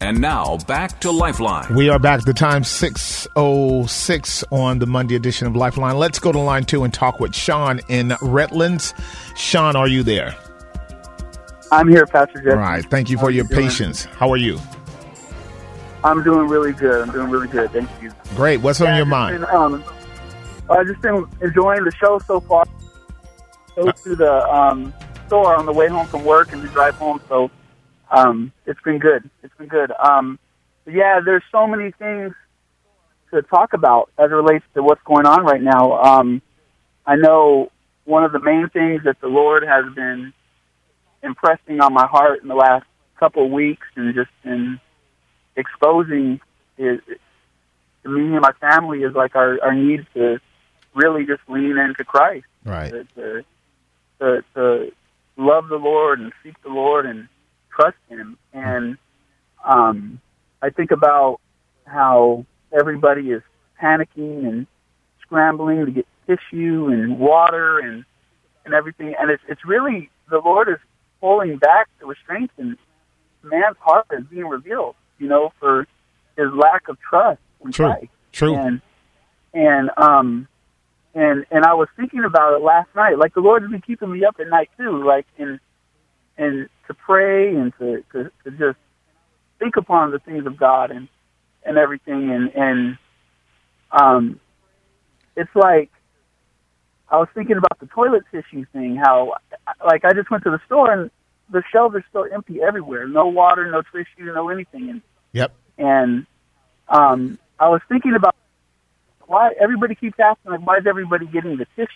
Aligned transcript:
And 0.00 0.20
now 0.20 0.58
back 0.66 1.00
to 1.00 1.10
Lifeline. 1.10 1.74
We 1.74 1.88
are 1.88 1.98
back. 1.98 2.22
The 2.24 2.34
time 2.34 2.64
606 2.64 4.44
on 4.50 4.78
the 4.78 4.86
Monday 4.86 5.14
edition 5.14 5.46
of 5.46 5.56
Lifeline. 5.56 5.96
Let's 5.96 6.18
go 6.18 6.32
to 6.32 6.38
line 6.38 6.64
two 6.64 6.84
and 6.84 6.92
talk 6.92 7.18
with 7.18 7.34
Sean 7.34 7.80
in 7.88 8.14
Redlands. 8.20 8.92
Sean, 9.36 9.74
are 9.74 9.88
you 9.88 10.02
there? 10.02 10.36
I'm 11.72 11.88
here, 11.88 12.06
Pastor 12.06 12.42
Jeff. 12.42 12.52
All 12.52 12.58
right. 12.58 12.84
Thank 12.84 13.08
you 13.08 13.16
for 13.16 13.30
your 13.30 13.46
patience. 13.48 14.04
How 14.04 14.30
are 14.30 14.36
you? 14.36 14.60
I'm 16.04 16.22
doing 16.22 16.46
really 16.46 16.72
good. 16.72 17.00
I'm 17.00 17.10
doing 17.10 17.30
really 17.30 17.48
good. 17.48 17.70
Thank 17.70 17.88
you. 18.02 18.12
Great. 18.34 18.60
What's 18.60 18.82
on 18.82 18.88
your 18.96 19.06
just 19.06 19.08
mind? 19.08 19.40
Been, 19.40 19.50
um, 19.50 19.84
I've 20.68 20.86
just 20.86 21.00
been 21.00 21.26
enjoying 21.40 21.84
the 21.84 21.92
show 21.92 22.18
so 22.18 22.40
far. 22.40 22.66
Go 23.74 23.90
to 23.90 24.14
the 24.14 24.54
um, 24.54 24.92
store 25.26 25.56
on 25.56 25.64
the 25.64 25.72
way 25.72 25.88
home 25.88 26.06
from 26.06 26.22
work 26.24 26.52
and 26.52 26.62
the 26.62 26.68
drive 26.68 26.94
home, 26.96 27.20
so 27.28 27.50
um, 28.10 28.52
it's 28.66 28.80
been 28.82 28.98
good. 28.98 29.28
It's 29.42 29.54
been 29.56 29.68
good. 29.68 29.92
Um, 29.92 30.38
yeah, 30.86 31.20
there's 31.24 31.42
so 31.50 31.66
many 31.66 31.90
things 31.92 32.34
to 33.32 33.42
talk 33.42 33.72
about 33.72 34.10
as 34.18 34.30
it 34.30 34.34
relates 34.34 34.64
to 34.74 34.82
what's 34.82 35.02
going 35.04 35.26
on 35.26 35.44
right 35.44 35.62
now. 35.62 36.00
Um, 36.00 36.42
I 37.04 37.16
know 37.16 37.70
one 38.04 38.24
of 38.24 38.32
the 38.32 38.40
main 38.40 38.68
things 38.68 39.02
that 39.04 39.20
the 39.20 39.26
Lord 39.26 39.64
has 39.64 39.84
been 39.94 40.32
impressing 41.22 41.80
on 41.80 41.92
my 41.92 42.06
heart 42.06 42.42
in 42.42 42.48
the 42.48 42.54
last 42.54 42.86
couple 43.18 43.46
of 43.46 43.50
weeks 43.50 43.86
and 43.96 44.14
just 44.14 44.30
in 44.44 44.78
exposing 45.56 46.40
is 46.78 47.00
to 48.02 48.08
me 48.08 48.32
and 48.34 48.40
my 48.40 48.52
family 48.60 49.00
is 49.02 49.14
like 49.14 49.34
our, 49.34 49.58
our 49.62 49.74
need 49.74 50.06
to 50.14 50.38
really 50.94 51.26
just 51.26 51.40
lean 51.48 51.78
into 51.78 52.04
Christ. 52.04 52.46
Right. 52.64 52.92
To, 52.92 53.04
to, 53.04 53.44
to, 54.20 54.44
to 54.54 54.92
love 55.36 55.68
the 55.68 55.76
Lord 55.76 56.20
and 56.20 56.32
seek 56.42 56.60
the 56.62 56.68
Lord 56.68 57.06
and 57.06 57.28
trust 57.76 57.96
Him. 58.08 58.38
And 58.52 58.96
um, 59.64 60.20
I 60.62 60.70
think 60.70 60.90
about 60.90 61.40
how 61.84 62.46
everybody 62.78 63.30
is 63.30 63.42
panicking 63.80 64.46
and 64.46 64.66
scrambling 65.22 65.86
to 65.86 65.92
get 65.92 66.06
tissue 66.26 66.88
and 66.88 67.18
water 67.18 67.78
and 67.78 68.04
and 68.64 68.74
everything. 68.74 69.14
And 69.18 69.30
it's 69.30 69.42
it's 69.48 69.64
really 69.64 70.10
the 70.30 70.40
Lord 70.44 70.68
is 70.68 70.78
pulling 71.20 71.58
back 71.58 71.88
the 72.00 72.06
restraints 72.06 72.54
and 72.58 72.76
man's 73.42 73.76
heart 73.78 74.06
is 74.12 74.24
being 74.26 74.46
revealed. 74.46 74.96
You 75.18 75.28
know, 75.28 75.52
for 75.58 75.86
his 76.36 76.48
lack 76.52 76.88
of 76.88 76.98
trust 77.00 77.40
in 77.64 77.72
True. 77.72 77.86
Christ. 77.86 78.08
True. 78.32 78.54
And 78.54 78.80
and 79.54 79.90
um 79.96 80.48
and 81.14 81.46
and 81.50 81.64
I 81.64 81.74
was 81.74 81.88
thinking 81.96 82.24
about 82.24 82.54
it 82.54 82.62
last 82.62 82.88
night. 82.94 83.18
Like 83.18 83.34
the 83.34 83.40
Lord 83.40 83.62
has 83.62 83.70
been 83.70 83.80
keeping 83.80 84.12
me 84.12 84.24
up 84.24 84.36
at 84.40 84.48
night 84.48 84.70
too. 84.76 85.04
Like 85.04 85.26
and 85.38 85.58
and 86.36 86.68
to 86.88 86.94
pray 86.94 87.54
and 87.54 87.72
to 87.78 88.04
to, 88.12 88.30
to 88.44 88.50
just 88.52 88.78
think 89.58 89.76
upon 89.76 90.10
the 90.10 90.18
things 90.18 90.46
of 90.46 90.56
God 90.56 90.90
and 90.90 91.08
and 91.64 91.78
everything 91.78 92.30
and 92.30 92.54
and 92.54 92.98
um 93.92 94.40
it's 95.36 95.54
like 95.54 95.90
I 97.08 97.18
was 97.18 97.28
thinking 97.34 97.56
about 97.56 97.78
the 97.78 97.86
toilet 97.86 98.24
tissue 98.32 98.64
thing. 98.72 98.96
How 98.96 99.34
like 99.84 100.04
I 100.04 100.12
just 100.12 100.30
went 100.30 100.44
to 100.44 100.50
the 100.50 100.60
store 100.66 100.90
and 100.90 101.10
the 101.50 101.62
shelves 101.72 101.94
are 101.94 102.04
still 102.08 102.26
empty 102.32 102.60
everywhere. 102.62 103.06
No 103.06 103.26
water, 103.28 103.70
no 103.70 103.82
tissue, 103.82 104.32
no 104.32 104.48
anything. 104.48 104.90
And 104.90 105.02
Yep. 105.32 105.52
and 105.78 106.26
um, 106.88 107.38
I 107.60 107.68
was 107.68 107.80
thinking 107.88 108.14
about 108.14 108.34
why 109.26 109.52
everybody 109.60 109.94
keeps 109.94 110.18
asking 110.18 110.52
like, 110.52 110.66
why 110.66 110.78
is 110.78 110.86
everybody 110.86 111.26
getting 111.26 111.56
the 111.56 111.66
tissue? 111.76 111.90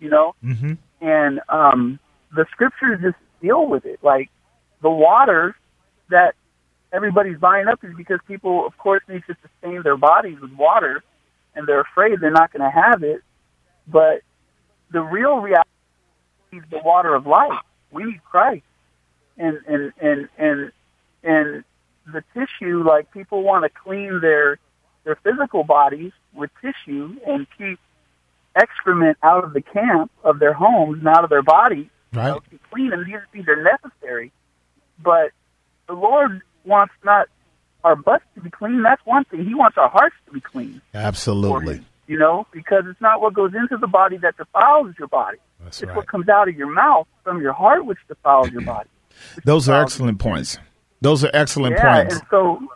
You 0.00 0.10
know, 0.10 0.34
Mm-hmm. 0.44 0.72
and 1.00 1.40
um, 1.48 1.98
the 2.34 2.46
scriptures 2.50 3.00
just 3.02 3.16
deal 3.42 3.66
with 3.66 3.84
it. 3.84 4.00
Like 4.02 4.30
the 4.84 4.90
water 4.90 5.56
that 6.10 6.34
everybody's 6.92 7.38
buying 7.38 7.66
up 7.68 7.82
is 7.82 7.94
because 7.96 8.20
people, 8.28 8.66
of 8.66 8.76
course, 8.76 9.02
need 9.08 9.22
to 9.26 9.34
sustain 9.40 9.82
their 9.82 9.96
bodies 9.96 10.38
with 10.40 10.52
water, 10.52 11.02
and 11.56 11.66
they're 11.66 11.80
afraid 11.80 12.20
they're 12.20 12.30
not 12.30 12.52
going 12.52 12.62
to 12.62 12.70
have 12.70 13.02
it. 13.02 13.22
But 13.88 14.20
the 14.92 15.00
real 15.00 15.38
reality 15.38 15.68
is 16.52 16.64
the 16.70 16.80
water 16.84 17.14
of 17.14 17.26
life. 17.26 17.58
We 17.90 18.04
need 18.04 18.22
Christ, 18.30 18.62
and 19.38 19.58
and 19.66 19.92
and 20.02 20.28
and 20.36 20.72
and 21.22 21.64
the 22.06 22.22
tissue. 22.34 22.84
Like 22.86 23.10
people 23.10 23.42
want 23.42 23.64
to 23.64 23.70
clean 23.70 24.20
their 24.20 24.58
their 25.04 25.16
physical 25.16 25.64
bodies 25.64 26.12
with 26.34 26.50
tissue 26.60 27.16
and 27.26 27.46
keep 27.56 27.78
excrement 28.54 29.16
out 29.22 29.44
of 29.44 29.54
the 29.54 29.62
camp 29.62 30.10
of 30.22 30.38
their 30.40 30.52
homes 30.52 30.98
and 30.98 31.08
out 31.08 31.24
of 31.24 31.30
their 31.30 31.42
bodies 31.42 31.88
Right. 32.12 32.28
know, 32.28 32.40
to 32.50 32.58
clean 32.70 32.90
them. 32.90 33.04
These 33.04 33.16
things 33.32 33.48
are 33.48 33.62
necessary. 33.62 34.30
But 35.02 35.30
the 35.86 35.94
Lord 35.94 36.42
wants 36.64 36.94
not 37.04 37.28
our 37.82 37.96
butts 37.96 38.24
to 38.34 38.40
be 38.40 38.50
clean. 38.50 38.82
That's 38.82 39.04
one 39.04 39.24
thing. 39.24 39.44
He 39.44 39.54
wants 39.54 39.76
our 39.76 39.88
hearts 39.88 40.16
to 40.26 40.32
be 40.32 40.40
clean. 40.40 40.80
Absolutely. 40.94 41.76
him, 41.76 41.86
You 42.06 42.18
know, 42.18 42.46
because 42.52 42.84
it's 42.88 43.00
not 43.00 43.20
what 43.20 43.34
goes 43.34 43.54
into 43.54 43.76
the 43.76 43.86
body 43.86 44.16
that 44.18 44.36
defiles 44.36 44.94
your 44.98 45.08
body. 45.08 45.38
That's 45.62 45.82
it's 45.82 45.88
right. 45.88 45.96
what 45.96 46.06
comes 46.08 46.28
out 46.28 46.48
of 46.48 46.56
your 46.56 46.70
mouth 46.70 47.06
from 47.22 47.40
your 47.40 47.52
heart 47.52 47.84
which 47.84 47.98
defiles 48.08 48.50
your 48.50 48.62
body. 48.62 48.88
Those 49.44 49.68
are 49.68 49.80
excellent 49.82 50.18
points. 50.18 50.58
Those 51.00 51.24
are 51.24 51.30
excellent 51.34 51.76
yeah, 51.76 51.96
points. 51.96 52.14
and 52.14 52.24
so, 52.30 52.68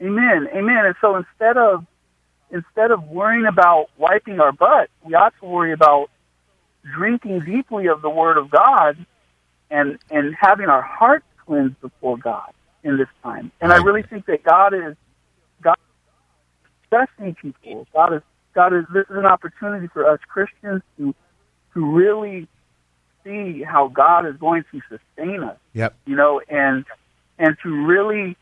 amen, 0.00 0.48
amen. 0.54 0.86
And 0.86 0.94
so 1.00 1.16
instead 1.16 1.56
of 1.56 1.84
instead 2.50 2.92
of 2.92 3.02
worrying 3.08 3.46
about 3.46 3.88
wiping 3.98 4.40
our 4.40 4.52
butt, 4.52 4.88
we 5.04 5.14
ought 5.14 5.34
to 5.40 5.46
worry 5.46 5.72
about 5.72 6.08
drinking 6.94 7.40
deeply 7.40 7.88
of 7.88 8.02
the 8.02 8.10
Word 8.10 8.38
of 8.38 8.50
God 8.50 9.04
and 9.70 9.98
and 10.10 10.34
having 10.40 10.66
our 10.66 10.82
hearts 10.82 11.26
cleansed 11.46 11.80
before 11.80 12.16
God 12.18 12.52
in 12.82 12.96
this 12.98 13.08
time. 13.22 13.52
And 13.60 13.72
I 13.72 13.76
really 13.76 14.02
think 14.02 14.26
that 14.26 14.42
God 14.42 14.74
is 14.74 14.96
God 15.62 15.76
is 16.64 17.06
testing 17.08 17.34
people. 17.34 17.86
God 17.92 18.14
is 18.14 18.22
God 18.54 18.72
is 18.72 18.84
this 18.92 19.04
is 19.10 19.16
an 19.16 19.26
opportunity 19.26 19.88
for 19.88 20.08
us 20.08 20.20
Christians 20.28 20.82
to 20.98 21.14
to 21.74 21.84
really 21.84 22.48
see 23.24 23.62
how 23.62 23.88
God 23.88 24.26
is 24.26 24.36
going 24.36 24.64
to 24.72 24.80
sustain 24.88 25.42
us 25.42 25.58
Yep. 25.74 25.94
you 26.06 26.16
know, 26.16 26.40
and 26.48 26.84
and 27.38 27.56
to 27.62 27.86
really 27.86 28.36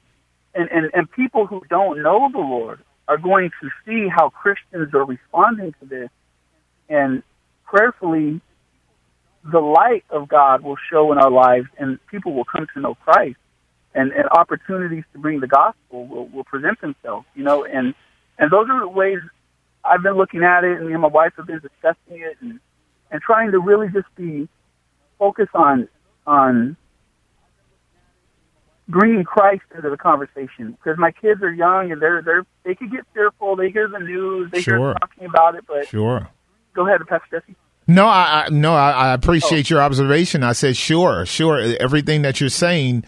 and, 0.54 0.70
and, 0.70 0.90
and 0.94 1.10
people 1.10 1.46
who 1.46 1.62
don't 1.68 2.02
know 2.02 2.28
the 2.32 2.38
Lord 2.38 2.80
are 3.08 3.18
going 3.18 3.50
to 3.60 3.70
see 3.84 4.08
how 4.08 4.30
Christians 4.30 4.94
are 4.94 5.04
responding 5.04 5.74
to 5.80 5.86
this 5.86 6.10
and 6.88 7.22
prayerfully 7.64 8.40
the 9.50 9.60
light 9.60 10.04
of 10.10 10.28
God 10.28 10.62
will 10.62 10.76
show 10.90 11.12
in 11.12 11.18
our 11.18 11.30
lives 11.30 11.66
and 11.78 11.98
people 12.10 12.32
will 12.34 12.44
come 12.44 12.66
to 12.74 12.80
know 12.80 12.94
Christ 12.94 13.36
and, 13.94 14.12
and 14.12 14.28
opportunities 14.30 15.04
to 15.12 15.18
bring 15.18 15.40
the 15.40 15.46
gospel 15.46 16.06
will, 16.06 16.28
will 16.28 16.44
present 16.44 16.80
themselves, 16.80 17.26
you 17.34 17.44
know, 17.44 17.64
and 17.64 17.94
and 18.38 18.50
those 18.50 18.68
are 18.70 18.80
the 18.80 18.88
ways 18.88 19.18
I've 19.84 20.02
been 20.02 20.16
looking 20.16 20.42
at 20.42 20.64
it 20.64 20.78
and 20.78 20.86
me 20.88 20.92
and 20.94 21.02
my 21.02 21.08
wife 21.08 21.32
have 21.36 21.46
been 21.46 21.60
discussing 21.60 22.20
it 22.22 22.36
and, 22.40 22.58
and 23.10 23.22
trying 23.22 23.52
to 23.52 23.58
really 23.60 23.88
just 23.88 24.08
be 24.16 24.48
focused 25.18 25.54
on 25.54 25.88
on 26.26 26.76
bringing 28.88 29.24
Christ 29.24 29.62
into 29.74 29.90
the 29.90 29.96
conversation 29.96 30.72
because 30.72 30.98
my 30.98 31.12
kids 31.12 31.42
are 31.42 31.52
young 31.52 31.92
and 31.92 32.00
they're 32.00 32.22
they're 32.22 32.46
they 32.64 32.74
could 32.74 32.90
get 32.90 33.02
fearful. 33.12 33.56
They 33.56 33.70
hear 33.70 33.88
the 33.88 33.98
news, 33.98 34.50
they 34.52 34.62
Sure. 34.62 34.78
hear 34.78 34.94
talking 34.94 35.26
about 35.26 35.54
it. 35.54 35.64
But 35.66 35.86
Sure. 35.88 36.28
go 36.74 36.86
ahead, 36.86 37.00
Pastor 37.06 37.40
Jesse. 37.40 37.56
No, 37.86 38.06
I, 38.06 38.44
I 38.46 38.48
no, 38.50 38.74
I, 38.74 38.90
I 38.90 39.12
appreciate 39.14 39.68
your 39.68 39.80
observation. 39.80 40.42
I 40.42 40.52
said, 40.52 40.76
sure, 40.76 41.26
sure. 41.26 41.58
Everything 41.58 42.22
that 42.22 42.40
you're 42.40 42.48
saying, 42.48 43.04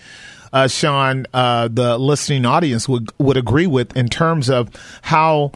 uh, 0.52 0.69
Sean, 0.69 1.26
uh, 1.32 1.69
the 1.69 1.96
listening 1.99 2.44
audience 2.44 2.88
would 2.88 3.11
would 3.19 3.37
agree 3.37 3.67
with 3.67 3.96
in 3.96 4.08
terms 4.08 4.50
of 4.50 4.70
how 5.02 5.52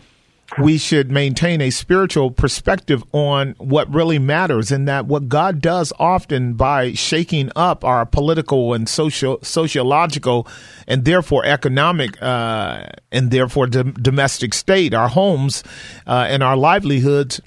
we 0.59 0.79
should 0.79 1.13
maintain 1.13 1.61
a 1.61 1.71
spiritual 1.71 2.31
perspective 2.31 3.05
on 3.13 3.55
what 3.59 3.93
really 3.93 4.19
matters, 4.19 4.73
and 4.73 4.89
that 4.89 5.07
what 5.07 5.29
God 5.29 5.61
does 5.61 5.93
often 5.99 6.55
by 6.55 6.93
shaking 6.95 7.53
up 7.55 7.85
our 7.85 8.05
political 8.05 8.75
and 8.75 8.89
social, 8.89 9.39
sociological, 9.43 10.49
and 10.89 11.05
therefore 11.05 11.45
economic, 11.45 12.21
uh, 12.21 12.87
and 13.13 13.31
therefore 13.31 13.69
dom- 13.69 13.93
domestic 13.93 14.55
state, 14.55 14.93
our 14.93 15.09
homes, 15.09 15.63
uh, 16.07 16.27
and 16.29 16.43
our 16.43 16.57
livelihoods 16.57 17.41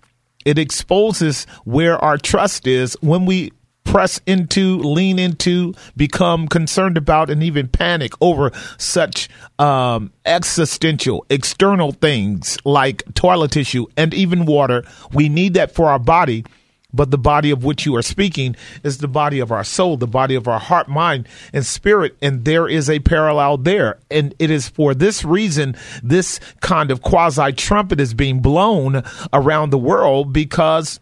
it 0.46 0.58
exposes 0.58 1.46
where 1.66 1.98
our 2.00 2.18
trust 2.18 2.68
is 2.68 2.98
when 3.02 3.26
we 3.26 3.52
press 3.84 4.20
into, 4.26 4.80
lean 4.80 5.20
into, 5.20 5.74
become 5.96 6.48
concerned 6.48 6.98
about, 6.98 7.30
and 7.30 7.44
even 7.44 7.68
panic 7.68 8.14
over 8.22 8.52
such 8.78 9.30
um, 9.60 10.12
existential, 10.26 11.26
external 11.30 11.92
things 11.92 12.58
like 12.66 13.04
toilet 13.14 13.52
tissue 13.52 13.86
and 13.98 14.14
even 14.14 14.46
water. 14.46 14.84
We 15.14 15.30
need 15.30 15.54
that 15.56 15.76
for 15.76 15.90
our 15.90 16.00
body 16.00 16.46
but 16.94 17.12
the 17.12 17.18
body 17.18 17.52
of 17.52 17.64
which 17.64 17.86
you 17.86 17.96
are 17.96 18.02
speaking 18.02 18.56
is 18.84 19.00
the 19.00 19.08
body 19.08 19.40
of 19.40 19.52
our 19.52 19.64
soul, 19.64 19.98
the 19.98 20.08
body 20.08 20.36
of 20.36 20.48
our 20.48 20.60
heart, 20.60 20.88
mind, 20.88 21.28
and 21.52 21.66
spirit. 21.66 22.16
And 22.22 22.46
there 22.46 22.68
is 22.68 22.90
a 22.90 23.00
parallel 23.00 23.58
there. 23.58 24.00
And 24.12 24.36
it 24.40 24.52
is 24.52 24.70
for 24.70 24.94
this 24.94 25.26
reason 25.26 25.76
this 26.04 26.40
kind 26.62 26.92
of 26.92 27.02
quasi 27.02 27.52
trumpet 27.54 28.00
is 28.00 28.14
being 28.14 28.42
blown 28.42 29.04
around 29.32 29.72
the 29.72 29.78
world 29.78 30.32
because 30.32 31.00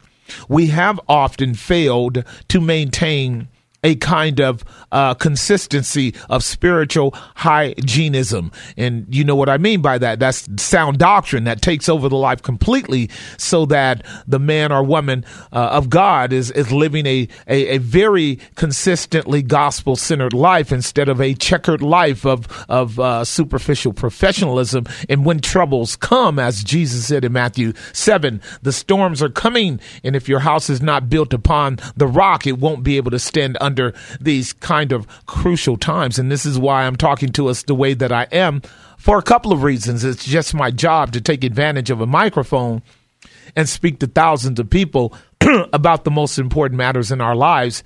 we 0.48 0.68
have 0.68 1.00
often 1.10 1.54
failed 1.54 2.24
to 2.48 2.62
maintain 2.62 3.48
a 3.84 3.96
kind 3.96 4.40
of 4.40 4.64
uh, 4.92 5.14
consistency 5.16 6.14
of 6.30 6.44
spiritual 6.44 7.12
hygienism. 7.36 8.52
And 8.78 9.08
you 9.10 9.24
know 9.24 9.36
what 9.36 9.50
I 9.50 9.58
mean 9.58 9.82
by 9.82 9.98
that? 9.98 10.20
That's 10.20 10.48
sound 10.62 11.00
doctrine 11.00 11.46
that 11.46 11.62
takes 11.62 11.90
over 11.90 12.08
the 12.08 12.18
life 12.18 12.44
completely 12.44 13.10
so 13.38 13.66
that 13.68 14.06
the 14.28 14.38
man 14.38 14.72
or 14.72 14.84
woman 14.84 15.26
uh, 15.52 15.70
of 15.72 15.90
God 15.90 16.32
is, 16.32 16.52
is 16.52 16.72
living 16.72 17.08
a, 17.08 17.28
a, 17.48 17.76
a 17.76 17.78
very 17.80 18.40
consistently 18.56 19.42
gospel 19.42 19.96
centered 19.96 20.34
life 20.34 20.72
instead 20.72 21.10
of 21.10 21.20
a 21.20 21.34
checkered 21.34 21.82
life 21.82 22.24
of, 22.26 22.66
of 22.70 23.00
uh, 23.00 23.26
superficial 23.26 23.94
professionalism. 23.94 24.86
And 25.10 25.26
when 25.26 25.40
troubles 25.40 25.96
come, 25.96 26.38
as 26.38 26.64
Jesus 26.64 27.08
said 27.08 27.26
in 27.26 27.34
Matthew 27.34 27.74
7, 27.94 28.42
the 28.62 28.72
storms 28.72 29.24
are 29.24 29.30
coming. 29.30 29.80
And 30.04 30.16
if 30.16 30.30
your 30.30 30.40
house 30.40 30.70
is 30.70 30.82
not 30.84 31.10
built 31.10 31.34
upon 31.34 31.80
the 31.96 32.08
rock, 32.08 32.46
it 32.46 32.60
won't 32.60 32.84
be 32.84 32.98
able 32.98 33.12
to 33.12 33.20
stand 33.20 33.58
under 33.60 33.71
under 33.72 33.94
these 34.20 34.52
kind 34.52 34.92
of 34.92 35.08
crucial 35.26 35.78
times. 35.78 36.20
And 36.20 36.30
this 36.30 36.46
is 36.46 36.60
why 36.60 36.84
I'm 36.84 36.98
talking 36.98 37.30
to 37.34 37.48
us 37.48 37.64
the 37.64 37.74
way 37.74 37.94
that 37.94 38.12
I 38.12 38.28
am 38.32 38.62
for 38.98 39.18
a 39.18 39.24
couple 39.24 39.54
of 39.54 39.64
reasons. 39.64 40.04
It's 40.04 40.26
just 40.26 40.54
my 40.54 40.72
job 40.72 41.14
to 41.14 41.22
take 41.22 41.46
advantage 41.46 41.90
of 41.90 42.02
a 42.02 42.06
microphone 42.06 42.82
and 43.56 43.70
speak 43.70 44.00
to 44.00 44.08
thousands 44.08 44.60
of 44.60 44.70
people 44.70 45.14
about 45.74 46.04
the 46.04 46.12
most 46.12 46.38
important 46.38 46.78
matters 46.78 47.12
in 47.12 47.22
our 47.22 47.36
lives 47.36 47.82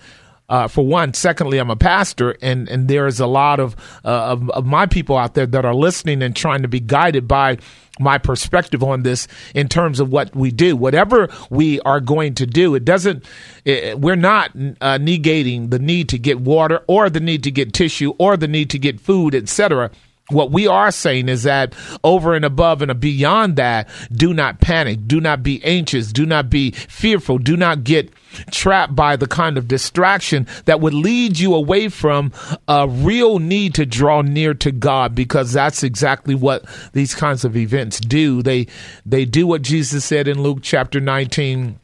uh, 0.50 0.68
for 0.68 0.86
one. 0.86 1.14
Secondly, 1.14 1.58
I'm 1.58 1.70
a 1.70 1.76
pastor, 1.76 2.36
and 2.42 2.70
and 2.70 2.88
there 2.88 3.08
is 3.08 3.20
a 3.20 3.28
lot 3.28 3.60
of, 3.60 3.76
uh, 4.04 4.10
of, 4.10 4.50
of 4.52 4.66
my 4.66 4.86
people 4.86 5.18
out 5.18 5.34
there 5.34 5.46
that 5.46 5.66
are 5.66 5.76
listening 5.76 6.22
and 6.22 6.36
trying 6.36 6.62
to 6.62 6.68
be 6.68 6.80
guided 6.80 7.28
by 7.28 7.58
my 8.00 8.18
perspective 8.18 8.84
on 8.84 9.04
this 9.04 9.28
in 9.54 9.70
terms 9.70 10.00
of 10.00 10.12
what 10.12 10.36
we 10.36 10.52
do. 10.52 10.76
Whatever 10.76 11.30
we 11.50 11.80
are 11.82 12.00
going 12.00 12.36
to 12.36 12.46
do, 12.46 12.76
it 12.76 12.86
doesn't. 12.86 13.26
It, 13.64 14.00
we're 14.00 14.16
not 14.16 14.52
uh, 14.56 14.98
negating 14.98 15.70
the 15.70 15.80
need 15.80 16.10
to 16.10 16.20
get 16.20 16.40
water 16.40 16.82
or 16.88 17.10
the 17.10 17.20
need 17.20 17.44
to 17.44 17.52
get 17.52 17.74
tissue 17.74 18.14
or 18.18 18.38
the 18.38 18.48
need 18.48 18.70
to 18.72 18.80
get 18.80 19.00
food, 19.00 19.34
etc. 19.34 19.92
What 20.30 20.52
we 20.52 20.66
are 20.66 20.92
saying 20.92 21.30
is 21.30 21.44
that 21.44 21.76
over 22.04 22.34
and 22.34 22.44
above 22.44 22.82
and 22.82 23.00
beyond 23.00 23.58
that, 23.58 23.88
do 24.12 24.34
not 24.34 24.60
panic, 24.60 25.08
do 25.08 25.22
not 25.22 25.44
be 25.44 25.64
anxious, 25.64 26.12
do 26.12 26.26
not 26.26 26.50
be 26.50 26.72
fearful, 26.72 27.38
do 27.38 27.56
not 27.56 27.84
get 27.84 28.12
trapped 28.50 28.96
by 28.96 29.16
the 29.16 29.28
kind 29.28 29.58
of 29.58 29.68
distraction 29.68 30.48
that 30.66 30.82
would 30.82 30.96
lead 30.96 31.38
you 31.38 31.54
away 31.54 31.90
from 31.90 32.34
a 32.68 32.88
real 32.88 33.38
need 33.38 33.76
to 33.76 33.86
draw 33.86 34.22
near 34.22 34.56
to 34.56 34.72
God 34.72 35.14
because 35.14 35.54
that's 35.54 35.84
exactly 35.84 36.34
what 36.34 36.66
these 36.94 37.14
kinds 37.14 37.46
of 37.46 37.56
events 37.56 38.00
do. 38.00 38.42
They 38.42 38.66
they 39.06 39.26
do 39.26 39.46
what 39.46 39.62
Jesus 39.62 40.06
said 40.06 40.28
in 40.28 40.42
Luke 40.42 40.60
chapter 40.64 41.00
19 41.00 41.80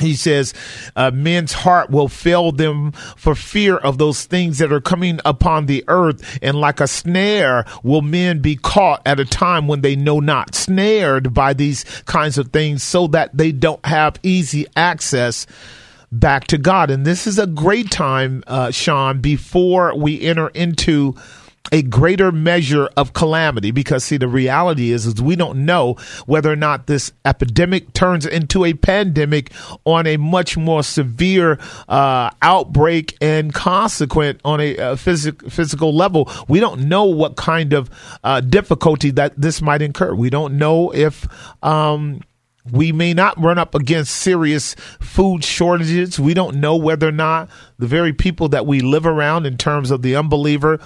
he 0.00 0.14
says, 0.14 0.52
uh, 0.96 1.12
men's 1.12 1.52
heart 1.52 1.88
will 1.88 2.08
fail 2.08 2.50
them 2.50 2.92
for 2.92 3.34
fear 3.34 3.76
of 3.76 3.98
those 3.98 4.24
things 4.24 4.58
that 4.58 4.72
are 4.72 4.80
coming 4.80 5.20
upon 5.24 5.66
the 5.66 5.84
earth. 5.86 6.38
And 6.42 6.60
like 6.60 6.80
a 6.80 6.88
snare 6.88 7.64
will 7.84 8.02
men 8.02 8.40
be 8.40 8.56
caught 8.56 9.02
at 9.06 9.20
a 9.20 9.24
time 9.24 9.68
when 9.68 9.82
they 9.82 9.94
know 9.94 10.18
not, 10.18 10.54
snared 10.54 11.32
by 11.32 11.54
these 11.54 11.84
kinds 12.06 12.38
of 12.38 12.48
things 12.48 12.82
so 12.82 13.06
that 13.08 13.36
they 13.36 13.52
don't 13.52 13.84
have 13.86 14.18
easy 14.22 14.66
access 14.74 15.46
back 16.10 16.46
to 16.48 16.58
God. 16.58 16.90
And 16.90 17.06
this 17.06 17.26
is 17.26 17.38
a 17.38 17.46
great 17.46 17.90
time, 17.90 18.42
uh, 18.46 18.70
Sean, 18.70 19.20
before 19.20 19.96
we 19.96 20.20
enter 20.20 20.48
into 20.48 21.14
a 21.72 21.82
greater 21.82 22.30
measure 22.30 22.88
of 22.96 23.14
calamity 23.14 23.70
because 23.70 24.04
see 24.04 24.16
the 24.16 24.28
reality 24.28 24.90
is 24.90 25.06
is 25.06 25.20
we 25.20 25.34
don't 25.34 25.64
know 25.64 25.94
whether 26.26 26.52
or 26.52 26.56
not 26.56 26.86
this 26.86 27.10
epidemic 27.24 27.92
turns 27.94 28.26
into 28.26 28.64
a 28.64 28.74
pandemic 28.74 29.50
on 29.84 30.06
a 30.06 30.16
much 30.18 30.56
more 30.56 30.82
severe 30.82 31.58
uh, 31.88 32.28
outbreak 32.42 33.16
and 33.20 33.54
consequent 33.54 34.40
on 34.44 34.60
a 34.60 34.76
uh, 34.76 34.94
phys- 34.94 35.50
physical 35.50 35.94
level 35.94 36.30
we 36.48 36.60
don't 36.60 36.82
know 36.82 37.04
what 37.04 37.36
kind 37.36 37.72
of 37.72 37.90
uh, 38.22 38.40
difficulty 38.40 39.10
that 39.10 39.32
this 39.40 39.62
might 39.62 39.80
incur 39.80 40.14
we 40.14 40.28
don't 40.28 40.58
know 40.58 40.90
if 40.90 41.26
um, 41.64 42.20
we 42.72 42.92
may 42.92 43.12
not 43.12 43.38
run 43.40 43.58
up 43.58 43.74
against 43.74 44.14
serious 44.16 44.74
food 45.00 45.44
shortages. 45.44 46.18
We 46.18 46.32
don't 46.32 46.56
know 46.56 46.76
whether 46.76 47.08
or 47.08 47.12
not 47.12 47.50
the 47.78 47.86
very 47.86 48.12
people 48.12 48.48
that 48.50 48.64
we 48.64 48.80
live 48.80 49.06
around, 49.06 49.44
in 49.44 49.58
terms 49.58 49.90
of 49.90 50.00
the 50.00 50.16
unbeliever, 50.16 50.80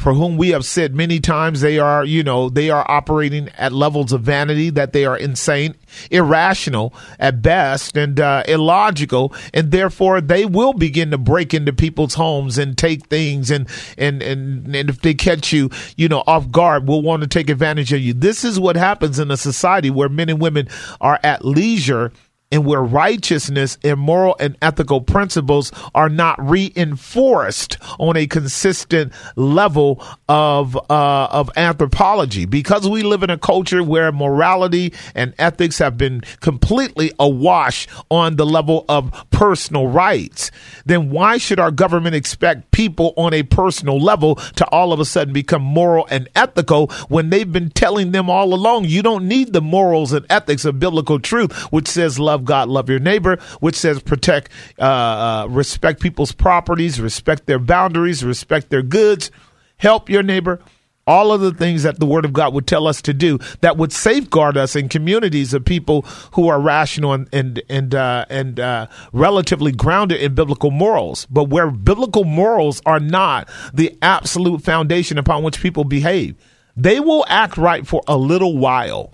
for 0.00 0.14
whom 0.14 0.38
we 0.38 0.48
have 0.48 0.64
said 0.64 0.94
many 0.94 1.20
times 1.20 1.60
they 1.60 1.78
are, 1.78 2.04
you 2.06 2.22
know, 2.22 2.48
they 2.48 2.70
are 2.70 2.90
operating 2.90 3.50
at 3.58 3.70
levels 3.70 4.12
of 4.12 4.22
vanity 4.22 4.70
that 4.70 4.94
they 4.94 5.04
are 5.04 5.16
insane, 5.16 5.74
irrational 6.10 6.94
at 7.18 7.42
best, 7.42 7.98
and 7.98 8.18
uh, 8.18 8.42
illogical, 8.48 9.34
and 9.52 9.70
therefore 9.70 10.22
they 10.22 10.46
will 10.46 10.72
begin 10.72 11.10
to 11.10 11.18
break 11.18 11.52
into 11.52 11.70
people's 11.72 12.14
homes 12.14 12.56
and 12.56 12.78
take 12.78 13.08
things, 13.08 13.50
and 13.50 13.68
and 13.98 14.22
and 14.22 14.74
and 14.74 14.88
if 14.88 15.02
they 15.02 15.12
catch 15.12 15.52
you, 15.52 15.68
you 15.98 16.08
know, 16.08 16.24
off 16.26 16.50
guard, 16.50 16.88
will 16.88 17.02
want 17.02 17.20
to 17.20 17.28
take 17.28 17.50
advantage 17.50 17.92
of 17.92 18.00
you. 18.00 18.14
This 18.14 18.42
is 18.42 18.58
what 18.58 18.76
happens 18.76 19.18
in 19.18 19.30
a 19.30 19.36
society 19.36 19.90
where 19.90 20.08
men 20.08 20.30
and 20.30 20.40
women 20.40 20.66
are 21.02 21.20
at 21.22 21.44
leisure 21.44 22.10
and 22.50 22.64
where 22.64 22.82
righteousness 22.82 23.78
and 23.84 23.98
moral 23.98 24.36
and 24.40 24.56
ethical 24.62 25.00
principles 25.00 25.72
are 25.94 26.08
not 26.08 26.36
reinforced 26.40 27.78
on 27.98 28.16
a 28.16 28.26
consistent 28.26 29.12
level 29.36 30.02
of 30.28 30.76
uh, 30.90 31.28
of 31.30 31.50
anthropology. 31.56 32.44
Because 32.44 32.88
we 32.88 33.02
live 33.02 33.22
in 33.22 33.30
a 33.30 33.38
culture 33.38 33.82
where 33.82 34.10
morality 34.12 34.92
and 35.14 35.34
ethics 35.38 35.78
have 35.78 35.96
been 35.96 36.22
completely 36.40 37.12
awash 37.18 37.86
on 38.10 38.36
the 38.36 38.46
level 38.46 38.84
of 38.88 39.26
personal 39.30 39.86
rights 39.86 40.50
then 40.86 41.10
why 41.10 41.38
should 41.38 41.60
our 41.60 41.70
government 41.70 42.14
expect 42.14 42.70
people 42.70 43.12
on 43.16 43.32
a 43.32 43.42
personal 43.42 43.98
level 43.98 44.36
to 44.56 44.66
all 44.68 44.92
of 44.92 45.00
a 45.00 45.04
sudden 45.04 45.32
become 45.32 45.62
moral 45.62 46.06
and 46.10 46.28
ethical 46.34 46.88
when 47.08 47.30
they've 47.30 47.52
been 47.52 47.70
telling 47.70 48.12
them 48.12 48.28
all 48.28 48.52
along 48.54 48.84
you 48.84 49.02
don't 49.02 49.26
need 49.26 49.52
the 49.52 49.60
morals 49.60 50.12
and 50.12 50.26
ethics 50.30 50.64
of 50.64 50.78
biblical 50.78 51.18
truth 51.18 51.52
which 51.72 51.88
says 51.88 52.18
love 52.18 52.39
love 52.40 52.46
God, 52.46 52.68
love 52.68 52.88
your 52.88 52.98
neighbor, 52.98 53.36
which 53.60 53.76
says 53.76 54.02
protect, 54.02 54.50
uh, 54.78 54.82
uh, 54.82 55.46
respect 55.50 56.00
people's 56.00 56.32
properties, 56.32 57.00
respect 57.00 57.46
their 57.46 57.58
boundaries, 57.58 58.24
respect 58.24 58.70
their 58.70 58.82
goods, 58.82 59.30
help 59.76 60.08
your 60.08 60.22
neighbor. 60.22 60.60
All 61.06 61.32
of 61.32 61.40
the 61.40 61.52
things 61.52 61.82
that 61.82 61.98
the 61.98 62.06
Word 62.06 62.24
of 62.24 62.32
God 62.32 62.54
would 62.54 62.66
tell 62.66 62.86
us 62.86 63.02
to 63.02 63.12
do 63.12 63.38
that 63.62 63.76
would 63.76 63.92
safeguard 63.92 64.56
us 64.56 64.76
in 64.76 64.88
communities 64.88 65.52
of 65.52 65.64
people 65.64 66.02
who 66.34 66.48
are 66.48 66.60
rational 66.60 67.12
and 67.12 67.28
and 67.32 67.62
and 67.68 67.94
uh, 67.94 68.26
and 68.30 68.60
uh, 68.60 68.86
relatively 69.12 69.72
grounded 69.72 70.20
in 70.20 70.34
biblical 70.34 70.70
morals. 70.70 71.26
But 71.26 71.48
where 71.48 71.70
biblical 71.70 72.24
morals 72.24 72.80
are 72.86 73.00
not 73.00 73.48
the 73.74 73.98
absolute 74.02 74.62
foundation 74.62 75.18
upon 75.18 75.42
which 75.42 75.60
people 75.60 75.84
behave, 75.84 76.36
they 76.76 77.00
will 77.00 77.24
act 77.28 77.56
right 77.56 77.86
for 77.86 78.02
a 78.06 78.16
little 78.16 78.56
while 78.56 79.12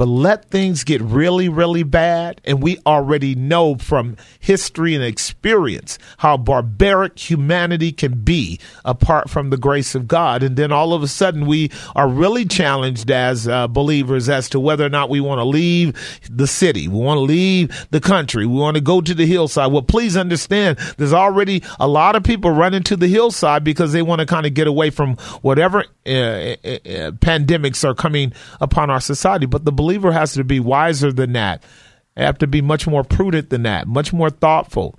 but 0.00 0.08
let 0.08 0.46
things 0.46 0.82
get 0.82 1.02
really, 1.02 1.50
really 1.50 1.82
bad. 1.82 2.40
And 2.46 2.62
we 2.62 2.78
already 2.86 3.34
know 3.34 3.74
from 3.74 4.16
history 4.38 4.94
and 4.94 5.04
experience 5.04 5.98
how 6.16 6.38
barbaric 6.38 7.18
humanity 7.18 7.92
can 7.92 8.22
be 8.22 8.58
apart 8.82 9.28
from 9.28 9.50
the 9.50 9.58
grace 9.58 9.94
of 9.94 10.08
God. 10.08 10.42
And 10.42 10.56
then 10.56 10.72
all 10.72 10.94
of 10.94 11.02
a 11.02 11.06
sudden, 11.06 11.44
we 11.44 11.70
are 11.94 12.08
really 12.08 12.46
challenged 12.46 13.10
as 13.10 13.46
uh, 13.46 13.68
believers 13.68 14.30
as 14.30 14.48
to 14.48 14.58
whether 14.58 14.86
or 14.86 14.88
not 14.88 15.10
we 15.10 15.20
want 15.20 15.38
to 15.38 15.44
leave 15.44 15.94
the 16.30 16.46
city. 16.46 16.88
We 16.88 16.98
want 16.98 17.18
to 17.18 17.24
leave 17.24 17.86
the 17.90 18.00
country. 18.00 18.46
We 18.46 18.58
want 18.58 18.76
to 18.76 18.80
go 18.80 19.02
to 19.02 19.12
the 19.12 19.26
hillside. 19.26 19.70
Well, 19.70 19.82
please 19.82 20.16
understand 20.16 20.78
there's 20.96 21.12
already 21.12 21.62
a 21.78 21.86
lot 21.86 22.16
of 22.16 22.22
people 22.22 22.52
running 22.52 22.84
to 22.84 22.96
the 22.96 23.08
hillside 23.08 23.64
because 23.64 23.92
they 23.92 24.00
want 24.00 24.20
to 24.20 24.26
kind 24.26 24.46
of 24.46 24.54
get 24.54 24.66
away 24.66 24.88
from 24.88 25.18
whatever 25.42 25.84
uh, 26.06 26.10
uh, 26.10 26.56
uh 26.64 27.10
pandemics 27.20 27.84
are 27.84 27.94
coming 27.94 28.32
upon 28.62 28.88
our 28.88 29.00
society. 29.02 29.44
But 29.44 29.66
the 29.66 29.72
has 29.98 30.34
to 30.34 30.44
be 30.44 30.60
wiser 30.60 31.12
than 31.12 31.32
that. 31.32 31.62
They 32.16 32.24
have 32.24 32.38
to 32.38 32.46
be 32.46 32.60
much 32.60 32.86
more 32.86 33.04
prudent 33.04 33.50
than 33.50 33.62
that, 33.62 33.86
much 33.86 34.12
more 34.12 34.30
thoughtful. 34.30 34.98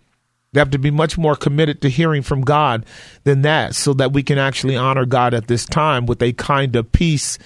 They 0.53 0.60
have 0.60 0.71
to 0.71 0.79
be 0.79 0.91
much 0.91 1.17
more 1.17 1.36
committed 1.36 1.81
to 1.81 1.89
hearing 1.89 2.24
from 2.24 2.41
God 2.41 2.86
than 3.24 3.43
that 3.43 3.74
so 3.75 3.93
that 3.93 4.12
we 4.12 4.21
can 4.24 4.38
actually 4.38 4.75
honor 4.75 5.05
God 5.05 5.33
at 5.33 5.48
this 5.48 5.65
time 5.65 6.05
with 6.05 6.21
a 6.21 6.33
kind 6.33 6.75
of 6.75 6.91
peace 6.91 7.38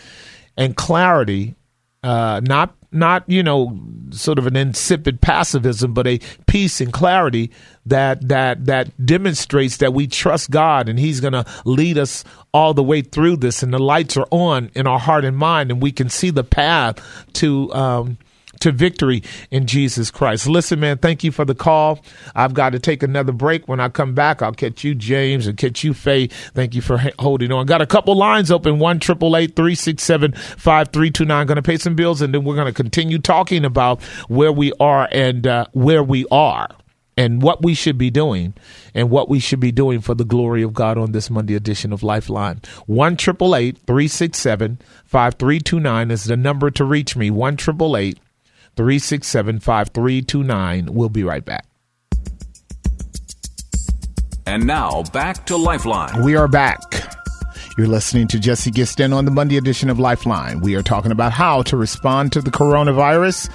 and 0.57 0.75
clarity, 0.75 1.55
uh, 2.03 2.41
not 2.43 2.75
not 2.95 3.23
you 3.27 3.43
know 3.43 3.79
sort 4.11 4.39
of 4.39 4.47
an 4.47 4.55
insipid 4.55 5.21
passivism, 5.21 5.93
but 5.93 6.07
a 6.07 6.19
peace 6.47 6.81
and 6.81 6.93
clarity 6.93 7.51
that 7.85 8.27
that 8.27 8.65
that 8.65 9.05
demonstrates 9.05 9.77
that 9.77 9.93
we 9.93 10.07
trust 10.07 10.49
God 10.49 10.89
and 10.89 10.97
He's 10.97 11.19
going 11.19 11.33
to 11.33 11.45
lead 11.65 11.97
us 11.97 12.23
all 12.53 12.73
the 12.73 12.83
way 12.83 13.01
through 13.01 13.37
this, 13.37 13.61
and 13.63 13.73
the 13.73 13.79
lights 13.79 14.17
are 14.17 14.27
on 14.31 14.71
in 14.75 14.87
our 14.87 14.99
heart 14.99 15.25
and 15.25 15.37
mind, 15.37 15.71
and 15.71 15.81
we 15.81 15.91
can 15.91 16.09
see 16.09 16.29
the 16.29 16.43
path 16.43 16.99
to. 17.33 17.73
Um, 17.73 18.17
to 18.59 18.71
victory 18.71 19.23
in 19.51 19.67
Jesus 19.67 20.11
Christ. 20.11 20.47
Listen, 20.47 20.79
man, 20.79 20.97
thank 20.97 21.23
you 21.23 21.31
for 21.31 21.45
the 21.45 21.55
call. 21.55 21.99
I've 22.35 22.53
got 22.53 22.71
to 22.71 22.79
take 22.79 23.03
another 23.03 23.31
break. 23.31 23.67
When 23.67 23.79
I 23.79 23.89
come 23.89 24.13
back, 24.13 24.41
I'll 24.41 24.53
catch 24.53 24.83
you, 24.83 24.95
James, 24.95 25.47
and 25.47 25.57
catch 25.57 25.83
you, 25.83 25.93
Faye. 25.93 26.27
Thank 26.27 26.75
you 26.75 26.81
for 26.81 27.01
holding 27.19 27.51
on. 27.51 27.65
Got 27.65 27.81
a 27.81 27.87
couple 27.87 28.15
lines 28.15 28.51
open 28.51 28.79
one 28.79 28.99
triple 28.99 29.35
eight 29.35 29.55
three 29.55 29.75
six 29.75 30.03
seven 30.03 30.33
five 30.33 30.89
three 30.89 31.11
two 31.11 31.25
nine. 31.25 31.47
Going 31.47 31.57
to 31.57 31.61
pay 31.61 31.77
some 31.77 31.95
bills, 31.95 32.21
and 32.21 32.33
then 32.33 32.43
we're 32.43 32.55
going 32.55 32.67
to 32.67 32.73
continue 32.73 33.19
talking 33.19 33.65
about 33.65 34.01
where 34.27 34.51
we 34.51 34.73
are 34.79 35.07
and 35.11 35.45
uh, 35.47 35.65
where 35.73 36.03
we 36.03 36.25
are 36.31 36.69
and 37.17 37.41
what 37.41 37.63
we 37.63 37.73
should 37.73 37.97
be 37.97 38.09
doing 38.09 38.53
and 38.93 39.09
what 39.09 39.29
we 39.29 39.39
should 39.39 39.59
be 39.59 39.71
doing 39.71 40.01
for 40.01 40.13
the 40.13 40.25
glory 40.25 40.61
of 40.61 40.73
God 40.73 40.97
on 40.97 41.11
this 41.11 41.29
Monday 41.29 41.55
edition 41.55 41.93
of 41.93 42.03
Lifeline. 42.03 42.61
1 42.87 43.17
367 43.17 44.79
5329 45.05 46.11
is 46.11 46.25
the 46.25 46.37
number 46.37 46.69
to 46.71 46.83
reach 46.83 47.15
me. 47.15 47.31
1 47.31 47.57
367 48.75 49.59
5329. 49.59 50.93
We'll 50.93 51.09
be 51.09 51.23
right 51.23 51.43
back. 51.43 51.65
And 54.45 54.67
now 54.67 55.03
back 55.11 55.45
to 55.47 55.57
Lifeline. 55.57 56.23
We 56.23 56.35
are 56.35 56.47
back. 56.47 56.81
You're 57.77 57.87
listening 57.87 58.27
to 58.29 58.39
Jesse 58.39 58.71
Gistand 58.71 59.13
on 59.13 59.25
the 59.25 59.31
Monday 59.31 59.57
edition 59.57 59.89
of 59.89 59.99
Lifeline. 59.99 60.61
We 60.61 60.75
are 60.75 60.83
talking 60.83 61.11
about 61.11 61.33
how 61.33 61.61
to 61.63 61.75
respond 61.75 62.31
to 62.33 62.41
the 62.41 62.51
coronavirus, 62.51 63.49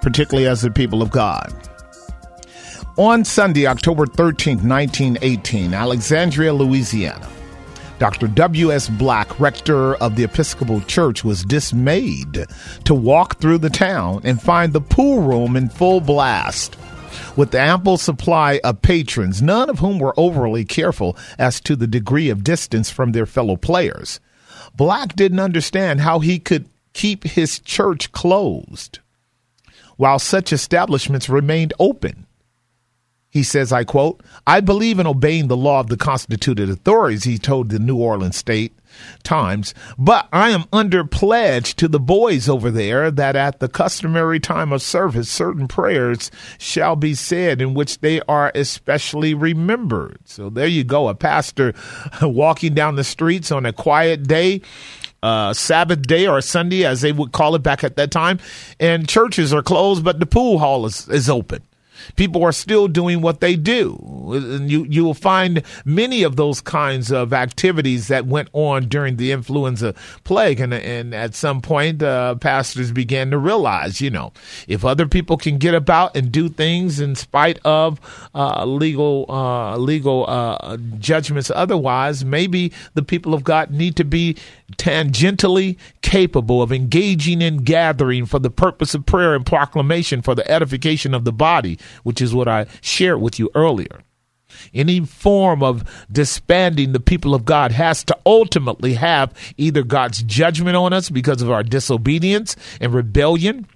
particularly 0.00 0.46
as 0.46 0.62
the 0.62 0.70
people 0.70 1.02
of 1.02 1.10
God. 1.10 1.52
On 2.96 3.24
Sunday, 3.24 3.66
October 3.66 4.06
13th, 4.06 4.66
1918, 4.66 5.74
Alexandria, 5.74 6.52
Louisiana, 6.52 7.28
Dr. 8.00 8.28
W.S. 8.28 8.88
Black, 8.88 9.38
rector 9.38 9.94
of 9.96 10.16
the 10.16 10.24
Episcopal 10.24 10.80
Church, 10.80 11.22
was 11.22 11.44
dismayed 11.44 12.46
to 12.84 12.94
walk 12.94 13.38
through 13.38 13.58
the 13.58 13.68
town 13.68 14.22
and 14.24 14.40
find 14.40 14.72
the 14.72 14.80
pool 14.80 15.20
room 15.20 15.54
in 15.54 15.68
full 15.68 16.00
blast. 16.00 16.78
With 17.36 17.54
ample 17.54 17.98
supply 17.98 18.58
of 18.64 18.80
patrons, 18.80 19.42
none 19.42 19.68
of 19.68 19.80
whom 19.80 19.98
were 19.98 20.18
overly 20.18 20.64
careful 20.64 21.14
as 21.38 21.60
to 21.60 21.76
the 21.76 21.86
degree 21.86 22.30
of 22.30 22.42
distance 22.42 22.88
from 22.88 23.12
their 23.12 23.26
fellow 23.26 23.56
players. 23.56 24.18
Black 24.74 25.14
didn't 25.14 25.38
understand 25.38 26.00
how 26.00 26.20
he 26.20 26.38
could 26.38 26.70
keep 26.94 27.24
his 27.24 27.58
church 27.58 28.12
closed 28.12 29.00
while 29.98 30.18
such 30.18 30.54
establishments 30.54 31.28
remained 31.28 31.74
open. 31.78 32.24
He 33.30 33.44
says, 33.44 33.72
I 33.72 33.84
quote, 33.84 34.22
I 34.46 34.60
believe 34.60 34.98
in 34.98 35.06
obeying 35.06 35.46
the 35.46 35.56
law 35.56 35.78
of 35.80 35.86
the 35.86 35.96
constituted 35.96 36.68
authorities, 36.68 37.24
he 37.24 37.38
told 37.38 37.68
the 37.68 37.78
New 37.78 37.96
Orleans 37.96 38.36
State 38.36 38.72
Times, 39.22 39.72
but 39.96 40.28
I 40.32 40.50
am 40.50 40.64
under 40.72 41.04
pledge 41.04 41.76
to 41.76 41.86
the 41.86 42.00
boys 42.00 42.48
over 42.48 42.72
there 42.72 43.08
that 43.12 43.36
at 43.36 43.60
the 43.60 43.68
customary 43.68 44.40
time 44.40 44.72
of 44.72 44.82
service, 44.82 45.30
certain 45.30 45.68
prayers 45.68 46.32
shall 46.58 46.96
be 46.96 47.14
said 47.14 47.62
in 47.62 47.72
which 47.72 48.00
they 48.00 48.20
are 48.22 48.50
especially 48.52 49.32
remembered. 49.32 50.18
So 50.24 50.50
there 50.50 50.66
you 50.66 50.82
go, 50.82 51.08
a 51.08 51.14
pastor 51.14 51.72
walking 52.22 52.74
down 52.74 52.96
the 52.96 53.04
streets 53.04 53.52
on 53.52 53.64
a 53.64 53.72
quiet 53.72 54.24
day 54.24 54.62
uh, 55.22 55.52
Sabbath 55.52 56.02
day 56.02 56.26
or 56.26 56.40
Sunday, 56.40 56.84
as 56.84 57.02
they 57.02 57.12
would 57.12 57.30
call 57.30 57.54
it 57.54 57.62
back 57.62 57.84
at 57.84 57.96
that 57.96 58.10
time, 58.10 58.38
and 58.80 59.06
churches 59.06 59.52
are 59.52 59.62
closed, 59.62 60.02
but 60.02 60.18
the 60.18 60.26
pool 60.26 60.58
hall 60.58 60.86
is, 60.86 61.08
is 61.08 61.28
open 61.28 61.62
people 62.16 62.42
are 62.44 62.52
still 62.52 62.88
doing 62.88 63.20
what 63.20 63.40
they 63.40 63.56
do. 63.56 63.96
And 64.32 64.70
You 64.70 64.84
you 64.88 65.04
will 65.04 65.14
find 65.14 65.62
many 65.84 66.22
of 66.22 66.36
those 66.36 66.60
kinds 66.60 67.10
of 67.10 67.32
activities 67.32 68.08
that 68.08 68.26
went 68.26 68.48
on 68.52 68.88
during 68.88 69.16
the 69.16 69.32
influenza 69.32 69.94
plague, 70.24 70.60
and 70.60 70.72
and 70.74 71.14
at 71.14 71.34
some 71.34 71.60
point, 71.60 72.02
uh, 72.02 72.34
pastors 72.36 72.92
began 72.92 73.30
to 73.30 73.38
realize, 73.38 74.00
you 74.00 74.10
know, 74.10 74.32
if 74.68 74.84
other 74.84 75.06
people 75.06 75.36
can 75.36 75.58
get 75.58 75.74
about 75.74 76.16
and 76.16 76.32
do 76.32 76.48
things 76.48 77.00
in 77.00 77.14
spite 77.14 77.58
of 77.64 78.00
uh, 78.34 78.64
legal 78.64 79.26
uh, 79.28 79.76
legal 79.76 80.24
uh, 80.28 80.76
judgments, 80.98 81.50
otherwise, 81.54 82.24
maybe 82.24 82.72
the 82.94 83.02
people 83.02 83.34
of 83.34 83.44
God 83.44 83.70
need 83.70 83.96
to 83.96 84.04
be 84.04 84.36
tangentially 84.76 85.76
capable 86.02 86.62
of 86.62 86.72
engaging 86.72 87.42
in 87.42 87.58
gathering 87.58 88.26
for 88.26 88.38
the 88.38 88.50
purpose 88.50 88.94
of 88.94 89.06
prayer 89.06 89.34
and 89.34 89.46
proclamation 89.46 90.22
for 90.22 90.34
the 90.34 90.48
edification 90.50 91.14
of 91.14 91.24
the 91.24 91.32
body 91.32 91.78
which 92.02 92.20
is 92.20 92.34
what 92.34 92.48
I 92.48 92.66
shared 92.80 93.20
with 93.20 93.38
you 93.38 93.50
earlier. 93.54 94.02
Any 94.74 95.00
form 95.00 95.62
of 95.62 96.06
disbanding 96.10 96.92
the 96.92 97.00
people 97.00 97.34
of 97.34 97.44
God 97.44 97.72
has 97.72 98.04
to 98.04 98.18
ultimately 98.26 98.94
have 98.94 99.32
either 99.56 99.82
God's 99.82 100.22
judgment 100.22 100.76
on 100.76 100.92
us 100.92 101.08
because 101.08 101.40
of 101.40 101.50
our 101.50 101.62
disobedience 101.62 102.56
and 102.80 102.92
rebellion 102.92 103.66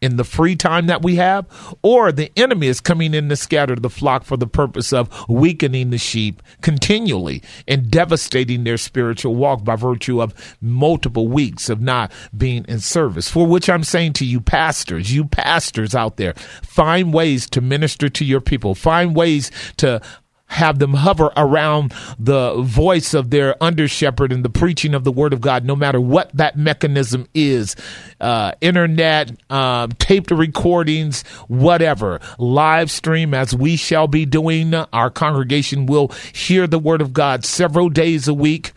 in 0.00 0.16
the 0.16 0.24
free 0.24 0.56
time 0.56 0.86
that 0.86 1.02
we 1.02 1.16
have, 1.16 1.46
or 1.82 2.12
the 2.12 2.30
enemy 2.36 2.68
is 2.68 2.80
coming 2.80 3.14
in 3.14 3.28
to 3.28 3.36
scatter 3.36 3.74
the 3.74 3.90
flock 3.90 4.24
for 4.24 4.36
the 4.36 4.46
purpose 4.46 4.92
of 4.92 5.08
weakening 5.28 5.90
the 5.90 5.98
sheep 5.98 6.42
continually 6.60 7.42
and 7.66 7.90
devastating 7.90 8.64
their 8.64 8.76
spiritual 8.76 9.34
walk 9.34 9.64
by 9.64 9.76
virtue 9.76 10.22
of 10.22 10.34
multiple 10.60 11.28
weeks 11.28 11.68
of 11.68 11.80
not 11.80 12.12
being 12.36 12.64
in 12.68 12.80
service. 12.80 13.28
For 13.28 13.46
which 13.46 13.68
I'm 13.68 13.84
saying 13.84 14.14
to 14.14 14.24
you, 14.24 14.40
pastors, 14.40 15.12
you 15.12 15.24
pastors 15.24 15.94
out 15.94 16.16
there, 16.16 16.34
find 16.62 17.12
ways 17.12 17.48
to 17.50 17.60
minister 17.60 18.08
to 18.08 18.24
your 18.24 18.40
people, 18.40 18.74
find 18.74 19.14
ways 19.16 19.50
to 19.78 20.00
have 20.48 20.78
them 20.78 20.94
hover 20.94 21.30
around 21.36 21.94
the 22.18 22.60
voice 22.62 23.14
of 23.14 23.30
their 23.30 23.62
under 23.62 23.86
shepherd 23.86 24.32
and 24.32 24.44
the 24.44 24.50
preaching 24.50 24.94
of 24.94 25.04
the 25.04 25.12
word 25.12 25.32
of 25.32 25.40
God, 25.40 25.64
no 25.64 25.76
matter 25.76 26.00
what 26.00 26.30
that 26.34 26.56
mechanism 26.56 27.26
is 27.34 27.76
uh, 28.20 28.52
internet, 28.60 29.30
um, 29.50 29.92
taped 29.92 30.30
recordings, 30.30 31.22
whatever, 31.48 32.20
live 32.38 32.90
stream, 32.90 33.34
as 33.34 33.54
we 33.54 33.76
shall 33.76 34.08
be 34.08 34.26
doing. 34.26 34.74
Our 34.74 35.10
congregation 35.10 35.86
will 35.86 36.08
hear 36.32 36.66
the 36.66 36.78
word 36.78 37.00
of 37.00 37.12
God 37.12 37.44
several 37.44 37.88
days 37.88 38.26
a 38.28 38.34
week. 38.34 38.72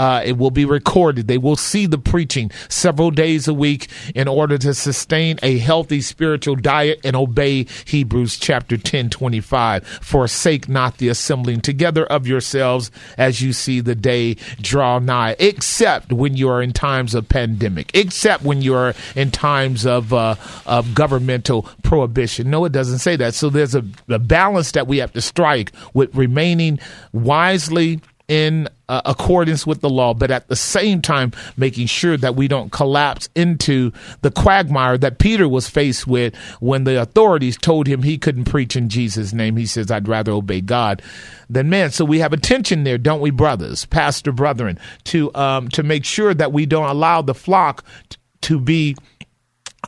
Uh, 0.00 0.22
it 0.24 0.38
will 0.38 0.50
be 0.50 0.64
recorded. 0.64 1.28
They 1.28 1.36
will 1.36 1.56
see 1.56 1.84
the 1.84 1.98
preaching 1.98 2.50
several 2.70 3.10
days 3.10 3.46
a 3.46 3.52
week 3.52 3.88
in 4.14 4.28
order 4.28 4.56
to 4.56 4.72
sustain 4.72 5.38
a 5.42 5.58
healthy 5.58 6.00
spiritual 6.00 6.56
diet 6.56 7.00
and 7.04 7.14
obey 7.14 7.66
Hebrews 7.84 8.38
chapter 8.38 8.78
10 8.78 9.10
25. 9.10 9.86
Forsake 9.86 10.70
not 10.70 10.96
the 10.96 11.08
assembling 11.08 11.60
together 11.60 12.06
of 12.06 12.26
yourselves 12.26 12.90
as 13.18 13.42
you 13.42 13.52
see 13.52 13.80
the 13.80 13.94
day 13.94 14.36
draw 14.62 15.00
nigh, 15.00 15.36
except 15.38 16.14
when 16.14 16.34
you 16.34 16.48
are 16.48 16.62
in 16.62 16.72
times 16.72 17.14
of 17.14 17.28
pandemic, 17.28 17.90
except 17.92 18.42
when 18.42 18.62
you 18.62 18.74
are 18.74 18.94
in 19.14 19.30
times 19.30 19.84
of, 19.84 20.14
uh, 20.14 20.34
of 20.64 20.94
governmental 20.94 21.68
prohibition. 21.82 22.48
No, 22.48 22.64
it 22.64 22.72
doesn't 22.72 23.00
say 23.00 23.16
that. 23.16 23.34
So 23.34 23.50
there's 23.50 23.74
a, 23.74 23.84
a 24.08 24.18
balance 24.18 24.72
that 24.72 24.86
we 24.86 24.96
have 24.96 25.12
to 25.12 25.20
strike 25.20 25.72
with 25.92 26.14
remaining 26.14 26.78
wisely 27.12 28.00
in 28.30 28.68
uh, 28.90 29.00
accordance 29.04 29.64
with 29.66 29.80
the 29.80 29.88
law, 29.88 30.12
but 30.12 30.32
at 30.32 30.48
the 30.48 30.56
same 30.56 31.00
time 31.00 31.32
making 31.56 31.86
sure 31.86 32.16
that 32.16 32.34
we 32.34 32.48
don't 32.48 32.72
collapse 32.72 33.28
into 33.36 33.92
the 34.22 34.32
quagmire 34.32 34.98
that 34.98 35.18
Peter 35.20 35.48
was 35.48 35.68
faced 35.68 36.08
with 36.08 36.34
when 36.58 36.82
the 36.82 37.00
authorities 37.00 37.56
told 37.56 37.86
him 37.86 38.02
he 38.02 38.18
couldn't 38.18 38.46
preach 38.46 38.74
in 38.74 38.88
Jesus' 38.88 39.32
name. 39.32 39.56
He 39.56 39.64
says, 39.66 39.92
I'd 39.92 40.08
rather 40.08 40.32
obey 40.32 40.60
God 40.60 41.02
than 41.48 41.70
man. 41.70 41.90
So 41.92 42.04
we 42.04 42.18
have 42.18 42.32
a 42.32 42.36
tension 42.36 42.82
there, 42.82 42.98
don't 42.98 43.20
we, 43.20 43.30
brothers, 43.30 43.84
pastor 43.86 44.32
brethren, 44.32 44.76
to 45.04 45.32
um, 45.36 45.68
to 45.68 45.84
make 45.84 46.04
sure 46.04 46.34
that 46.34 46.52
we 46.52 46.66
don't 46.66 46.88
allow 46.88 47.22
the 47.22 47.34
flock 47.34 47.84
t- 48.08 48.18
to 48.42 48.58
be 48.58 48.96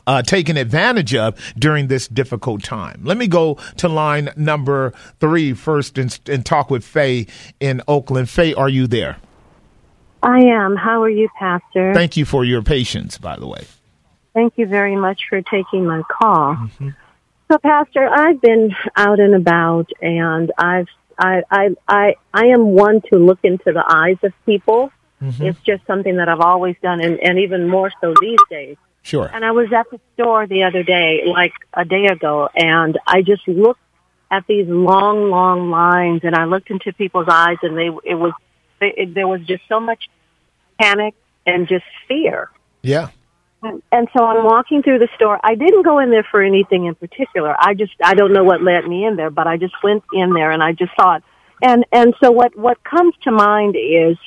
uh, 0.05 0.21
taken 0.21 0.57
advantage 0.57 1.15
of 1.15 1.39
during 1.57 1.87
this 1.87 2.07
difficult 2.07 2.63
time. 2.63 3.01
Let 3.03 3.17
me 3.17 3.27
go 3.27 3.55
to 3.77 3.87
line 3.87 4.29
number 4.35 4.93
three 5.19 5.53
first 5.53 5.97
and, 5.97 6.17
and 6.27 6.45
talk 6.45 6.69
with 6.69 6.83
Faye 6.83 7.27
in 7.59 7.81
Oakland. 7.87 8.29
Faye, 8.29 8.53
are 8.53 8.69
you 8.69 8.87
there? 8.87 9.17
I 10.21 10.39
am. 10.39 10.75
How 10.75 11.03
are 11.03 11.09
you, 11.09 11.27
Pastor? 11.37 11.93
Thank 11.93 12.15
you 12.15 12.25
for 12.25 12.45
your 12.45 12.61
patience, 12.61 13.17
by 13.17 13.35
the 13.37 13.47
way. 13.47 13.65
Thank 14.33 14.53
you 14.57 14.65
very 14.65 14.95
much 14.95 15.21
for 15.29 15.41
taking 15.41 15.85
my 15.85 16.01
call. 16.09 16.55
Mm-hmm. 16.55 16.89
So, 17.51 17.57
Pastor, 17.59 18.07
I've 18.07 18.41
been 18.41 18.73
out 18.95 19.19
and 19.19 19.35
about, 19.35 19.89
and 20.01 20.51
I've 20.57 20.87
I 21.19 21.43
I 21.51 21.69
I 21.87 22.15
I 22.33 22.45
am 22.47 22.67
one 22.71 23.01
to 23.11 23.19
look 23.19 23.39
into 23.43 23.71
the 23.73 23.83
eyes 23.87 24.17
of 24.23 24.33
people. 24.45 24.91
Mm-hmm. 25.21 25.43
It's 25.43 25.59
just 25.59 25.85
something 25.85 26.17
that 26.17 26.29
I've 26.29 26.39
always 26.39 26.75
done, 26.81 27.01
and, 27.01 27.19
and 27.19 27.39
even 27.39 27.67
more 27.67 27.91
so 28.01 28.13
these 28.19 28.39
days. 28.49 28.77
Sure. 29.03 29.29
And 29.31 29.43
I 29.43 29.51
was 29.51 29.71
at 29.73 29.89
the 29.91 29.99
store 30.13 30.47
the 30.47 30.63
other 30.63 30.81
day, 30.81 31.23
like 31.25 31.53
a 31.73 31.83
day 31.83 32.05
ago, 32.05 32.49
and 32.55 32.97
I 33.05 33.21
just 33.21 33.45
looked 33.47 33.81
at 34.31 34.47
these 34.47 34.67
long, 34.67 35.29
long 35.29 35.69
lines, 35.69 36.21
and 36.23 36.33
I 36.33 36.45
looked 36.45 36.71
into 36.71 36.93
people's 36.93 37.27
eyes, 37.29 37.57
and 37.61 37.77
they 37.77 37.89
it 38.05 38.15
was 38.15 38.31
it, 38.79 39.13
there 39.13 39.27
was 39.27 39.41
just 39.41 39.63
so 39.67 39.79
much 39.79 40.09
panic 40.79 41.15
and 41.45 41.67
just 41.67 41.85
fear. 42.07 42.49
Yeah. 42.81 43.09
and 43.61 44.07
so 44.15 44.25
I'm 44.25 44.43
walking 44.43 44.83
through 44.83 44.99
the 44.99 45.09
store. 45.15 45.39
I 45.43 45.55
didn't 45.55 45.83
go 45.83 45.99
in 45.99 46.09
there 46.09 46.27
for 46.29 46.41
anything 46.41 46.85
in 46.85 46.95
particular. 46.95 47.55
I 47.59 47.73
just 47.73 47.93
I 48.03 48.13
don't 48.13 48.31
know 48.31 48.43
what 48.45 48.61
led 48.61 48.87
me 48.87 49.05
in 49.05 49.17
there, 49.17 49.29
but 49.29 49.47
I 49.47 49.57
just 49.57 49.75
went 49.83 50.03
in 50.13 50.33
there 50.33 50.51
and 50.51 50.63
I 50.63 50.71
just 50.71 50.91
saw 50.95 51.17
it. 51.17 51.23
And 51.61 51.85
and 51.91 52.13
so 52.21 52.31
what 52.31 52.57
what 52.57 52.83
comes 52.83 53.15
to 53.23 53.31
mind 53.31 53.75
is 53.77 54.17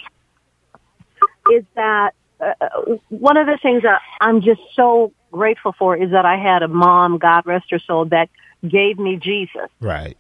is 1.53 1.65
that 1.75 2.15
uh, 2.41 2.97
one 3.09 3.37
of 3.37 3.47
the 3.47 3.59
things 3.63 3.83
that 3.83 4.01
I'm 4.21 4.43
just 4.43 4.61
so 4.75 5.13
grateful 5.33 5.75
for 5.79 5.97
is 5.97 6.11
that 6.11 6.25
I 6.25 6.37
had 6.37 6.63
a 6.63 6.69
mom, 6.69 7.19
God 7.19 7.47
rest 7.47 7.67
her 7.71 7.79
soul, 7.79 8.07
that 8.07 8.29
gave 8.67 8.99
me 8.99 9.17
Jesus. 9.17 9.69
Right. 9.81 10.17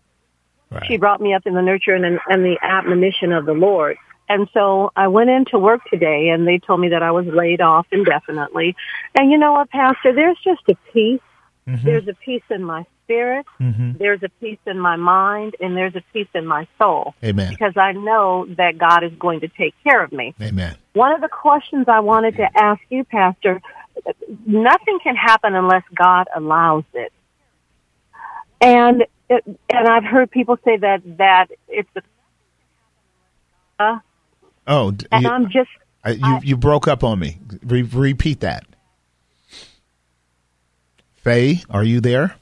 Right. 0.70 0.84
She 0.86 0.96
brought 0.96 1.20
me 1.20 1.32
up 1.34 1.46
in 1.46 1.54
the 1.54 1.62
nurture 1.62 1.94
and, 1.94 2.04
and 2.04 2.44
the 2.44 2.58
admonition 2.60 3.32
of 3.32 3.46
the 3.46 3.52
Lord. 3.52 3.96
And 4.28 4.48
so 4.52 4.90
I 4.96 5.08
went 5.08 5.30
into 5.30 5.58
work 5.58 5.82
today 5.88 6.30
and 6.30 6.46
they 6.46 6.58
told 6.58 6.80
me 6.80 6.88
that 6.88 7.02
I 7.02 7.12
was 7.12 7.26
laid 7.26 7.60
off 7.60 7.86
indefinitely. 7.92 8.74
And 9.14 9.30
you 9.30 9.38
know 9.38 9.52
what, 9.52 9.70
Pastor? 9.70 10.12
There's 10.12 10.38
just 10.42 10.62
a 10.68 10.74
peace. 10.92 11.20
Mm-hmm. 11.68 11.84
There's 11.84 12.08
a 12.08 12.14
peace 12.14 12.42
in 12.50 12.64
my 12.64 12.84
spirit. 13.06 13.46
Mm-hmm. 13.60 13.92
There's 13.98 14.22
a 14.22 14.28
peace 14.40 14.58
in 14.66 14.78
my 14.78 14.96
mind 14.96 15.54
and 15.60 15.76
there's 15.76 15.94
a 15.94 16.02
peace 16.12 16.28
in 16.34 16.44
my 16.46 16.66
soul. 16.78 17.14
Amen. 17.24 17.50
Because 17.50 17.76
I 17.76 17.92
know 17.92 18.46
that 18.56 18.76
God 18.78 19.04
is 19.04 19.12
going 19.18 19.40
to 19.40 19.48
take 19.48 19.74
care 19.84 20.02
of 20.02 20.12
me. 20.12 20.34
Amen. 20.42 20.76
One 20.92 21.12
of 21.12 21.20
the 21.20 21.28
questions 21.28 21.86
I 21.88 22.00
wanted 22.00 22.36
to 22.36 22.48
ask 22.56 22.80
you, 22.90 23.04
Pastor, 23.04 23.60
nothing 24.44 24.98
can 25.02 25.14
happen 25.16 25.54
unless 25.54 25.84
God 25.94 26.26
allows 26.34 26.84
it. 26.92 27.12
And 28.60 29.04
it, 29.28 29.44
and 29.46 29.88
I've 29.88 30.04
heard 30.04 30.30
people 30.30 30.58
say 30.64 30.76
that 30.78 31.02
that 31.18 31.46
it's 31.68 31.88
a 31.96 32.02
uh, 33.78 33.98
Oh, 34.66 34.88
and 35.12 35.22
you, 35.22 35.28
I'm 35.30 35.44
just 35.50 35.68
I- 36.04 36.10
you 36.12 36.40
you 36.42 36.56
broke 36.56 36.88
up 36.88 37.04
on 37.04 37.18
me. 37.18 37.38
Re- 37.62 37.82
repeat 37.82 38.40
that. 38.40 38.64
Faye, 41.16 41.62
are 41.68 41.84
you 41.84 42.00
there? 42.00 42.36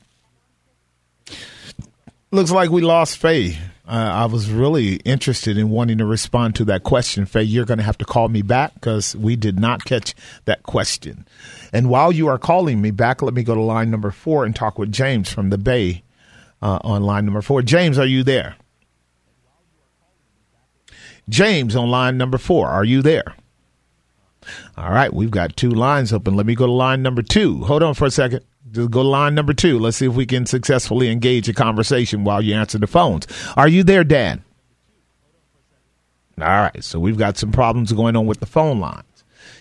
Looks 2.35 2.51
like 2.51 2.71
we 2.71 2.83
lost 2.83 3.19
Faye. 3.19 3.57
Uh, 3.87 3.93
I 3.93 4.27
was 4.27 4.51
really 4.51 4.97
interested 5.05 5.57
in 5.57 5.71
wanting 5.71 5.99
to 5.99 6.05
respond 6.05 6.57
to 6.57 6.65
that 6.65 6.83
question. 6.83 7.27
Faye, 7.27 7.45
you're 7.45 7.65
going 7.65 7.79
to 7.79 7.85
have 7.85 7.99
to 7.99 8.05
call 8.05 8.29
me 8.29 8.43
back 8.43 8.75
because 8.75 9.15
we 9.15 9.37
did 9.37 9.61
not 9.61 9.85
catch 9.85 10.17
that 10.45 10.65
question. 10.65 11.29
And 11.73 11.89
while 11.89 12.11
you 12.11 12.27
are 12.27 12.37
calling 12.37 12.83
me 12.83 12.91
back, 12.91 13.23
let 13.23 13.35
me 13.35 13.45
go 13.45 13.55
to 13.55 13.61
line 13.61 13.89
number 13.89 14.11
four 14.11 14.45
and 14.45 14.53
talk 14.53 14.81
with 14.81 14.91
James 14.91 15.33
from 15.33 15.51
the 15.51 15.59
Bay 15.59 16.03
uh, 16.61 16.81
on 16.83 17.05
line 17.05 17.25
number 17.25 17.41
four. 17.41 17.63
James, 17.63 18.01
are 18.01 18.05
you 18.05 18.25
there? 18.25 18.57
James 21.29 21.77
on 21.77 21.89
line 21.89 22.19
number 22.19 22.37
four, 22.37 22.67
are 22.67 22.85
you 22.85 23.01
there? 23.01 23.37
All 24.77 24.91
right, 24.91 25.15
we've 25.15 25.31
got 25.31 25.57
two 25.57 25.71
lines 25.71 26.13
open. 26.13 26.35
Let 26.35 26.47
me 26.47 26.57
go 26.57 26.67
to 26.67 26.73
line 26.73 27.01
number 27.01 27.23
two. 27.23 27.63
Hold 27.63 27.85
on 27.85 27.95
for 27.95 28.07
a 28.07 28.11
second. 28.11 28.45
Just 28.75 28.91
go 28.91 29.03
to 29.05 29.09
line 29.09 29.37
number 29.37 29.55
two. 29.55 29.79
Let's 29.79 29.99
see 29.99 30.07
if 30.07 30.15
we 30.15 30.27
can 30.27 30.47
successfully 30.47 31.09
engage 31.09 31.49
a 31.49 31.55
conversation 31.55 32.25
while 32.25 32.43
you 32.43 32.55
answer 32.55 32.79
the 32.79 32.89
phones. 32.89 33.27
Are 33.57 33.69
you 33.69 33.85
there, 33.85 34.03
Dan? 34.03 34.43
All 36.41 36.47
right, 36.49 36.83
so 36.83 36.99
we've 36.99 37.17
got 37.17 37.37
some 37.37 37.53
problems 37.53 37.93
going 37.93 38.17
on 38.17 38.27
with 38.27 38.41
the 38.41 38.47
phone 38.47 38.81
lines. 38.81 39.05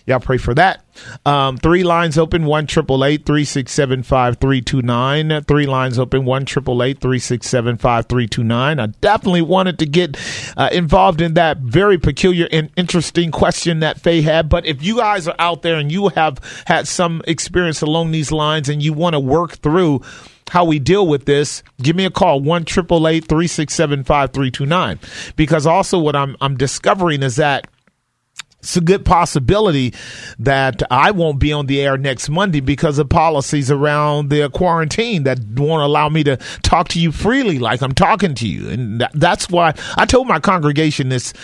Y'all 0.06 0.20
pray 0.20 0.36
for 0.36 0.52
that. 0.54 0.84
Um, 1.24 1.56
three 1.56 1.82
lines 1.82 2.18
open, 2.18 2.44
one 2.44 2.66
triple 2.66 3.04
eight 3.04 3.24
three 3.24 3.44
six 3.44 3.72
seven 3.72 4.02
five 4.02 4.36
three 4.36 4.60
two 4.60 4.82
nine. 4.82 5.42
Three 5.44 5.66
lines 5.66 5.98
open, 5.98 6.26
one 6.26 6.44
triple 6.44 6.82
eight 6.82 7.00
three 7.00 7.18
six 7.18 7.48
seven 7.48 7.78
five 7.78 8.06
three 8.06 8.26
two 8.26 8.44
nine. 8.44 8.78
I 8.78 8.86
definitely 8.86 9.42
wanted 9.42 9.78
to 9.78 9.86
get 9.86 10.18
uh, 10.58 10.68
involved 10.72 11.22
in 11.22 11.34
that 11.34 11.58
very 11.58 11.96
peculiar 11.96 12.46
and 12.52 12.70
interesting 12.76 13.30
question 13.30 13.80
that 13.80 13.98
Faye 13.98 14.20
had. 14.20 14.50
But 14.50 14.66
if 14.66 14.82
you 14.82 14.98
guys 14.98 15.26
are 15.26 15.36
out 15.38 15.62
there 15.62 15.76
and 15.76 15.90
you 15.90 16.08
have 16.08 16.38
had 16.66 16.86
some 16.86 17.22
experience 17.26 17.80
along 17.80 18.10
these 18.10 18.30
lines 18.30 18.68
and 18.68 18.82
you 18.82 18.92
want 18.92 19.14
to 19.14 19.20
work 19.20 19.52
through 19.56 20.02
how 20.50 20.64
we 20.64 20.78
deal 20.78 21.06
with 21.06 21.24
this, 21.24 21.62
give 21.80 21.96
me 21.96 22.04
a 22.04 22.10
call, 22.10 22.40
1 22.40 22.64
367 22.66 24.04
5329. 24.04 24.98
Because 25.36 25.66
also 25.66 25.98
what 25.98 26.14
I'm, 26.14 26.36
I'm 26.40 26.56
discovering 26.56 27.22
is 27.22 27.36
that 27.36 27.66
it's 28.64 28.76
a 28.78 28.80
good 28.80 29.04
possibility 29.04 29.92
that 30.38 30.82
I 30.90 31.10
won't 31.10 31.38
be 31.38 31.52
on 31.52 31.66
the 31.66 31.82
air 31.82 31.98
next 31.98 32.30
Monday 32.30 32.60
because 32.60 32.98
of 32.98 33.10
policies 33.10 33.70
around 33.70 34.30
the 34.30 34.48
quarantine 34.48 35.24
that 35.24 35.38
won't 35.54 35.82
allow 35.82 36.08
me 36.08 36.24
to 36.24 36.38
talk 36.62 36.88
to 36.88 37.00
you 37.00 37.12
freely 37.12 37.58
like 37.58 37.82
I'm 37.82 37.92
talking 37.92 38.34
to 38.36 38.48
you. 38.48 38.70
And 38.70 39.00
that, 39.02 39.12
that's 39.14 39.50
why 39.50 39.74
I 39.98 40.06
told 40.06 40.28
my 40.28 40.40
congregation 40.40 41.10
this 41.10 41.34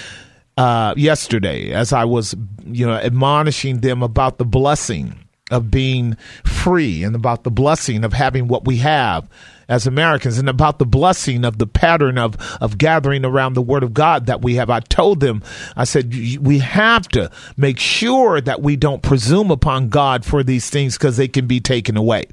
uh, 0.56 0.94
yesterday 0.96 1.72
as 1.72 1.92
I 1.92 2.04
was, 2.04 2.34
you 2.64 2.86
know, 2.86 2.94
admonishing 2.94 3.80
them 3.80 4.02
about 4.02 4.38
the 4.38 4.46
blessing 4.46 5.14
of 5.50 5.70
being 5.70 6.16
free 6.44 7.04
and 7.04 7.14
about 7.14 7.44
the 7.44 7.50
blessing 7.50 8.02
of 8.02 8.14
having 8.14 8.48
what 8.48 8.64
we 8.64 8.78
have 8.78 9.28
as 9.70 9.86
Americans 9.86 10.36
and 10.36 10.48
about 10.48 10.78
the 10.78 10.84
blessing 10.84 11.44
of 11.44 11.56
the 11.56 11.66
pattern 11.66 12.18
of, 12.18 12.36
of 12.60 12.76
gathering 12.76 13.24
around 13.24 13.54
the 13.54 13.62
word 13.62 13.84
of 13.84 13.94
God 13.94 14.26
that 14.26 14.42
we 14.42 14.56
have. 14.56 14.68
I 14.68 14.80
told 14.80 15.20
them, 15.20 15.42
I 15.76 15.84
said, 15.84 16.12
we 16.40 16.58
have 16.58 17.08
to 17.10 17.30
make 17.56 17.78
sure 17.78 18.40
that 18.40 18.60
we 18.60 18.76
don't 18.76 19.02
presume 19.02 19.50
upon 19.50 19.88
God 19.88 20.24
for 20.24 20.42
these 20.42 20.68
things 20.68 20.98
because 20.98 21.16
they 21.16 21.28
can 21.28 21.46
be 21.46 21.60
taken 21.60 21.96
away. 21.96 22.26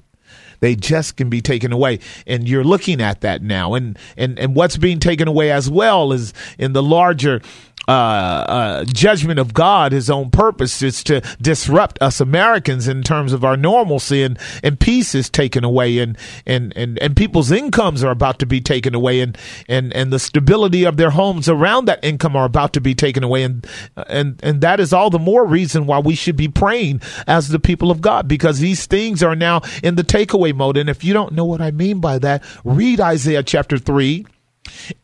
They 0.59 0.75
just 0.75 1.17
can 1.17 1.29
be 1.29 1.41
taken 1.41 1.71
away. 1.71 1.99
And 2.25 2.49
you're 2.49 2.63
looking 2.63 3.01
at 3.01 3.21
that 3.21 3.41
now. 3.43 3.75
And 3.75 3.97
and 4.17 4.39
and 4.39 4.55
what's 4.55 4.75
being 4.75 4.99
taken 4.99 5.27
away 5.27 5.51
as 5.51 5.69
well 5.69 6.11
is 6.11 6.33
in 6.57 6.73
the 6.73 6.81
larger 6.81 7.41
uh, 7.87 7.91
uh, 7.91 8.85
judgment 8.85 9.39
of 9.39 9.53
God, 9.53 9.91
his 9.91 10.09
own 10.09 10.29
purpose 10.29 10.81
is 10.81 11.03
to 11.05 11.21
disrupt 11.41 12.01
us 12.01 12.19
Americans 12.19 12.87
in 12.87 13.01
terms 13.01 13.31
of 13.31 13.45
our 13.45 13.55
normalcy 13.55 14.23
and, 14.23 14.37
and 14.61 14.79
peace 14.79 15.15
is 15.15 15.29
taken 15.29 15.63
away 15.63 15.99
and, 15.99 16.17
and, 16.45 16.75
and, 16.75 16.99
and 16.99 17.15
people's 17.15 17.51
incomes 17.51 18.03
are 18.03 18.11
about 18.11 18.39
to 18.39 18.45
be 18.45 18.59
taken 18.59 18.93
away 18.93 19.21
and, 19.21 19.37
and, 19.69 19.93
and 19.93 20.11
the 20.11 20.19
stability 20.19 20.83
of 20.83 20.97
their 20.97 21.11
homes 21.11 21.47
around 21.47 21.85
that 21.85 22.03
income 22.03 22.35
are 22.35 22.45
about 22.45 22.73
to 22.73 22.81
be 22.81 22.93
taken 22.93 23.23
away. 23.23 23.43
And, 23.43 23.65
and, 24.07 24.39
and 24.43 24.61
that 24.61 24.79
is 24.79 24.91
all 24.91 25.09
the 25.09 25.19
more 25.19 25.45
reason 25.45 25.85
why 25.85 25.99
we 25.99 26.15
should 26.15 26.35
be 26.35 26.49
praying 26.49 27.01
as 27.25 27.49
the 27.49 27.59
people 27.59 27.89
of 27.89 28.01
God 28.01 28.27
because 28.27 28.59
these 28.59 28.85
things 28.85 29.23
are 29.23 29.35
now 29.35 29.61
in 29.81 29.95
the 29.95 30.03
takeaway 30.03 30.53
mode. 30.53 30.77
And 30.77 30.89
if 30.89 31.03
you 31.03 31.13
don't 31.13 31.33
know 31.33 31.45
what 31.45 31.61
I 31.61 31.71
mean 31.71 32.01
by 32.01 32.19
that, 32.19 32.43
read 32.65 32.99
Isaiah 32.99 33.43
chapter 33.43 33.77
three 33.77 34.25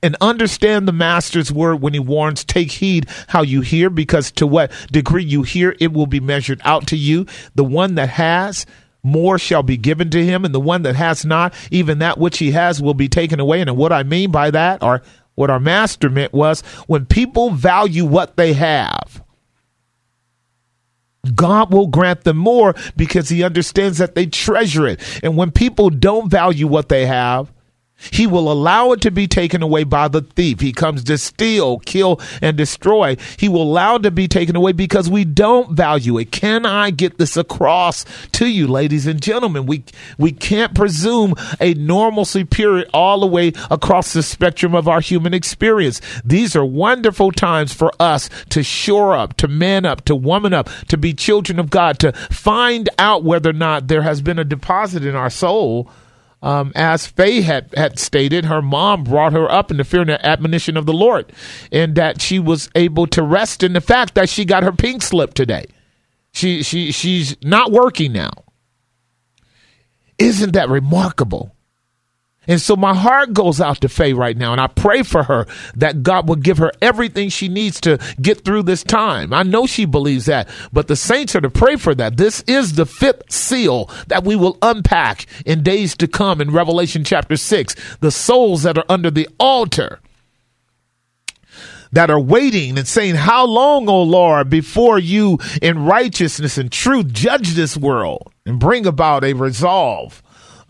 and 0.02 0.16
understand 0.22 0.88
the 0.88 0.92
master's 0.92 1.52
word 1.52 1.82
when 1.82 1.94
he 1.94 2.00
warns 2.00 2.44
take 2.44 2.72
heed 2.72 3.08
how 3.28 3.42
you 3.42 3.62
hear 3.62 3.90
because 3.90 4.32
to 4.32 4.48
what 4.48 4.72
degree 4.92 5.24
you 5.24 5.44
hear 5.44 5.76
it 5.80 5.94
will 5.94 6.08
be 6.08 6.20
measured 6.20 6.62
out 6.64 6.88
to 6.88 6.98
you 6.98 7.26
the 7.56 7.64
one 7.64 7.96
that 7.96 8.10
has 8.10 8.66
more 9.04 9.38
shall 9.38 9.64
be 9.64 9.78
given 9.78 10.10
to 10.10 10.24
him 10.24 10.46
and 10.46 10.56
the 10.56 10.60
one 10.60 10.84
that 10.84 10.96
has 10.96 11.26
not 11.26 11.54
even 11.72 12.00
that 12.00 12.18
which 12.18 12.38
he 12.38 12.52
has 12.52 12.82
will 12.82 12.94
be 12.94 13.10
taken 13.10 13.40
away 13.40 13.62
and 13.62 13.76
what 13.76 13.92
i 13.92 14.04
mean 14.04 14.32
by 14.32 14.50
that 14.50 14.82
or 14.82 15.02
what 15.36 15.50
our 15.50 15.60
master 15.60 16.10
meant 16.10 16.34
was 16.34 16.62
when 16.88 17.06
people 17.06 17.50
value 17.50 18.06
what 18.06 18.38
they 18.38 18.54
have 18.54 19.24
God 21.36 21.72
will 21.74 21.88
grant 21.88 22.24
them 22.24 22.38
more 22.38 22.76
because 22.98 23.30
he 23.30 23.44
understands 23.44 23.98
that 24.00 24.16
they 24.16 24.26
treasure 24.26 24.88
it. 24.88 25.00
And 25.24 25.38
when 25.38 25.52
people 25.52 25.90
don't 25.90 26.30
value 26.30 26.68
what 26.68 26.90
they 26.90 27.06
have, 27.06 27.53
he 28.12 28.28
will 28.28 28.52
allow 28.52 28.92
it 28.92 29.02
to 29.02 29.12
be 29.12 29.28
taken 29.28 29.62
away 29.62 29.84
by 29.84 30.08
the 30.08 30.22
thief. 30.22 30.60
He 30.60 30.72
comes 30.72 31.04
to 31.06 31.18
steal, 31.18 31.80
kill, 31.80 32.20
and 32.42 32.58
destroy. 32.58 33.18
He 33.38 33.50
will 33.50 33.64
allow 33.64 33.96
it 33.96 34.04
to 34.04 34.12
be 34.12 34.28
taken 34.28 34.56
away 34.56 34.72
because 34.72 35.10
we 35.10 35.26
don't 35.26 35.72
value 35.76 36.18
it. 36.18 36.32
Can 36.32 36.66
I 36.66 36.90
get 36.90 37.18
this 37.18 37.38
across 37.38 38.06
to 38.34 38.48
you, 38.48 38.68
ladies 38.68 39.08
and 39.08 39.22
gentlemen? 39.22 39.66
We 39.66 39.84
we 40.18 40.32
can't 40.32 40.76
presume 40.76 41.36
a 41.60 41.74
normalcy 41.74 42.44
period 42.44 42.90
all 42.94 43.22
the 43.22 43.28
way 43.28 43.54
across 43.70 44.14
the 44.14 44.24
spectrum 44.24 44.76
of 44.76 44.88
our 44.88 45.02
human 45.02 45.34
experience. 45.34 46.02
These 46.24 46.56
are 46.56 46.66
wonderful 46.66 47.32
times 47.32 47.74
for 47.74 47.92
us 48.00 48.30
to 48.50 48.64
shore 48.64 49.16
up, 49.16 49.38
to 49.38 49.48
man 49.48 49.86
up, 49.86 50.06
to 50.06 50.16
woman 50.16 50.54
up, 50.54 50.70
to 50.88 50.98
be 50.98 51.14
children 51.14 51.60
of 51.60 51.70
God, 51.70 52.00
to 52.00 52.12
find 52.12 52.90
out 53.00 53.24
whether 53.24 53.50
or 53.50 53.54
not 53.54 53.88
there 53.88 54.02
has 54.02 54.22
been 54.22 54.40
a 54.40 54.44
deposit 54.44 55.06
in 55.06 55.16
our 55.16 55.30
soul 55.30 55.90
um, 56.44 56.74
as 56.76 57.08
Faye 57.08 57.42
had, 57.42 57.74
had 57.76 57.98
stated, 57.98 58.46
her 58.46 58.62
mom 58.62 59.06
brought 59.06 59.32
her 59.32 59.50
up 59.50 59.72
in 59.72 59.78
the 59.78 59.86
fear 59.86 60.02
and 60.02 60.10
the 60.10 60.26
admonition 60.26 60.76
of 60.76 60.86
the 60.86 60.94
Lord, 60.94 61.32
and 61.72 61.96
that 61.96 62.22
she 62.22 62.38
was 62.38 62.70
able 62.76 63.08
to 63.08 63.24
rest 63.24 63.64
in 63.64 63.72
the 63.72 63.80
fact 63.80 64.14
that 64.16 64.28
she 64.28 64.44
got 64.44 64.64
her 64.64 64.74
pink 64.74 65.02
slip 65.02 65.34
today. 65.34 65.66
She 66.34 66.62
she 66.62 66.92
she's 66.92 67.38
not 67.44 67.72
working 67.72 68.12
now. 68.12 68.32
Isn't 70.20 70.52
that 70.52 70.68
remarkable? 70.68 71.53
And 72.48 72.60
so 72.60 72.76
my 72.76 72.94
heart 72.94 73.34
goes 73.34 73.62
out 73.62 73.82
to 73.82 73.90
Faye 73.90 74.14
right 74.14 74.36
now, 74.36 74.52
and 74.52 74.60
I 74.60 74.68
pray 74.68 75.04
for 75.04 75.24
her 75.24 75.46
that 75.76 76.04
God 76.04 76.28
will 76.28 76.36
give 76.36 76.58
her 76.58 76.72
everything 76.82 77.30
she 77.30 77.48
needs 77.48 77.80
to 77.82 78.00
get 78.22 78.44
through 78.44 78.64
this 78.64 78.84
time. 78.84 79.34
I 79.34 79.44
know 79.44 79.66
she 79.66 79.86
believes 79.86 80.26
that, 80.26 80.50
but 80.74 80.88
the 80.88 80.96
saints 80.96 81.36
are 81.36 81.42
to 81.42 81.50
pray 81.50 81.78
for 81.78 81.96
that. 81.96 82.18
This 82.18 82.42
is 82.48 82.74
the 82.74 82.86
fifth 82.86 83.32
seal 83.32 83.90
that 84.08 84.24
we 84.26 84.36
will 84.36 84.58
unpack 84.62 85.26
in 85.46 85.64
days 85.64 85.96
to 85.98 86.08
come 86.08 86.42
in 86.42 86.52
Revelation 86.52 87.04
chapter 87.04 87.38
6. 87.38 87.76
The 88.02 88.12
souls 88.12 88.64
that 88.64 88.78
are 88.78 88.86
under 88.90 89.10
the 89.10 89.30
altar 89.40 90.00
that 91.94 92.10
are 92.10 92.20
waiting 92.20 92.78
and 92.78 92.88
saying, 92.88 93.16
How 93.16 93.46
long, 93.46 93.88
O 93.88 94.02
Lord, 94.02 94.50
before 94.50 95.00
you 95.00 95.38
in 95.62 95.86
righteousness 95.86 96.58
and 96.58 96.72
truth 96.72 97.14
judge 97.14 97.52
this 97.54 97.78
world 97.78 98.34
and 98.46 98.60
bring 98.60 98.86
about 98.86 99.24
a 99.24 99.34
resolve? 99.34 100.23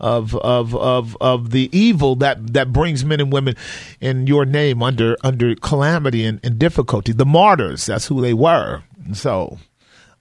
Of, 0.04 0.34
of 0.36 0.74
of 0.76 1.16
of 1.18 1.50
the 1.50 1.70
evil 1.72 2.14
that 2.16 2.52
that 2.52 2.74
brings 2.74 3.06
men 3.06 3.20
and 3.20 3.32
women 3.32 3.56
in 4.02 4.26
your 4.26 4.44
name 4.44 4.82
under 4.82 5.16
under 5.24 5.54
calamity 5.54 6.26
and, 6.26 6.40
and 6.44 6.58
difficulty 6.58 7.12
the 7.12 7.24
martyrs 7.24 7.86
that's 7.86 8.08
who 8.08 8.20
they 8.20 8.34
were 8.34 8.82
so 9.14 9.58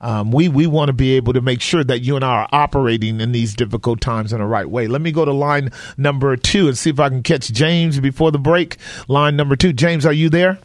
um, 0.04 0.32
we 0.32 0.50
we 0.50 0.68
want 0.68 0.90
to 0.90 0.94
be 0.94 1.14
able 1.14 1.32
to 1.32 1.40
make 1.40 1.62
sure 1.62 1.82
that 1.82 2.02
you 2.02 2.18
and 2.18 2.26
I 2.26 2.42
are 2.42 2.50
operating 2.52 3.22
in 3.22 3.32
these 3.32 3.56
difficult 3.56 4.02
times 4.02 4.34
in 4.34 4.40
the 4.40 4.46
right 4.46 4.70
way. 4.70 4.88
Let 4.88 5.02
me 5.02 5.14
go 5.14 5.24
to 5.24 5.32
line 5.32 5.72
number 5.96 6.36
two 6.36 6.68
and 6.68 6.78
see 6.78 6.90
if 6.90 7.00
I 7.00 7.08
can 7.08 7.24
catch 7.24 7.50
James 7.54 8.02
before 8.02 8.30
the 8.30 8.38
break. 8.38 8.76
Line 9.08 9.38
number 9.38 9.56
two, 9.56 9.72
James, 9.72 10.06
are 10.06 10.12
you 10.12 10.30
there? 10.30 10.60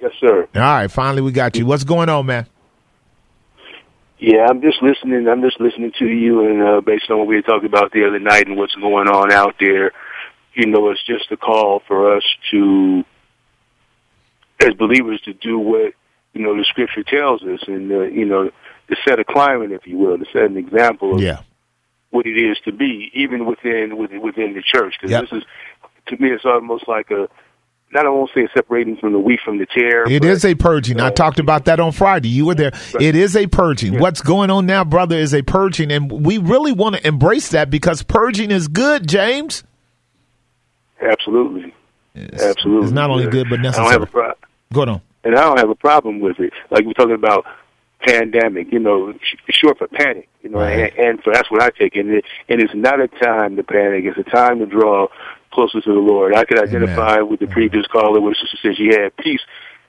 Yes, 0.00 0.12
sir. 0.20 0.46
All 0.54 0.60
right, 0.60 0.88
finally 0.88 1.20
we 1.20 1.32
got 1.32 1.56
you. 1.56 1.66
What's 1.66 1.82
going 1.82 2.08
on, 2.08 2.26
man? 2.26 2.46
Yeah, 4.18 4.46
I'm 4.48 4.62
just 4.62 4.82
listening. 4.82 5.28
I'm 5.28 5.42
just 5.42 5.60
listening 5.60 5.92
to 5.98 6.06
you, 6.06 6.46
and 6.48 6.62
uh, 6.62 6.80
based 6.80 7.10
on 7.10 7.18
what 7.18 7.26
we 7.26 7.36
were 7.36 7.42
talking 7.42 7.68
about 7.68 7.92
the 7.92 8.06
other 8.06 8.18
night 8.18 8.46
and 8.46 8.56
what's 8.56 8.74
going 8.74 9.08
on 9.08 9.30
out 9.30 9.56
there, 9.60 9.92
you 10.54 10.66
know, 10.66 10.90
it's 10.90 11.04
just 11.04 11.30
a 11.30 11.36
call 11.36 11.82
for 11.86 12.16
us 12.16 12.24
to, 12.50 13.04
as 14.60 14.72
believers, 14.74 15.20
to 15.26 15.34
do 15.34 15.58
what 15.58 15.92
you 16.32 16.42
know 16.42 16.56
the 16.56 16.64
Scripture 16.64 17.02
tells 17.02 17.42
us, 17.42 17.60
and 17.66 17.92
uh, 17.92 18.00
you 18.04 18.24
know, 18.24 18.50
to 18.88 18.96
set 19.06 19.20
a 19.20 19.24
climate, 19.24 19.70
if 19.72 19.86
you 19.86 19.98
will, 19.98 20.16
to 20.16 20.24
set 20.32 20.44
an 20.44 20.56
example 20.56 21.16
of 21.16 21.20
Yeah. 21.20 21.40
what 22.10 22.24
it 22.26 22.38
is 22.38 22.56
to 22.64 22.72
be, 22.72 23.10
even 23.12 23.44
within 23.44 23.98
within, 23.98 24.22
within 24.22 24.54
the 24.54 24.62
church. 24.62 24.94
Because 24.98 25.10
Yep. 25.10 25.20
this 25.24 25.32
is, 25.32 25.44
to 26.06 26.16
me, 26.16 26.30
it's 26.30 26.44
almost 26.46 26.88
like 26.88 27.10
a. 27.10 27.28
Not 27.92 28.04
I 28.04 28.08
won't 28.10 28.30
say 28.34 28.48
separating 28.54 28.96
from 28.96 29.12
the 29.12 29.18
wheat 29.18 29.38
from 29.44 29.58
the 29.58 29.66
tare. 29.66 30.02
It 30.10 30.22
but- 30.22 30.28
is 30.30 30.44
a 30.44 30.54
purging. 30.54 31.00
I 31.00 31.10
talked 31.10 31.38
about 31.38 31.66
that 31.66 31.78
on 31.80 31.92
Friday. 31.92 32.28
You 32.28 32.46
were 32.46 32.54
there. 32.54 32.72
It 33.00 33.14
is 33.14 33.36
a 33.36 33.46
purging. 33.46 33.98
What's 34.00 34.20
going 34.20 34.50
on 34.50 34.66
now, 34.66 34.84
brother, 34.84 35.16
is 35.16 35.32
a 35.32 35.42
purging. 35.42 35.90
And 35.92 36.10
we 36.10 36.38
really 36.38 36.72
want 36.72 36.96
to 36.96 37.06
embrace 37.06 37.50
that 37.50 37.70
because 37.70 38.02
purging 38.02 38.50
is 38.50 38.66
good, 38.68 39.08
James. 39.08 39.62
Absolutely. 41.00 41.74
It's, 42.14 42.42
Absolutely. 42.42 42.84
It's 42.86 42.92
not 42.94 43.10
only 43.10 43.26
good, 43.28 43.48
but 43.50 43.60
I 43.60 43.62
don't 43.62 43.74
have 43.74 43.82
necessary. 43.82 44.02
a 44.02 44.06
pro- 44.06 44.32
Go 44.72 44.82
on. 44.92 45.00
and 45.24 45.36
I 45.36 45.42
don't 45.42 45.58
have 45.58 45.70
a 45.70 45.74
problem 45.74 46.20
with 46.20 46.40
it. 46.40 46.52
Like 46.70 46.84
we're 46.86 46.92
talking 46.94 47.14
about 47.14 47.44
pandemic, 48.00 48.72
you 48.72 48.78
know, 48.78 49.12
sh- 49.12 49.36
short 49.50 49.78
for 49.78 49.86
panic, 49.88 50.28
you 50.42 50.50
know, 50.50 50.58
Right. 50.58 50.92
and, 50.96 51.08
and 51.08 51.22
for 51.22 51.32
that's 51.32 51.50
what 51.50 51.62
I 51.62 51.70
take. 51.70 51.94
And 51.96 52.10
it, 52.10 52.24
and 52.48 52.60
it's 52.60 52.74
not 52.74 53.00
a 53.00 53.08
time 53.08 53.56
to 53.56 53.62
panic. 53.62 54.04
It's 54.06 54.18
a 54.18 54.30
time 54.30 54.58
to 54.60 54.66
draw 54.66 55.08
closer 55.56 55.80
to 55.80 55.92
the 55.92 55.98
Lord. 56.12 56.34
I 56.34 56.44
could 56.44 56.60
identify 56.62 57.16
with 57.22 57.40
the 57.40 57.46
previous 57.48 57.86
caller 57.88 58.20
where 58.20 58.32
the 58.32 58.36
sister 58.42 58.58
said 58.62 58.76
she 58.76 58.88
had 58.88 59.16
peace. 59.16 59.40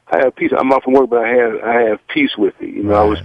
I 0.08 0.18
have 0.24 0.36
peace. 0.36 0.52
I'm 0.58 0.72
off 0.72 0.84
from 0.84 0.94
work, 0.94 1.10
but 1.10 1.24
I 1.26 1.30
have 1.42 1.54
I 1.64 1.82
have 1.90 2.00
peace 2.08 2.32
with 2.38 2.54
it. 2.62 2.70
You 2.70 2.84
know, 2.84 2.94
I 2.96 3.04
was 3.04 3.20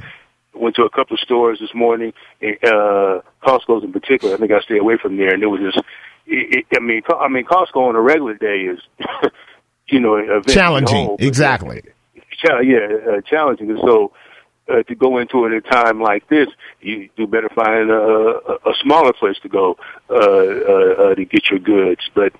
went 0.54 0.74
to 0.76 0.82
a 0.82 0.90
couple 0.90 1.14
of 1.14 1.20
stores 1.20 1.58
this 1.60 1.72
morning, 1.74 2.12
uh, 2.42 3.20
Costco's 3.42 3.84
in 3.84 3.92
particular. 3.92 4.34
I 4.34 4.38
think 4.38 4.52
I 4.52 4.60
stay 4.60 4.78
away 4.78 4.96
from 5.00 5.16
there, 5.16 5.32
and 5.32 5.42
it 5.42 5.46
was 5.46 5.60
just. 5.60 5.78
It, 6.26 6.66
it, 6.70 6.76
I 6.76 6.80
mean, 6.80 7.02
I 7.20 7.28
mean, 7.28 7.44
Costco 7.44 7.76
on 7.88 7.96
a 7.96 8.00
regular 8.00 8.34
day 8.34 8.60
is, 8.72 8.78
you 9.86 9.98
know, 10.00 10.40
Challenging. 10.42 11.16
but- 11.16 11.24
Exactly. 11.24 11.82
Yeah, 12.44 12.88
uh, 13.08 13.20
challenging. 13.22 13.70
And 13.70 13.78
so 13.86 14.12
uh, 14.68 14.82
to 14.84 14.94
go 14.94 15.18
into 15.18 15.44
it 15.44 15.52
at 15.52 15.66
a 15.66 15.70
time 15.70 16.00
like 16.00 16.28
this, 16.28 16.48
you 16.80 17.08
do 17.16 17.26
better 17.26 17.48
find 17.48 17.90
a, 17.90 17.94
a, 17.94 18.54
a 18.70 18.74
smaller 18.82 19.12
place 19.12 19.38
to 19.42 19.48
go 19.48 19.76
uh, 20.10 20.14
uh, 20.14 21.02
uh, 21.10 21.14
to 21.14 21.24
get 21.24 21.50
your 21.50 21.58
goods. 21.58 22.02
But 22.14 22.32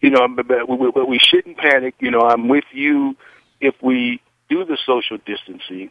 you 0.00 0.10
know, 0.10 0.26
but, 0.28 0.48
but 0.48 0.68
we, 0.68 0.90
but 0.90 1.08
we 1.08 1.18
shouldn't 1.18 1.56
panic. 1.58 1.94
You 2.00 2.10
know, 2.10 2.20
I'm 2.20 2.48
with 2.48 2.64
you 2.72 3.16
if 3.60 3.74
we 3.82 4.20
do 4.48 4.64
the 4.64 4.78
social 4.86 5.18
distancing 5.24 5.90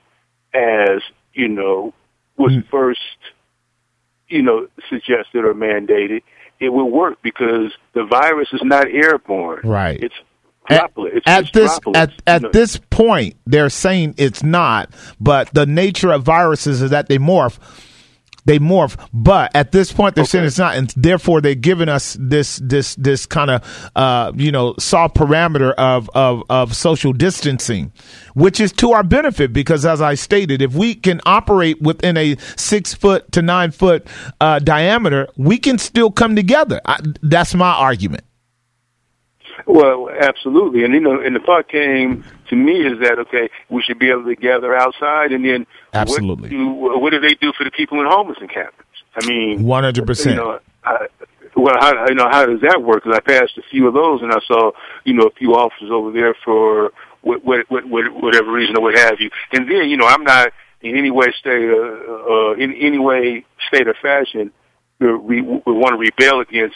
as 0.54 1.02
you 1.34 1.48
know 1.48 1.94
was 2.38 2.52
Mm. 2.52 2.68
first 2.70 3.00
you 4.28 4.42
know 4.42 4.68
suggested 4.90 5.46
or 5.46 5.54
mandated. 5.54 6.24
It 6.60 6.70
will 6.70 6.90
work 6.90 7.18
because 7.22 7.72
the 7.94 8.06
virus 8.06 8.50
is 8.54 8.62
not 8.64 8.88
airborne. 8.88 9.62
Right. 9.64 10.02
It's 10.02 10.16
At. 10.70 10.92
At 11.26 11.54
this 11.54 11.80
at 11.94 12.12
at 12.26 12.42
know. 12.42 12.50
this 12.52 12.78
point, 12.90 13.36
they're 13.46 13.70
saying 13.70 14.16
it's 14.18 14.44
not, 14.44 14.94
but 15.20 15.54
the 15.54 15.66
nature 15.66 16.12
of 16.12 16.24
viruses 16.24 16.82
is 16.82 16.92
that 16.92 17.08
they 17.08 17.18
morph. 17.18 17.60
They 18.46 18.60
morph, 18.60 18.98
but 19.14 19.56
at 19.56 19.72
this 19.72 19.94
point 19.94 20.16
they're 20.16 20.26
saying 20.26 20.46
it's 20.46 20.58
not, 20.58 20.76
and 20.76 20.94
therefore 20.98 21.40
they're 21.40 21.56
giving 21.56 21.88
us 21.88 22.18
this 22.20 22.60
this 22.62 22.96
this 22.96 23.26
kind 23.26 23.50
of 23.50 23.92
uh, 23.96 24.34
you 24.36 24.52
know 24.52 24.76
soft 24.80 25.16
parameter 25.16 25.74
of, 25.74 26.10
of 26.14 26.44
of 26.50 26.76
social 26.76 27.14
distancing, 27.14 27.94
which 28.34 28.60
is 28.60 28.74
to 28.74 28.92
our 28.92 29.04
benefit 29.04 29.54
because 29.54 29.86
as 29.86 30.02
I 30.02 30.16
stated, 30.16 30.62
if 30.62 30.74
we 30.74 30.94
can 30.94 31.22
operate 31.26 31.82
within 31.82 32.18
a 32.18 32.36
six 32.58 32.94
foot 32.94 33.32
to 33.32 33.42
nine 33.42 33.72
foot 33.72 34.08
uh, 34.42 34.60
diameter, 34.60 35.30
we 35.38 35.58
can 35.58 35.78
still 35.78 36.12
come 36.12 36.36
together. 36.36 36.82
I, 36.86 37.00
that's 37.22 37.56
my 37.56 37.72
argument. 37.72 38.26
Well, 39.66 40.10
absolutely, 40.10 40.84
and 40.84 40.94
you 40.94 41.00
know, 41.00 41.20
and 41.20 41.36
the 41.36 41.40
thought 41.40 41.68
came 41.70 42.24
to 42.50 42.56
me 42.56 42.86
is 42.86 43.00
that 43.00 43.20
okay, 43.20 43.50
we 43.70 43.82
should 43.82 44.00
be 44.00 44.10
able 44.10 44.26
to 44.26 44.36
gather 44.36 44.76
outside, 44.76 45.32
and 45.32 45.46
then 45.46 45.66
Absolutely. 45.94 46.50
what 46.50 46.50
do, 46.50 47.00
what 47.00 47.10
do 47.12 47.20
they 47.20 47.36
do 47.36 47.54
for 47.58 47.64
the 47.64 47.72
people 47.72 48.00
in 48.00 48.08
homeless 48.08 48.38
encampments? 48.42 48.90
I 49.16 49.26
mean, 49.28 49.64
One 49.64 49.84
hundred 49.84 50.08
percent. 50.08 50.40
well, 51.56 51.76
how 51.80 52.08
you 52.08 52.16
know 52.16 52.30
how 52.30 52.46
does 52.46 52.62
that 52.62 52.82
work? 52.82 53.04
Because 53.04 53.18
I 53.18 53.22
passed 53.22 53.58
a 53.58 53.64
few 53.70 53.88
of 53.88 53.94
those, 53.94 54.22
and 54.22 54.32
I 54.32 54.40
saw 54.48 54.72
you 55.04 55.14
know 55.14 55.28
a 55.28 55.32
few 55.32 55.56
officers 55.56 55.90
over 55.92 56.12
there 56.12 56.36
for 56.44 56.92
what, 57.22 57.44
what, 57.46 57.70
what, 57.70 57.86
what, 57.88 58.14
whatever 58.14 58.52
reason 58.52 58.78
or 58.78 58.82
what 58.82 58.98
have 58.98 59.20
you. 59.20 59.30
And 59.54 59.70
then 59.70 59.90
you 59.90 59.98
know 59.98 60.08
I'm 60.08 60.24
not 60.24 60.52
in 60.82 60.98
any 60.98 61.12
way 61.12 61.28
state 61.40 61.70
uh, 61.70 61.74
uh, 61.76 62.54
in 62.54 62.74
any 62.74 62.98
way 62.98 63.46
state 63.70 63.88
or 63.88 63.96
fashion 64.02 64.52
we, 65.00 65.42
we 65.42 65.62
want 65.66 65.94
to 65.94 65.98
rebel 65.98 66.40
against 66.42 66.76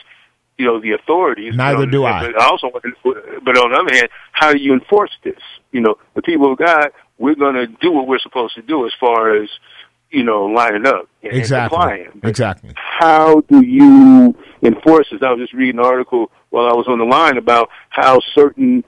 you 0.58 0.65
know 0.65 0.80
the 0.82 0.91
authorities. 0.93 1.54
Neither 1.56 1.86
do 1.86 2.06
I. 2.06 2.28
But 2.32 2.41
I 2.41 2.46
also, 2.48 2.70
but 2.74 3.58
on 3.58 3.72
the 3.72 3.78
other 3.80 3.96
hand, 3.96 4.10
how 4.32 4.54
do 4.54 4.60
you 4.60 4.74
enforce 4.74 5.12
this? 5.24 5.39
You 5.72 5.82
know, 5.82 5.96
the 6.15 6.22
people 6.22 6.52
of 6.52 6.58
God, 6.58 6.88
we're 7.17 7.36
going 7.36 7.56
to 7.56 7.67
do 7.67 7.91
what 7.91 8.08
we're 8.08 8.20
supposed 8.20 8.56
to 8.56 8.62
do 8.62 8.86
as 8.86 8.93
far 9.00 9.36
as 9.41 9.50
you 10.10 10.24
know 10.24 10.46
lining 10.46 10.86
up 10.88 11.08
and, 11.22 11.32
and 11.34 11.39
Exactly. 11.39 11.78
complying. 11.78 12.22
Exactly. 12.24 12.72
how 12.76 13.41
do 13.41 13.62
you 13.62 14.36
enforce 14.63 15.08
this? 15.12 15.22
I 15.22 15.32
was 15.32 15.39
just 15.41 15.54
reading 15.54 15.80
an 15.80 15.86
article 15.86 16.32
while 16.50 16.65
I 16.67 16.74
was 16.74 16.88
on 16.88 16.98
the 17.00 17.06
line 17.06 17.38
about 17.38 17.70
how 17.89 18.20
certain 18.34 18.84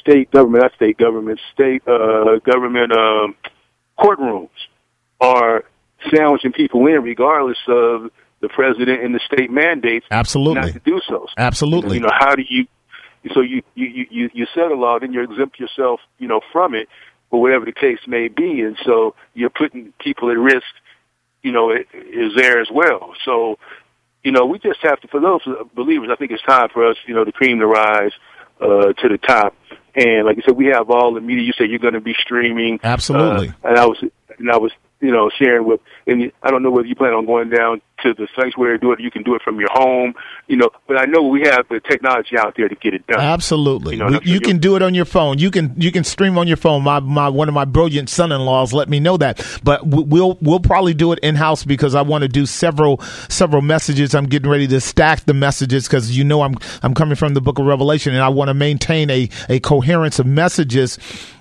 state 0.00 0.30
government, 0.30 0.62
not 0.62 0.72
state 0.74 0.98
government, 0.98 1.40
state 1.52 1.82
uh, 1.88 2.38
government 2.44 2.92
um, 2.92 3.34
courtrooms 3.98 4.50
are 5.20 5.64
sandwiching 6.14 6.52
people 6.52 6.86
in 6.86 7.02
regardless 7.02 7.58
of 7.66 8.10
the 8.40 8.48
president 8.48 9.02
and 9.02 9.14
the 9.14 9.20
state 9.20 9.50
mandates 9.50 10.06
Absolutely. 10.10 10.60
not 10.60 10.72
to 10.72 10.78
do 10.80 11.00
so. 11.08 11.26
Absolutely. 11.36 11.96
You 11.96 12.02
know, 12.02 12.10
how 12.12 12.34
do 12.34 12.42
you? 12.48 12.66
So 13.34 13.40
you 13.40 13.62
you 13.74 13.86
you 13.86 14.06
you- 14.10 14.30
you 14.34 14.46
set 14.54 14.70
a 14.70 14.74
law, 14.74 14.98
then 14.98 15.12
you 15.12 15.22
exempt 15.22 15.58
yourself, 15.58 16.00
you 16.18 16.28
know, 16.28 16.40
from 16.52 16.74
it, 16.74 16.88
or 17.30 17.40
whatever 17.40 17.64
the 17.64 17.72
case 17.72 17.98
may 18.06 18.28
be, 18.28 18.60
and 18.60 18.76
so 18.84 19.14
you're 19.34 19.50
putting 19.50 19.92
people 19.98 20.30
at 20.30 20.38
risk. 20.38 20.66
You 21.42 21.52
know, 21.52 21.70
it 21.70 21.86
is 21.92 22.32
there 22.36 22.60
as 22.60 22.68
well. 22.72 23.14
So, 23.24 23.58
you 24.24 24.32
know, 24.32 24.46
we 24.46 24.58
just 24.58 24.80
have 24.82 25.00
to, 25.00 25.08
for 25.08 25.20
those 25.20 25.40
believers, 25.74 26.08
I 26.12 26.16
think 26.16 26.32
it's 26.32 26.42
time 26.42 26.68
for 26.72 26.84
us, 26.88 26.96
you 27.06 27.14
know, 27.14 27.24
the 27.24 27.30
cream 27.32 27.60
to 27.60 27.66
rise 27.66 28.10
uh, 28.60 28.92
to 28.94 29.08
the 29.08 29.18
top. 29.18 29.54
And 29.94 30.26
like 30.26 30.38
I 30.38 30.42
said, 30.44 30.56
we 30.56 30.66
have 30.66 30.90
all 30.90 31.14
the 31.14 31.20
media. 31.20 31.44
You 31.44 31.52
said 31.56 31.70
you're 31.70 31.78
going 31.78 31.94
to 31.94 32.00
be 32.00 32.14
streaming. 32.20 32.80
Absolutely. 32.82 33.48
Uh, 33.48 33.68
and 33.68 33.78
I 33.78 33.86
was, 33.86 33.98
and 34.38 34.50
I 34.50 34.56
was, 34.56 34.72
you 35.00 35.12
know, 35.12 35.30
sharing 35.38 35.66
with, 35.66 35.80
and 36.06 36.32
I 36.42 36.50
don't 36.50 36.62
know 36.64 36.70
whether 36.72 36.88
you 36.88 36.96
plan 36.96 37.12
on 37.12 37.26
going 37.26 37.50
down 37.50 37.80
to 38.02 38.12
the 38.14 38.28
sanctuary, 38.38 38.78
do 38.78 38.92
it. 38.92 39.00
You 39.00 39.10
can 39.10 39.22
do 39.22 39.34
it 39.34 39.42
from 39.42 39.58
your 39.58 39.68
home, 39.72 40.14
you 40.48 40.56
know. 40.56 40.70
But 40.86 40.98
I 41.00 41.04
know 41.06 41.22
we 41.22 41.42
have 41.42 41.66
the 41.68 41.80
technology 41.80 42.36
out 42.38 42.54
there 42.56 42.68
to 42.68 42.74
get 42.74 42.94
it 42.94 43.06
done. 43.06 43.20
Absolutely, 43.20 43.96
You 43.96 44.04
know, 44.10 44.20
We- 44.24 44.32
you 44.32 44.40
can 44.40 44.58
do 44.58 44.76
it 44.76 44.82
on 44.82 44.94
your 44.94 45.04
phone. 45.04 45.38
You 45.38 45.50
can 45.50 45.74
you 45.76 45.90
can 45.90 46.04
stream 46.04 46.36
on 46.38 46.46
your 46.46 46.56
phone. 46.56 46.82
My 46.82 47.00
my 47.00 47.28
one 47.28 47.48
of 47.48 47.54
my 47.54 47.64
brilliant 47.64 48.08
son-in-laws 48.10 48.72
let 48.72 48.88
me 48.88 49.00
know 49.00 49.16
that. 49.16 49.44
But 49.64 49.86
we'll 49.86 50.36
we'll 50.40 50.60
probably 50.60 50.94
do 50.94 51.12
it 51.12 51.18
in 51.20 51.34
house 51.36 51.64
because 51.64 51.94
I 51.94 52.02
want 52.02 52.22
to 52.22 52.28
do 52.28 52.46
several 52.46 53.00
several 53.28 53.62
messages. 53.62 54.14
I'm 54.14 54.26
getting 54.26 54.50
ready 54.50 54.66
to 54.68 54.80
stack 54.80 55.24
the 55.24 55.34
messages 55.34 55.86
because 55.88 56.16
you 56.16 56.24
know 56.24 56.42
I'm 56.42 56.56
I'm 56.82 56.94
coming 56.94 57.16
from 57.16 57.34
the 57.34 57.40
Book 57.40 57.58
of 57.58 57.66
Revelation 57.66 58.12
and 58.14 58.22
I 58.22 58.28
want 58.28 58.48
to 58.48 58.54
maintain 58.54 59.10
a 59.10 59.28
a 59.48 59.60
coherence 59.60 60.18
of 60.18 60.26
messages. 60.26 60.98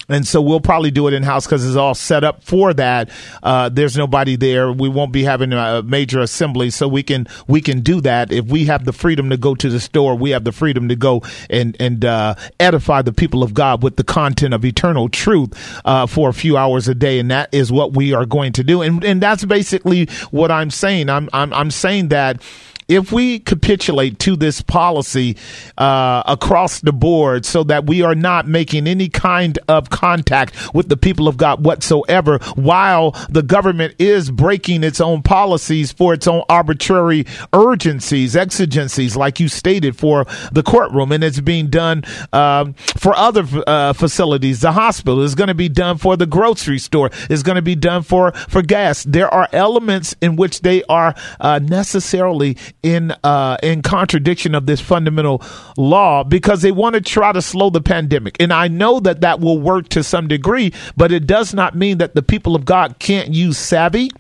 And 0.08 0.28
so 0.28 0.42
we'll 0.42 0.60
probably 0.60 0.92
do 0.92 1.08
it 1.08 1.14
in 1.14 1.24
house 1.24 1.46
because 1.46 1.66
it's 1.66 1.76
all 1.76 1.96
set 1.96 2.24
up 2.24 2.44
for 2.44 2.74
that. 2.74 3.10
Uh, 3.42 3.70
there's 3.70 3.98
nobody 3.98 4.36
there. 4.36 4.72
We 4.72 4.90
won't 4.90 5.12
be 5.12 5.24
having 5.24 5.54
a 5.54 5.82
major 5.82 6.20
assembly, 6.20 6.70
so 6.70 6.88
we 6.88 7.04
can 7.04 7.28
we 7.48 7.62
can 7.62 7.82
do 7.82 8.02
that. 8.02 8.32
If 8.32 8.46
we 8.46 8.66
have 8.66 8.86
the 8.86 8.94
freedom 8.94 9.30
to 9.30 9.38
go 9.38 9.56
to 9.56 9.70
the 9.70 9.80
store, 9.80 10.16
we 10.16 10.32
have 10.32 10.44
the 10.44 10.52
freedom 10.52 10.90
to 10.90 10.96
go 10.96 11.24
and 11.50 11.76
and 11.80 12.06
uh, 12.06 12.36
edify 12.60 13.02
the 13.02 13.14
people 13.14 13.44
of 13.44 13.54
God 13.54 13.84
with 13.84 13.96
the 13.96 14.04
content 14.04 14.54
of 14.54 14.64
eternal 14.64 15.10
truth 15.10 15.54
uh, 15.86 16.06
for 16.06 16.30
a 16.30 16.34
few 16.34 16.58
hours 16.58 16.88
a 16.88 16.96
day, 16.96 17.20
and 17.20 17.32
that 17.32 17.54
is 17.54 17.72
what 17.72 17.94
we 17.94 18.14
are 18.14 18.26
going 18.26 18.54
to 18.54 18.64
do. 18.64 18.82
And 18.82 19.04
and 19.04 19.22
that's 19.22 19.46
basically 19.46 20.06
what 20.32 20.52
I'm 20.52 20.70
saying. 20.70 21.10
I'm 21.10 21.30
I'm 21.34 21.52
I'm 21.54 21.72
saying 21.72 22.10
that 22.10 22.42
if 22.88 23.12
we 23.12 23.40
capitulate 23.40 24.20
to 24.20 24.36
this 24.36 24.62
policy 24.62 25.38
uh, 25.78 26.24
across 26.26 26.82
the 26.82 26.94
board 26.94 27.46
so 27.46 27.64
that 27.64 27.86
we 27.86 28.02
are 28.02 28.16
not 28.16 28.48
making 28.48 28.88
any 28.88 29.10
kind 29.10 29.58
of 29.68 29.90
contact 29.90 30.74
with 30.74 30.90
the 30.90 30.98
people 30.98 31.28
of 31.28 31.38
God 31.38 31.66
whatsoever, 31.66 32.38
while 32.56 33.12
the 33.30 33.44
government 33.44 33.96
is 34.00 34.30
breaking 34.30 34.84
its 34.84 35.02
own 35.02 35.22
policies 35.22 35.92
for 35.92 36.14
its 36.14 36.28
own 36.28 36.44
arbitrary 36.50 37.26
urgencies, 37.54 38.36
exigencies, 38.36 39.16
like 39.16 39.40
you 39.40 39.48
stated, 39.48 39.98
for 39.98 40.26
the 40.52 40.64
courtroom, 40.64 41.12
and 41.12 41.24
it's 41.24 41.40
being 41.40 41.68
done 41.68 42.04
um, 42.34 42.74
for 42.98 43.16
other 43.16 43.46
uh, 43.68 43.94
facilities. 43.94 44.62
The 44.62 44.72
hospital 44.72 45.22
is 45.22 45.36
going 45.36 45.48
to 45.48 45.56
be 45.56 45.70
done 45.70 45.98
for 45.98 46.16
the 46.18 46.26
grocery 46.26 46.80
store. 46.80 47.10
Is 47.30 47.44
going 47.44 47.56
to 47.56 47.62
be 47.62 47.76
done 47.76 48.04
for 48.04 48.32
for 48.32 48.62
gas. 48.62 49.04
There 49.04 49.32
are 49.34 49.48
elements 49.52 50.16
in 50.22 50.36
which 50.36 50.62
they 50.62 50.84
are 50.84 51.16
uh, 51.40 51.60
necessarily 51.60 52.58
in 52.86 53.12
uh, 53.24 53.58
in 53.64 53.82
contradiction 53.82 54.54
of 54.54 54.68
this 54.68 54.80
fundamental 54.80 55.42
law 55.76 56.24
because 56.24 56.62
they 56.62 56.72
want 56.72 56.94
to 56.94 57.02
try 57.02 57.32
to 57.32 57.42
slow 57.42 57.72
the 57.72 57.82
pandemic. 57.82 58.38
And 58.40 58.54
I 58.54 58.68
know 58.68 59.00
that 59.00 59.22
that 59.22 59.40
will 59.40 59.58
work 59.58 59.90
to 59.90 60.04
some 60.04 60.28
degree, 60.28 60.72
but 60.96 61.12
it 61.12 61.26
does 61.26 61.54
not 61.56 61.76
mean 61.76 61.98
that 61.98 62.14
the 62.14 62.22
people 62.22 62.56
of 62.56 62.64
God 62.64 63.00
can't 63.00 63.34
use 63.34 63.58
savvy 63.58 64.12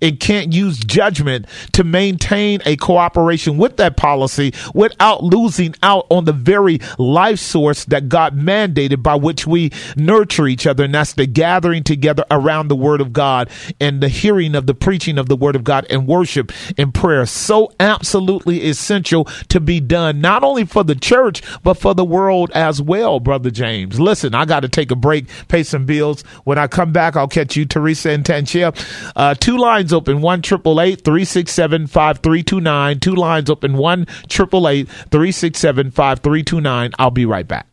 it 0.00 0.20
can't 0.20 0.52
use 0.52 0.78
judgment 0.78 1.46
to 1.72 1.84
maintain 1.84 2.60
a 2.64 2.76
cooperation 2.76 3.56
with 3.58 3.76
that 3.76 3.96
policy 3.96 4.52
without 4.74 5.22
losing 5.22 5.74
out 5.82 6.06
on 6.10 6.24
the 6.24 6.32
very 6.32 6.78
life 6.98 7.38
source 7.38 7.84
that 7.86 8.08
God 8.08 8.36
mandated 8.36 9.02
by 9.02 9.14
which 9.14 9.46
we 9.46 9.70
nurture 9.96 10.46
each 10.46 10.66
other. 10.66 10.84
And 10.84 10.94
that's 10.94 11.14
the 11.14 11.26
gathering 11.26 11.82
together 11.82 12.24
around 12.30 12.68
the 12.68 12.76
word 12.76 13.00
of 13.00 13.12
God 13.12 13.50
and 13.80 14.00
the 14.00 14.08
hearing 14.08 14.54
of 14.54 14.66
the 14.66 14.74
preaching 14.74 15.18
of 15.18 15.28
the 15.28 15.36
word 15.36 15.56
of 15.56 15.64
God 15.64 15.86
and 15.90 16.06
worship 16.06 16.52
and 16.78 16.92
prayer. 16.92 17.26
So 17.26 17.72
absolutely 17.80 18.68
essential 18.68 19.24
to 19.48 19.60
be 19.60 19.80
done, 19.80 20.20
not 20.20 20.44
only 20.44 20.64
for 20.64 20.84
the 20.84 20.94
church, 20.94 21.42
but 21.62 21.74
for 21.74 21.94
the 21.94 22.04
world 22.04 22.50
as 22.54 22.80
well, 22.80 23.20
Brother 23.20 23.50
James. 23.50 23.98
Listen, 24.00 24.34
I 24.34 24.44
got 24.44 24.60
to 24.60 24.68
take 24.68 24.90
a 24.90 24.96
break, 24.96 25.26
pay 25.48 25.62
some 25.62 25.86
bills. 25.86 26.22
When 26.44 26.58
I 26.58 26.66
come 26.66 26.92
back, 26.92 27.16
I'll 27.16 27.28
catch 27.28 27.56
you, 27.56 27.64
Teresa 27.64 28.10
and 28.10 28.24
Tanchia. 28.24 28.74
Uh, 29.16 29.34
two 29.34 29.56
lines 29.66 29.92
open, 29.92 30.20
1 30.22 30.42
367 30.42 31.86
5329. 31.88 33.00
Two 33.00 33.14
lines 33.14 33.50
open, 33.50 33.76
1 33.76 34.06
367 34.06 35.90
5329. 35.90 36.92
I'll 36.98 37.10
be 37.10 37.26
right 37.26 37.46
back. 37.46 37.66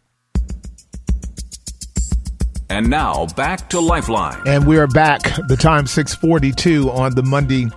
And 2.70 2.90
now 2.90 3.28
back 3.36 3.70
to 3.70 3.80
Lifeline. 3.80 4.42
And 4.48 4.66
we 4.66 4.78
are 4.80 4.88
back. 4.88 5.22
The 5.48 5.56
time 5.56 5.86
642 5.86 6.90
on 6.90 7.14
the 7.14 7.22
Monday 7.22 7.68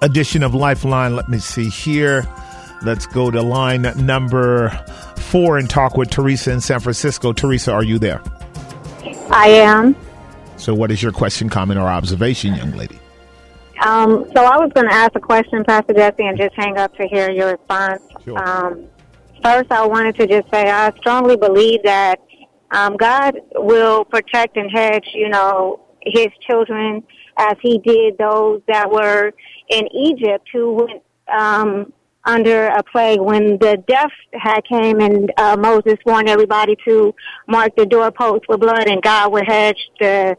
edition 0.00 0.42
of 0.42 0.54
Lifeline. 0.54 1.14
Let 1.14 1.28
me 1.28 1.38
see 1.38 1.68
here. 1.68 2.26
Let's 2.82 3.06
go 3.06 3.30
to 3.30 3.42
line 3.42 3.82
number 3.96 4.70
four 5.16 5.56
and 5.56 5.70
talk 5.70 5.96
with 5.96 6.10
Teresa 6.10 6.50
in 6.50 6.60
San 6.60 6.80
Francisco. 6.80 7.32
Teresa, 7.32 7.72
are 7.72 7.84
you 7.84 8.00
there? 8.00 8.20
I 9.30 9.48
am. 9.48 9.94
So, 10.56 10.74
what 10.74 10.90
is 10.90 11.02
your 11.02 11.12
question, 11.12 11.48
comment, 11.48 11.78
or 11.78 11.86
observation, 11.88 12.54
young 12.54 12.72
lady? 12.72 12.98
Um, 13.82 14.30
so 14.34 14.44
I 14.44 14.58
was 14.58 14.70
going 14.74 14.88
to 14.88 14.94
ask 14.94 15.10
a 15.16 15.20
question, 15.20 15.64
Pastor 15.64 15.92
Jesse, 15.92 16.24
and 16.24 16.38
just 16.38 16.54
hang 16.54 16.78
up 16.78 16.94
to 16.96 17.06
hear 17.08 17.30
your 17.30 17.52
response. 17.56 18.02
Sure. 18.24 18.38
Um, 18.38 18.84
first, 19.42 19.72
I 19.72 19.84
wanted 19.86 20.16
to 20.16 20.26
just 20.28 20.48
say 20.52 20.70
I 20.70 20.92
strongly 20.98 21.36
believe 21.36 21.82
that 21.82 22.20
um, 22.70 22.96
God 22.96 23.38
will 23.54 24.04
protect 24.04 24.56
and 24.56 24.70
hedge, 24.70 25.08
you 25.14 25.28
know, 25.28 25.80
His 26.02 26.28
children 26.48 27.02
as 27.36 27.56
He 27.60 27.78
did 27.78 28.18
those 28.18 28.62
that 28.68 28.88
were 28.88 29.32
in 29.68 29.88
Egypt 29.92 30.48
who 30.52 30.74
went 30.74 31.02
um, 31.28 31.92
under 32.24 32.66
a 32.66 32.84
plague 32.84 33.20
when 33.20 33.58
the 33.58 33.82
death 33.88 34.12
had 34.32 34.60
came 34.64 35.00
and 35.00 35.32
uh, 35.38 35.56
Moses 35.56 35.98
warned 36.06 36.28
everybody 36.28 36.76
to 36.86 37.12
mark 37.48 37.74
the 37.76 37.84
doorposts 37.84 38.46
with 38.48 38.60
blood, 38.60 38.86
and 38.86 39.02
God 39.02 39.32
would 39.32 39.46
hedge 39.46 39.90
the 39.98 40.36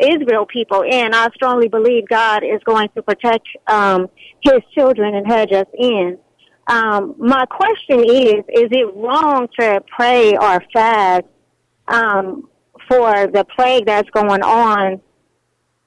Israel 0.00 0.46
people 0.46 0.82
in. 0.82 1.14
I 1.14 1.28
strongly 1.34 1.68
believe 1.68 2.08
God 2.08 2.42
is 2.44 2.60
going 2.64 2.88
to 2.96 3.02
protect 3.02 3.46
um, 3.66 4.08
His 4.42 4.60
children 4.74 5.14
and 5.14 5.26
hedge 5.26 5.52
us 5.52 5.66
in. 5.78 6.18
Um, 6.68 7.14
my 7.18 7.46
question 7.46 8.00
is: 8.00 8.44
Is 8.48 8.68
it 8.70 8.94
wrong 8.94 9.48
to 9.58 9.82
pray 9.94 10.36
or 10.36 10.62
fast 10.72 11.24
um, 11.88 12.48
for 12.88 13.26
the 13.28 13.46
plague 13.56 13.86
that's 13.86 14.10
going 14.10 14.42
on, 14.42 15.00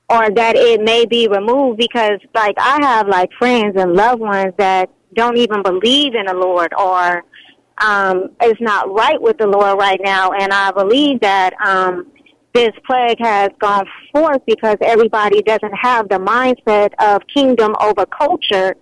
or 0.09 0.29
that 0.31 0.55
it 0.55 0.81
may 0.81 1.05
be 1.05 1.27
removed? 1.27 1.77
Because, 1.77 2.19
like, 2.33 2.55
I 2.57 2.79
have 2.81 3.07
like 3.07 3.29
friends 3.37 3.75
and 3.77 3.93
loved 3.93 4.21
ones 4.21 4.53
that 4.57 4.89
don't 5.13 5.37
even 5.37 5.61
believe 5.63 6.15
in 6.15 6.25
the 6.25 6.33
Lord, 6.33 6.73
or 6.73 7.23
um, 7.79 8.29
is 8.43 8.57
not 8.59 8.91
right 8.93 9.21
with 9.21 9.37
the 9.37 9.47
Lord 9.47 9.77
right 9.77 9.99
now, 10.03 10.31
and 10.31 10.51
I 10.51 10.71
believe 10.71 11.19
that. 11.19 11.53
Um, 11.61 12.11
this 12.53 12.71
plague 12.85 13.19
has 13.19 13.49
gone 13.59 13.85
forth 14.11 14.41
because 14.45 14.77
everybody 14.81 15.41
doesn't 15.41 15.73
have 15.73 16.09
the 16.09 16.15
mindset 16.15 16.91
of 16.99 17.21
kingdom 17.33 17.75
over 17.79 18.05
culture 18.05 18.75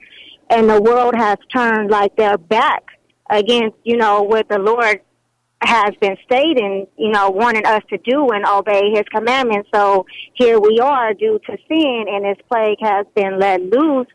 and 0.50 0.70
the 0.70 0.82
world 0.82 1.14
has 1.16 1.38
turned 1.54 1.90
like 1.90 2.16
their 2.16 2.38
back 2.38 2.84
against, 3.30 3.76
you 3.84 3.98
know, 3.98 4.22
what 4.22 4.48
the 4.48 4.60
Lord 4.60 5.02
has 5.62 5.94
been 6.00 6.16
stating, 6.24 6.88
you 6.98 7.10
know, 7.10 7.30
wanting 7.30 7.66
us 7.66 7.82
to 7.90 7.98
do 7.98 8.30
and 8.30 8.46
obey 8.46 8.92
his 8.92 9.04
commandments. 9.14 9.70
So 9.74 10.06
here 10.34 10.60
we 10.60 10.80
are 10.80 11.14
due 11.14 11.40
to 11.46 11.58
sin 11.68 12.06
and 12.08 12.24
this 12.24 12.38
plague 12.50 12.78
has 12.82 13.06
been 13.16 13.40
let 13.40 13.62
loose. 13.62 14.08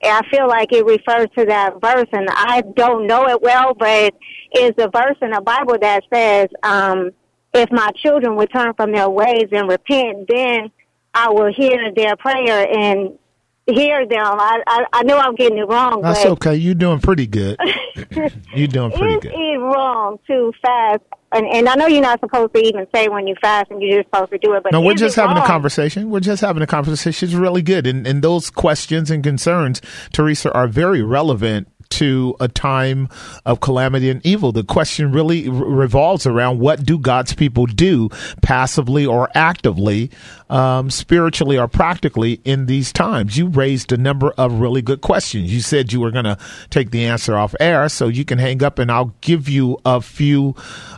And 0.00 0.12
I 0.12 0.28
feel 0.30 0.46
like 0.46 0.72
it 0.72 0.84
refers 0.84 1.26
to 1.36 1.46
that 1.46 1.80
verse 1.80 2.08
and 2.12 2.28
I 2.30 2.62
don't 2.76 3.06
know 3.06 3.26
it 3.28 3.42
well, 3.42 3.74
but 3.74 4.14
it's 4.52 4.80
a 4.80 4.88
verse 4.88 5.16
in 5.20 5.30
the 5.30 5.40
Bible 5.40 5.76
that 5.80 6.04
says, 6.12 6.48
um, 6.62 7.10
if 7.54 7.70
my 7.70 7.90
children 7.96 8.36
would 8.36 8.50
turn 8.52 8.74
from 8.74 8.92
their 8.92 9.08
ways 9.08 9.48
and 9.52 9.68
repent, 9.68 10.28
then 10.28 10.70
I 11.14 11.30
will 11.30 11.52
hear 11.52 11.92
their 11.94 12.16
prayer 12.16 12.66
and 12.70 13.18
hear 13.66 14.06
them. 14.06 14.18
I 14.20 14.62
I, 14.66 14.84
I 14.92 15.02
know 15.02 15.18
I'm 15.18 15.34
getting 15.34 15.58
it 15.58 15.68
wrong. 15.68 16.02
That's 16.02 16.22
but 16.22 16.32
okay. 16.32 16.56
You're 16.56 16.74
doing 16.74 17.00
pretty 17.00 17.26
good. 17.26 17.58
You're 18.54 18.68
doing 18.68 18.92
pretty 18.92 19.14
is 19.14 19.20
good. 19.20 19.32
it 19.32 19.58
wrong 19.58 20.18
to 20.26 20.52
fast? 20.62 21.02
And, 21.30 21.46
and 21.46 21.68
I 21.68 21.74
know 21.74 21.86
you're 21.86 22.00
not 22.00 22.20
supposed 22.20 22.54
to 22.54 22.60
even 22.62 22.86
say 22.94 23.08
when 23.08 23.26
you 23.26 23.34
fast, 23.38 23.70
and 23.70 23.82
you're 23.82 23.98
just 24.00 24.10
supposed 24.10 24.30
to 24.30 24.38
do 24.38 24.54
it. 24.54 24.62
But 24.62 24.72
No, 24.72 24.80
we're 24.80 24.94
just 24.94 25.14
having 25.14 25.36
a 25.36 25.44
conversation. 25.46 26.08
We're 26.08 26.20
just 26.20 26.40
having 26.40 26.62
a 26.62 26.66
conversation. 26.66 27.28
It's 27.28 27.34
really 27.34 27.60
good. 27.60 27.86
And, 27.86 28.06
and 28.06 28.22
those 28.22 28.48
questions 28.48 29.10
and 29.10 29.22
concerns, 29.22 29.82
Teresa, 30.10 30.50
are 30.52 30.66
very 30.66 31.02
relevant 31.02 31.68
to 31.90 32.36
a 32.40 32.48
time 32.48 33.08
of 33.44 33.60
calamity 33.60 34.10
and 34.10 34.24
evil. 34.24 34.52
The 34.52 34.64
question 34.64 35.12
really 35.12 35.48
revolves 35.48 36.26
around 36.26 36.58
what 36.58 36.84
do 36.84 36.98
God's 36.98 37.34
people 37.34 37.66
do 37.66 38.08
passively 38.42 39.06
or 39.06 39.28
actively, 39.34 40.10
um, 40.50 40.90
spiritually 40.90 41.58
or 41.58 41.68
practically 41.68 42.40
in 42.44 42.66
these 42.66 42.92
times? 42.92 43.36
You 43.36 43.48
raised 43.48 43.92
a 43.92 43.96
number 43.96 44.32
of 44.32 44.60
really 44.60 44.82
good 44.82 45.00
questions. 45.00 45.52
You 45.52 45.60
said 45.60 45.92
you 45.92 46.00
were 46.00 46.10
going 46.10 46.24
to 46.24 46.38
take 46.70 46.90
the 46.90 47.04
answer 47.06 47.36
off 47.36 47.54
air, 47.60 47.88
so 47.88 48.08
you 48.08 48.24
can 48.24 48.38
hang 48.38 48.62
up 48.62 48.78
and 48.78 48.90
I'll 48.90 49.14
give 49.20 49.48
you 49.48 49.78
a 49.84 50.00
few, 50.00 50.54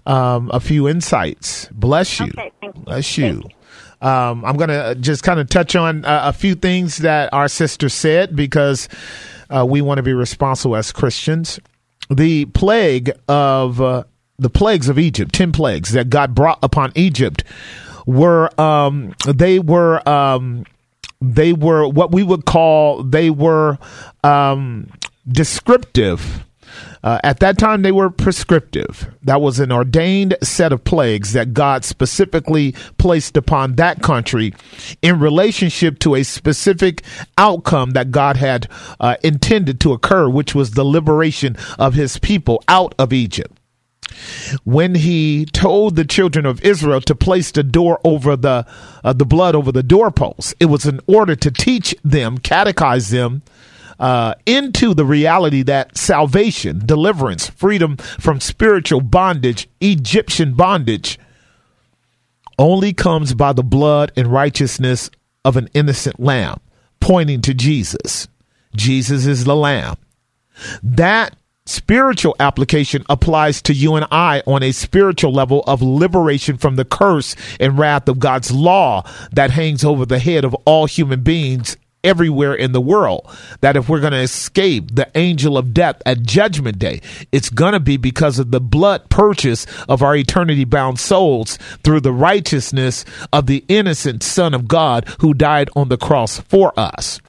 um, 0.06 0.50
a 0.52 0.60
few 0.60 0.88
insights. 0.88 1.68
Bless 1.72 2.20
you. 2.20 2.26
Okay, 2.26 2.52
thank 2.60 2.76
you. 2.76 2.82
Bless 2.82 3.18
you. 3.18 3.42
Um, 4.02 4.44
I'm 4.44 4.56
going 4.56 4.70
to 4.70 4.94
just 4.98 5.22
kind 5.22 5.38
of 5.40 5.48
touch 5.48 5.76
on 5.76 6.04
uh, 6.04 6.22
a 6.24 6.32
few 6.32 6.54
things 6.54 6.98
that 6.98 7.32
our 7.34 7.48
sister 7.48 7.88
said 7.88 8.34
because 8.34 8.88
uh, 9.54 9.64
we 9.66 9.80
want 9.80 9.98
to 9.98 10.02
be 10.02 10.12
responsible 10.12 10.76
as 10.76 10.92
Christians. 10.92 11.60
The 12.10 12.46
plague 12.46 13.12
of 13.28 13.80
uh, 13.80 14.04
the 14.38 14.50
plagues 14.50 14.88
of 14.88 14.98
Egypt, 14.98 15.32
ten 15.32 15.52
plagues 15.52 15.92
that 15.92 16.10
God 16.10 16.34
brought 16.34 16.58
upon 16.62 16.92
Egypt, 16.94 17.44
were 18.06 18.50
um, 18.60 19.14
they 19.26 19.58
were 19.58 20.06
um, 20.08 20.64
they 21.20 21.52
were 21.52 21.86
what 21.86 22.12
we 22.12 22.22
would 22.22 22.44
call 22.44 23.02
they 23.02 23.30
were 23.30 23.78
um, 24.24 24.90
descriptive. 25.28 26.44
Uh, 27.02 27.18
at 27.24 27.40
that 27.40 27.56
time, 27.58 27.82
they 27.82 27.92
were 27.92 28.10
prescriptive. 28.10 29.10
That 29.22 29.40
was 29.40 29.58
an 29.58 29.72
ordained 29.72 30.36
set 30.42 30.72
of 30.72 30.84
plagues 30.84 31.32
that 31.32 31.54
God 31.54 31.84
specifically 31.84 32.72
placed 32.98 33.36
upon 33.36 33.76
that 33.76 34.02
country 34.02 34.54
in 35.00 35.18
relationship 35.18 35.98
to 36.00 36.14
a 36.14 36.22
specific 36.22 37.02
outcome 37.38 37.92
that 37.92 38.10
God 38.10 38.36
had 38.36 38.68
uh, 38.98 39.16
intended 39.22 39.80
to 39.80 39.92
occur, 39.92 40.28
which 40.28 40.54
was 40.54 40.72
the 40.72 40.84
liberation 40.84 41.56
of 41.78 41.94
his 41.94 42.18
people 42.18 42.62
out 42.68 42.94
of 42.98 43.12
Egypt 43.12 43.56
when 44.64 44.94
he 44.96 45.46
told 45.46 45.96
the 45.96 46.04
children 46.04 46.46
of 46.46 46.60
Israel 46.62 47.00
to 47.02 47.14
place 47.14 47.50
the 47.50 47.62
door 47.62 48.00
over 48.04 48.36
the 48.36 48.66
uh, 49.04 49.12
the 49.12 49.24
blood 49.24 49.54
over 49.54 49.72
the 49.72 49.82
doorposts, 49.82 50.54
it 50.60 50.66
was 50.66 50.84
in 50.84 51.00
order 51.06 51.36
to 51.36 51.50
teach 51.50 51.94
them, 52.04 52.38
catechize 52.38 53.10
them 53.10 53.42
uh, 54.00 54.34
into 54.46 54.94
the 54.94 55.04
reality 55.04 55.62
that 55.62 55.96
salvation, 55.96 56.82
deliverance, 56.84 57.48
freedom 57.50 57.98
from 57.98 58.40
spiritual 58.40 59.02
bondage, 59.02 59.68
Egyptian 59.80 60.54
bondage, 60.54 61.18
only 62.58 62.92
comes 62.92 63.34
by 63.34 63.52
the 63.52 63.62
blood 63.62 64.10
and 64.16 64.26
righteousness 64.26 65.10
of 65.44 65.56
an 65.56 65.68
innocent 65.74 66.18
lamb, 66.18 66.58
pointing 66.98 67.42
to 67.42 67.54
Jesus. 67.54 68.26
Jesus 68.74 69.26
is 69.26 69.44
the 69.44 69.56
Lamb. 69.56 69.96
That 70.82 71.36
spiritual 71.66 72.36
application 72.40 73.04
applies 73.08 73.62
to 73.62 73.72
you 73.72 73.94
and 73.94 74.06
I 74.10 74.42
on 74.46 74.62
a 74.62 74.72
spiritual 74.72 75.32
level 75.32 75.62
of 75.66 75.82
liberation 75.82 76.58
from 76.58 76.76
the 76.76 76.84
curse 76.84 77.36
and 77.58 77.78
wrath 77.78 78.08
of 78.08 78.18
God's 78.18 78.50
law 78.50 79.04
that 79.32 79.50
hangs 79.50 79.84
over 79.84 80.04
the 80.04 80.18
head 80.18 80.44
of 80.44 80.54
all 80.64 80.86
human 80.86 81.22
beings 81.22 81.76
everywhere 82.04 82.54
in 82.54 82.72
the 82.72 82.80
world. 82.80 83.28
That 83.60 83.76
if 83.76 83.88
we're 83.88 84.00
going 84.00 84.12
to 84.12 84.18
escape 84.18 84.94
the 84.94 85.10
angel 85.14 85.58
of 85.58 85.74
death 85.74 86.02
at 86.06 86.22
judgment 86.22 86.78
day, 86.78 87.00
it's 87.32 87.50
going 87.50 87.72
to 87.72 87.80
be 87.80 87.96
because 87.96 88.38
of 88.38 88.50
the 88.50 88.60
blood 88.60 89.08
purchase 89.10 89.66
of 89.88 90.02
our 90.02 90.16
eternity 90.16 90.64
bound 90.64 90.98
souls 90.98 91.56
through 91.84 92.00
the 92.00 92.12
righteousness 92.12 93.04
of 93.32 93.46
the 93.46 93.64
innocent 93.68 94.22
son 94.22 94.54
of 94.54 94.68
God 94.68 95.08
who 95.20 95.34
died 95.34 95.70
on 95.76 95.88
the 95.88 95.98
cross 95.98 96.40
for 96.40 96.72
us. 96.78 97.20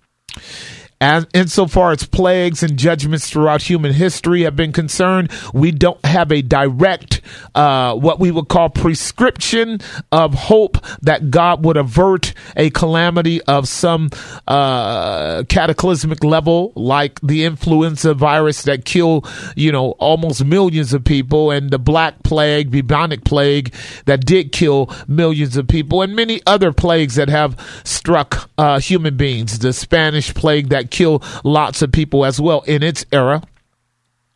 As 1.01 1.25
insofar 1.33 1.93
as 1.93 2.05
plagues 2.05 2.61
and 2.61 2.77
judgments 2.77 3.27
throughout 3.27 3.63
human 3.63 3.91
history 3.91 4.43
have 4.43 4.55
been 4.55 4.71
concerned, 4.71 5.31
we 5.51 5.71
don't 5.71 6.03
have 6.05 6.31
a 6.31 6.43
direct, 6.43 7.21
uh, 7.55 7.95
what 7.95 8.19
we 8.19 8.29
would 8.29 8.49
call 8.49 8.69
prescription 8.69 9.79
of 10.11 10.35
hope 10.35 10.77
that 11.01 11.31
God 11.31 11.65
would 11.65 11.75
avert 11.75 12.35
a 12.55 12.69
calamity 12.69 13.41
of 13.43 13.67
some 13.67 14.11
uh, 14.47 15.41
cataclysmic 15.49 16.23
level, 16.23 16.71
like 16.75 17.19
the 17.21 17.45
influenza 17.45 18.13
virus 18.13 18.61
that 18.63 18.85
killed, 18.85 19.27
you 19.55 19.71
know, 19.71 19.93
almost 19.93 20.45
millions 20.45 20.93
of 20.93 21.03
people, 21.03 21.49
and 21.49 21.71
the 21.71 21.79
Black 21.79 22.21
Plague, 22.21 22.69
bubonic 22.69 23.23
plague 23.23 23.73
that 24.05 24.23
did 24.23 24.51
kill 24.51 24.93
millions 25.07 25.57
of 25.57 25.67
people, 25.67 26.03
and 26.03 26.15
many 26.15 26.41
other 26.45 26.71
plagues 26.71 27.15
that 27.15 27.29
have 27.29 27.57
struck 27.83 28.51
uh, 28.59 28.79
human 28.79 29.17
beings. 29.17 29.57
The 29.57 29.73
Spanish 29.73 30.31
plague 30.35 30.69
that 30.69 30.90
kill 30.91 31.23
lots 31.43 31.81
of 31.81 31.91
people 31.91 32.25
as 32.25 32.39
well 32.39 32.61
in 32.61 32.83
its 32.83 33.05
era, 33.11 33.41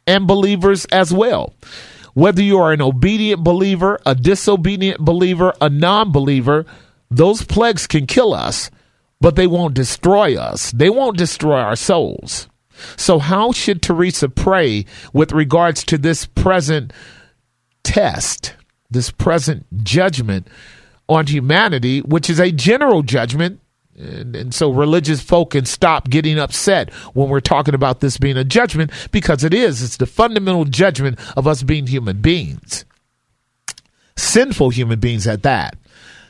and 0.08 0.28
believers 0.28 0.86
as 0.86 1.13
well. 1.13 1.54
Whether 2.13 2.41
you 2.41 2.58
are 2.60 2.72
an 2.72 2.82
obedient 2.82 3.44
believer, 3.44 4.00
a 4.06 4.15
disobedient 4.15 5.00
believer, 5.00 5.54
a 5.60 5.70
non 5.70 6.12
believer, 6.12 6.65
those 7.12 7.44
plagues 7.44 7.88
can 7.88 8.08
kill 8.08 8.34
us, 8.34 8.72
but 9.20 9.36
they 9.36 9.48
won't 9.48 9.74
destroy 9.74 10.38
us. 10.38 10.72
They 10.72 10.89
won't 10.89 11.18
destroy 11.18 11.60
our 11.60 11.76
souls. 11.76 12.48
So, 12.98 13.20
how 13.20 13.52
should 13.52 13.82
Teresa 13.82 14.30
pray 14.30 14.86
with 15.13 15.32
regards 15.32 15.84
to 15.86 15.98
this 15.98 16.26
present 16.26 16.91
test, 17.84 18.54
this 18.89 19.12
present 19.12 19.65
judgment 19.84 20.48
on 21.08 21.28
humanity, 21.28 22.02
which 22.02 22.30
is 22.30 22.39
a 22.39 22.52
general 22.52 23.02
judgment 23.02 23.60
and, 23.97 24.36
and, 24.36 24.53
so 24.53 24.71
religious 24.71 25.21
folk 25.21 25.51
can 25.51 25.65
stop 25.65 26.10
getting 26.10 26.38
upset 26.38 26.93
when 27.13 27.29
we're 27.29 27.39
talking 27.39 27.73
about 27.73 28.01
this 28.01 28.17
being 28.17 28.38
a 28.38 28.43
judgment 28.43 28.91
because 29.12 29.43
it 29.43 29.53
is. 29.53 29.81
It's 29.81 29.97
the 29.97 30.05
fundamental 30.05 30.65
judgment 30.65 31.19
of 31.38 31.47
us 31.47 31.63
being 31.63 31.88
human 31.88 32.21
beings, 32.21 32.86
sinful 34.17 34.71
human 34.71 34.99
beings 34.99 35.27
at 35.27 35.43
that. 35.43 35.77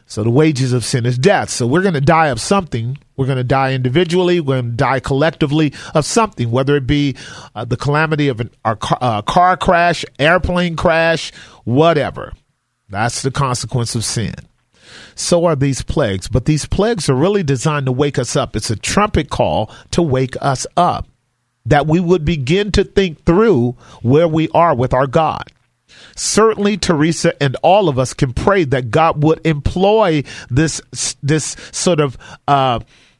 So 0.07 0.23
the 0.23 0.29
wages 0.29 0.71
of 0.71 0.85
sin 0.85 1.07
is 1.07 1.17
death. 1.17 1.49
So 1.49 1.65
we're 1.65 1.81
going 1.81 1.95
to 1.95 2.01
die 2.01 2.27
of 2.27 2.39
something. 2.39 2.99
We're 3.17 3.25
going 3.25 3.39
to 3.39 3.43
die 3.43 3.73
individually. 3.73 4.39
We're 4.39 4.61
going 4.61 4.71
to 4.71 4.77
die 4.77 4.99
collectively 4.99 5.73
of 5.95 6.05
something, 6.05 6.51
whether 6.51 6.75
it 6.75 6.85
be 6.85 7.15
uh, 7.55 7.65
the 7.65 7.77
calamity 7.77 8.27
of 8.27 8.39
an, 8.39 8.51
our 8.63 8.75
car, 8.75 8.99
uh, 9.01 9.21
car 9.23 9.57
crash, 9.57 10.05
airplane 10.19 10.75
crash, 10.75 11.33
whatever. 11.63 12.33
That's 12.89 13.23
the 13.23 13.31
consequence 13.31 13.95
of 13.95 14.05
sin 14.05 14.35
so 15.15 15.45
are 15.45 15.55
these 15.55 15.81
plagues. 15.81 16.27
But 16.27 16.45
these 16.45 16.65
plagues 16.65 17.09
are 17.09 17.15
really 17.15 17.43
designed 17.43 17.85
to 17.87 17.91
wake 17.91 18.19
us 18.19 18.35
up. 18.35 18.55
It's 18.55 18.69
a 18.69 18.75
trumpet 18.75 19.29
call 19.29 19.71
to 19.91 20.01
wake 20.01 20.35
us 20.41 20.67
up, 20.77 21.07
that 21.65 21.87
we 21.87 21.99
would 21.99 22.25
begin 22.25 22.71
to 22.73 22.83
think 22.83 23.23
through 23.25 23.75
where 24.01 24.27
we 24.27 24.49
are 24.49 24.75
with 24.75 24.93
our 24.93 25.07
God. 25.07 25.51
Certainly, 26.15 26.77
Teresa 26.77 27.41
and 27.41 27.55
all 27.61 27.89
of 27.89 27.99
us 27.99 28.13
can 28.13 28.33
pray 28.33 28.63
that 28.65 28.89
God 28.91 29.23
would 29.23 29.45
employ 29.45 30.23
this 30.49 30.81
this 31.21 31.55
sort 31.71 31.99
of 31.99 32.17
uh, 32.47 32.79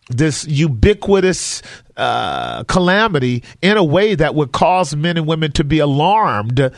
this 0.09 0.45
ubiquitous 0.47 1.61
uh, 1.97 2.63
calamity 2.65 3.43
in 3.61 3.77
a 3.77 3.83
way 3.83 4.15
that 4.15 4.35
would 4.35 4.51
cause 4.51 4.95
men 4.95 5.17
and 5.17 5.27
women 5.27 5.51
to 5.53 5.63
be 5.63 5.79
alarmed 5.79 6.71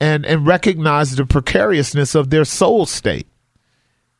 and 0.00 0.26
and 0.26 0.46
recognize 0.46 1.16
the 1.16 1.26
precariousness 1.26 2.14
of 2.14 2.30
their 2.30 2.44
soul 2.44 2.86
state 2.86 3.26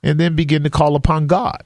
and 0.05 0.21
then 0.21 0.37
begin 0.37 0.63
to 0.63 0.71
call 0.71 0.95
upon 0.95 1.27
God. 1.27 1.65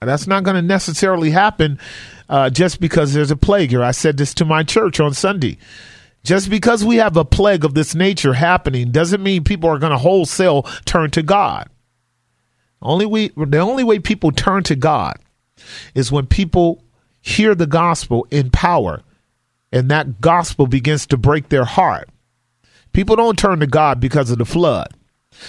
And 0.00 0.08
that's 0.08 0.26
not 0.26 0.44
going 0.44 0.54
to 0.54 0.62
necessarily 0.62 1.30
happen 1.30 1.80
uh, 2.28 2.50
just 2.50 2.80
because 2.80 3.12
there's 3.12 3.30
a 3.30 3.36
plague 3.36 3.70
here. 3.70 3.82
I 3.82 3.90
said 3.90 4.16
this 4.16 4.34
to 4.34 4.44
my 4.44 4.62
church 4.62 5.00
on 5.00 5.14
Sunday. 5.14 5.58
Just 6.22 6.50
because 6.50 6.84
we 6.84 6.96
have 6.96 7.16
a 7.16 7.24
plague 7.24 7.64
of 7.64 7.74
this 7.74 7.94
nature 7.94 8.34
happening 8.34 8.92
doesn't 8.92 9.22
mean 9.22 9.42
people 9.42 9.70
are 9.70 9.78
going 9.78 9.92
to 9.92 9.98
wholesale 9.98 10.62
turn 10.84 11.10
to 11.12 11.22
God. 11.22 11.68
Only 12.82 13.06
we, 13.06 13.28
the 13.36 13.58
only 13.58 13.84
way 13.84 13.98
people 13.98 14.30
turn 14.30 14.62
to 14.64 14.76
God 14.76 15.18
is 15.94 16.12
when 16.12 16.26
people 16.26 16.84
hear 17.22 17.54
the 17.54 17.66
gospel 17.66 18.26
in 18.30 18.50
power 18.50 19.02
and 19.72 19.90
that 19.90 20.20
gospel 20.20 20.66
begins 20.66 21.06
to 21.06 21.16
break 21.16 21.48
their 21.48 21.64
heart. 21.64 22.08
People 22.92 23.16
don't 23.16 23.38
turn 23.38 23.60
to 23.60 23.66
God 23.66 24.00
because 24.00 24.30
of 24.30 24.38
the 24.38 24.44
flood. 24.44 24.94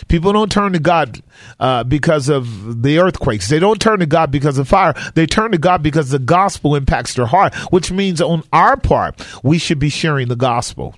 People 0.08 0.34
don't 0.34 0.51
turn 0.51 0.73
to 0.73 0.80
God 0.80 1.21
uh, 1.60 1.84
because 1.84 2.30
of 2.30 2.82
the 2.82 2.99
earthquakes. 2.99 3.49
They 3.49 3.60
don't 3.60 3.82
turn 3.82 3.99
to 3.99 4.06
God 4.06 4.32
because 4.32 4.58
of 4.58 4.67
fire. 4.67 4.93
They 5.15 5.25
turn 5.25 5.51
to 5.51 5.58
God 5.58 5.84
because 5.84 6.10
the 6.10 6.19
gospel 6.19 6.75
impacts 6.75 7.13
their 7.13 7.25
heart, 7.25 7.54
which 7.71 7.91
means 7.91 8.21
on 8.21 8.43
our 8.54 8.77
part, 8.77 9.21
we 9.43 9.58
should 9.58 9.80
be 9.80 9.89
sharing 9.89 10.27
the 10.27 10.36
gospel. 10.36 10.95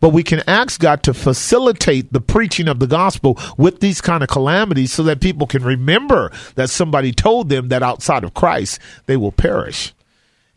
But 0.00 0.10
we 0.10 0.22
can 0.22 0.42
ask 0.46 0.80
God 0.80 1.02
to 1.04 1.14
facilitate 1.14 2.12
the 2.12 2.20
preaching 2.20 2.68
of 2.68 2.78
the 2.78 2.86
gospel 2.86 3.38
with 3.56 3.80
these 3.80 4.00
kind 4.00 4.22
of 4.22 4.28
calamities 4.28 4.92
so 4.92 5.02
that 5.02 5.20
people 5.20 5.46
can 5.46 5.64
remember 5.64 6.30
that 6.54 6.70
somebody 6.70 7.12
told 7.12 7.48
them 7.48 7.68
that 7.68 7.82
outside 7.82 8.22
of 8.22 8.34
Christ, 8.34 8.78
they 9.06 9.16
will 9.16 9.32
perish. 9.32 9.92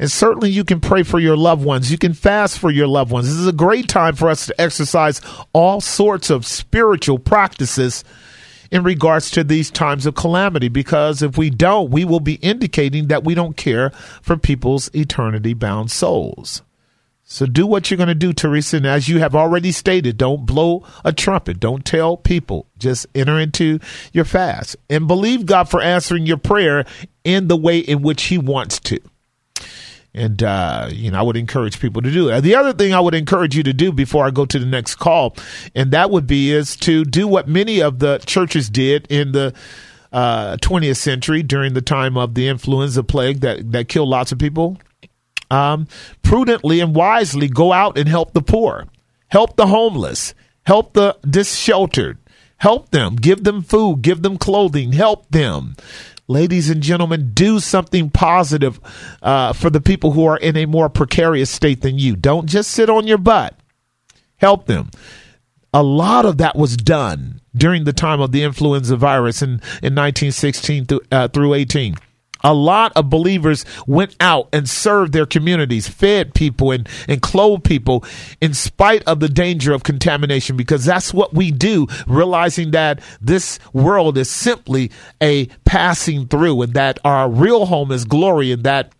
And 0.02 0.12
certainly 0.12 0.50
you 0.50 0.64
can 0.64 0.80
pray 0.80 1.04
for 1.04 1.20
your 1.20 1.38
loved 1.38 1.64
ones. 1.64 1.92
You 1.92 1.98
can 2.00 2.14
fast 2.14 2.58
for 2.58 2.72
your 2.72 2.88
loved 2.88 3.12
ones. 3.12 3.28
This 3.28 3.38
is 3.38 3.48
a 3.48 3.54
great 3.54 3.88
time 3.88 4.16
for 4.16 4.32
us 4.32 4.48
to 4.48 4.60
exercise 4.60 5.22
all 5.54 5.80
sorts 5.80 6.32
of 6.32 6.44
spiritual 6.44 7.20
practices 7.20 8.04
in 8.72 8.82
regards 8.82 9.30
to 9.30 9.44
these 9.44 9.70
times 9.70 10.08
of 10.08 10.16
calamity 10.16 10.70
because 10.70 11.22
if 11.22 11.38
we 11.38 11.52
don't, 11.52 11.92
we 11.92 12.04
will 12.04 12.20
be 12.20 12.36
indicating 12.36 13.10
that 13.10 13.24
we 13.24 13.36
don't 13.36 13.56
care 13.56 13.92
for 14.24 14.38
people's 14.38 14.90
eternity 14.96 15.54
bound 15.54 15.92
souls. 15.92 16.64
So 17.24 17.46
do 17.46 17.68
what 17.68 17.92
you're 17.92 17.98
going 18.00 18.08
to 18.08 18.16
do, 18.16 18.34
Teresa. 18.34 18.78
And 18.78 18.88
as 18.88 19.08
you 19.08 19.20
have 19.20 19.36
already 19.36 19.72
stated, 19.72 20.18
don't 20.18 20.48
blow 20.48 20.84
a 21.06 21.14
trumpet. 21.14 21.60
Don't 21.60 21.86
tell 21.86 22.18
people. 22.18 22.66
Just 22.80 23.06
enter 23.14 23.40
into 23.40 23.78
your 24.14 24.26
fast 24.26 24.78
and 24.90 25.08
believe 25.08 25.46
God 25.46 25.70
for 25.70 25.80
answering 25.80 26.26
your 26.26 26.38
prayer 26.38 26.86
in 27.24 27.50
the 27.50 27.56
way 27.56 27.78
in 27.78 28.02
which 28.02 28.24
He 28.24 28.40
wants 28.40 28.80
to. 28.80 29.00
And, 30.14 30.44
uh, 30.44 30.90
you 30.92 31.10
know, 31.10 31.20
I 31.20 31.22
would 31.22 31.38
encourage 31.38 31.80
people 31.80 32.02
to 32.02 32.12
do 32.12 32.30
it. 32.30 32.42
The 32.42 32.56
other 32.56 32.74
thing 32.74 32.94
I 32.94 33.00
would 33.00 33.16
encourage 33.16 33.56
you 33.56 33.64
to 33.64 33.74
do 33.74 33.94
before 33.94 34.26
I 34.26 34.32
go 34.32 34.46
to 34.46 34.60
the 34.60 34.66
next 34.66 34.96
call, 34.96 35.36
and 35.74 35.92
that 35.92 36.12
would 36.12 36.28
be 36.28 36.52
is 36.52 36.76
to 36.78 37.06
do 37.06 37.28
what 37.28 37.48
many 37.48 37.82
of 37.82 38.00
the 38.00 38.18
churches 38.26 38.70
did 38.70 39.08
in 39.10 39.32
the 39.32 39.54
uh, 40.12 40.58
20th 40.58 40.98
century 40.98 41.44
during 41.44 41.74
the 41.74 41.82
time 41.82 42.18
of 42.18 42.34
the 42.34 42.50
influenza 42.50 43.04
plague 43.04 43.40
that, 43.40 43.72
that 43.72 43.88
killed 43.88 44.10
lots 44.10 44.32
of 44.32 44.38
people. 44.40 44.78
Um, 45.50 45.88
prudently 46.24 46.80
and 46.80 46.96
wisely 46.96 47.50
go 47.50 47.74
out 47.74 47.98
and 47.98 48.08
help 48.08 48.34
the 48.34 48.42
poor, 48.42 48.88
help 49.28 49.58
the 49.58 49.68
homeless, 49.68 50.34
help 50.64 50.94
the 50.94 51.18
dissheltered, 51.30 52.20
help 52.58 52.92
them, 52.92 53.16
give 53.16 53.44
them 53.44 53.62
food, 53.62 54.02
give 54.02 54.22
them 54.22 54.38
clothing, 54.38 54.94
help 54.94 55.30
them 55.30 55.76
ladies 56.32 56.70
and 56.70 56.82
gentlemen, 56.82 57.32
do 57.34 57.60
something 57.60 58.10
positive 58.10 58.80
uh, 59.22 59.54
for 59.54 59.70
the 59.70 59.82
people 59.82 60.12
who 60.12 60.26
are 60.26 60.38
in 60.38 60.58
a 60.58 60.66
more 60.66 60.90
precarious 60.90 61.50
state 61.50 61.82
than 61.82 62.00
you. 62.00 62.16
Don't 62.16 62.48
just 62.48 62.72
sit 62.72 62.90
on 62.90 63.06
your 63.06 63.18
butt. 63.18 63.56
Help 64.38 64.66
them. 64.66 64.90
A 65.74 65.84
lot 65.84 66.26
of 66.26 66.38
that 66.38 66.56
was 66.56 66.76
done 66.76 67.42
during 67.56 67.84
the 67.84 67.94
time 67.94 68.20
of 68.20 68.32
the 68.32 68.44
influenza 68.44 68.96
virus 68.96 69.42
in, 69.42 69.50
in 69.84 69.96
1916 69.96 70.86
through, 70.86 71.02
uh, 71.12 71.28
through 71.28 71.54
18 71.54 71.96
a 72.44 72.54
lot 72.54 72.92
of 72.96 73.10
believers 73.10 73.66
went 73.88 74.16
out 74.20 74.50
and 74.54 74.70
served 74.70 75.14
their 75.14 75.26
communities, 75.26 75.88
fed 75.88 76.34
people 76.34 76.72
and, 76.72 76.88
and 77.08 77.22
clothed 77.22 77.64
people 77.64 78.04
in 78.40 78.54
spite 78.54 79.04
of 79.04 79.20
the 79.20 79.30
danger 79.30 79.74
of 79.74 79.84
contamination 79.84 80.58
because 80.58 80.86
that's 80.86 81.14
what 81.14 81.34
we 81.34 81.52
do, 81.52 81.88
realizing 82.08 82.72
that 82.72 83.00
this 83.22 83.60
world 83.74 84.18
is 84.18 84.30
simply 84.30 84.92
a 85.22 85.46
passing 85.66 86.28
through 86.28 86.62
and 86.62 86.74
that 86.74 87.00
our 87.06 87.30
real 87.30 87.66
home 87.66 87.92
is 87.92 88.06
glory 88.06 88.52
and 88.52 88.64
that 88.64 88.94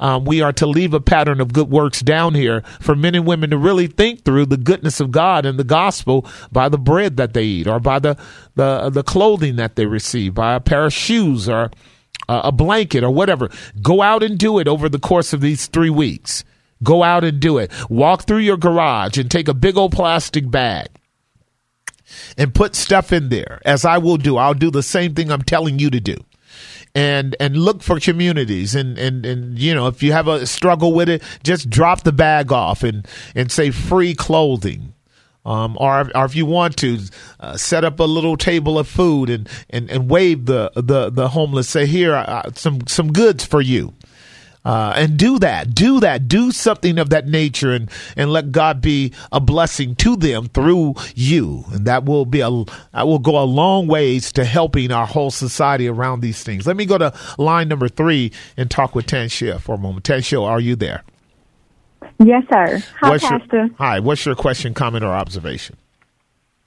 um, 0.00 0.24
we 0.24 0.40
are 0.42 0.52
to 0.52 0.66
leave 0.66 0.94
a 0.94 1.00
pattern 1.00 1.40
of 1.40 1.52
good 1.52 1.70
works 1.70 2.00
down 2.00 2.34
here 2.34 2.62
for 2.80 2.94
men 2.94 3.14
and 3.14 3.26
women 3.26 3.50
to 3.50 3.58
really 3.58 3.86
think 3.86 4.24
through 4.24 4.46
the 4.46 4.56
goodness 4.56 5.00
of 5.00 5.10
God 5.10 5.44
and 5.44 5.58
the 5.58 5.64
gospel 5.64 6.26
by 6.52 6.68
the 6.68 6.78
bread 6.78 7.16
that 7.16 7.34
they 7.34 7.44
eat 7.44 7.66
or 7.66 7.80
by 7.80 7.98
the, 7.98 8.16
the, 8.54 8.90
the 8.90 9.02
clothing 9.02 9.56
that 9.56 9.76
they 9.76 9.86
receive, 9.86 10.34
by 10.34 10.54
a 10.54 10.60
pair 10.60 10.86
of 10.86 10.92
shoes 10.92 11.48
or 11.48 11.70
a 12.28 12.52
blanket 12.52 13.02
or 13.02 13.10
whatever. 13.10 13.50
Go 13.80 14.02
out 14.02 14.22
and 14.22 14.38
do 14.38 14.58
it 14.58 14.68
over 14.68 14.88
the 14.88 14.98
course 14.98 15.32
of 15.32 15.40
these 15.40 15.66
three 15.66 15.90
weeks. 15.90 16.44
Go 16.82 17.02
out 17.02 17.24
and 17.24 17.40
do 17.40 17.58
it. 17.58 17.72
Walk 17.90 18.22
through 18.24 18.38
your 18.38 18.56
garage 18.56 19.18
and 19.18 19.30
take 19.30 19.48
a 19.48 19.54
big 19.54 19.76
old 19.76 19.92
plastic 19.92 20.50
bag 20.50 20.88
and 22.36 22.54
put 22.54 22.74
stuff 22.74 23.12
in 23.12 23.28
there, 23.28 23.60
as 23.64 23.84
I 23.84 23.98
will 23.98 24.16
do. 24.16 24.36
I'll 24.36 24.54
do 24.54 24.70
the 24.70 24.82
same 24.82 25.14
thing 25.14 25.30
I'm 25.30 25.42
telling 25.42 25.78
you 25.78 25.90
to 25.90 26.00
do. 26.00 26.16
And 26.94 27.36
and 27.38 27.56
look 27.56 27.82
for 27.82 28.00
communities 28.00 28.74
and, 28.74 28.98
and, 28.98 29.24
and 29.24 29.58
you 29.58 29.74
know 29.74 29.88
if 29.88 30.02
you 30.02 30.12
have 30.12 30.26
a 30.26 30.46
struggle 30.46 30.94
with 30.94 31.08
it, 31.08 31.22
just 31.42 31.68
drop 31.68 32.02
the 32.02 32.12
bag 32.12 32.50
off 32.50 32.82
and, 32.82 33.06
and 33.34 33.52
say 33.52 33.70
free 33.70 34.14
clothing. 34.14 34.94
Um, 35.48 35.78
or, 35.80 36.10
or 36.14 36.26
if 36.26 36.36
you 36.36 36.44
want 36.44 36.76
to 36.78 36.98
uh, 37.40 37.56
set 37.56 37.82
up 37.82 37.98
a 38.00 38.04
little 38.04 38.36
table 38.36 38.78
of 38.78 38.86
food 38.86 39.30
and, 39.30 39.48
and, 39.70 39.90
and 39.90 40.10
wave 40.10 40.44
the, 40.44 40.70
the, 40.74 41.08
the 41.08 41.28
homeless, 41.28 41.70
say 41.70 41.86
here 41.86 42.14
uh, 42.14 42.50
some 42.54 42.86
some 42.86 43.14
goods 43.14 43.46
for 43.46 43.62
you. 43.62 43.94
Uh, 44.62 44.92
and 44.96 45.16
do 45.16 45.38
that, 45.38 45.74
do 45.74 46.00
that, 46.00 46.28
do 46.28 46.52
something 46.52 46.98
of 46.98 47.08
that 47.08 47.26
nature, 47.26 47.72
and 47.72 47.90
and 48.14 48.30
let 48.30 48.52
God 48.52 48.82
be 48.82 49.14
a 49.32 49.40
blessing 49.40 49.94
to 49.94 50.16
them 50.16 50.48
through 50.48 50.94
you, 51.14 51.64
and 51.72 51.86
that 51.86 52.04
will 52.04 52.26
be 52.26 52.40
a 52.40 52.50
that 52.92 53.06
will 53.06 53.20
go 53.20 53.42
a 53.42 53.44
long 53.44 53.86
ways 53.86 54.30
to 54.32 54.44
helping 54.44 54.92
our 54.92 55.06
whole 55.06 55.30
society 55.30 55.88
around 55.88 56.20
these 56.20 56.42
things. 56.42 56.66
Let 56.66 56.76
me 56.76 56.84
go 56.84 56.98
to 56.98 57.14
line 57.38 57.68
number 57.68 57.88
three 57.88 58.32
and 58.58 58.70
talk 58.70 58.94
with 58.94 59.06
Tanshia 59.06 59.58
for 59.58 59.76
a 59.76 59.78
moment. 59.78 60.04
Tanshia, 60.04 60.42
are 60.42 60.60
you 60.60 60.76
there? 60.76 61.02
Yes, 62.18 62.44
sir. 62.52 62.82
Hi, 63.00 63.10
what's 63.10 63.24
Pastor. 63.24 63.56
Your, 63.56 63.70
hi. 63.78 64.00
What's 64.00 64.26
your 64.26 64.34
question, 64.34 64.74
comment, 64.74 65.04
or 65.04 65.12
observation? 65.12 65.76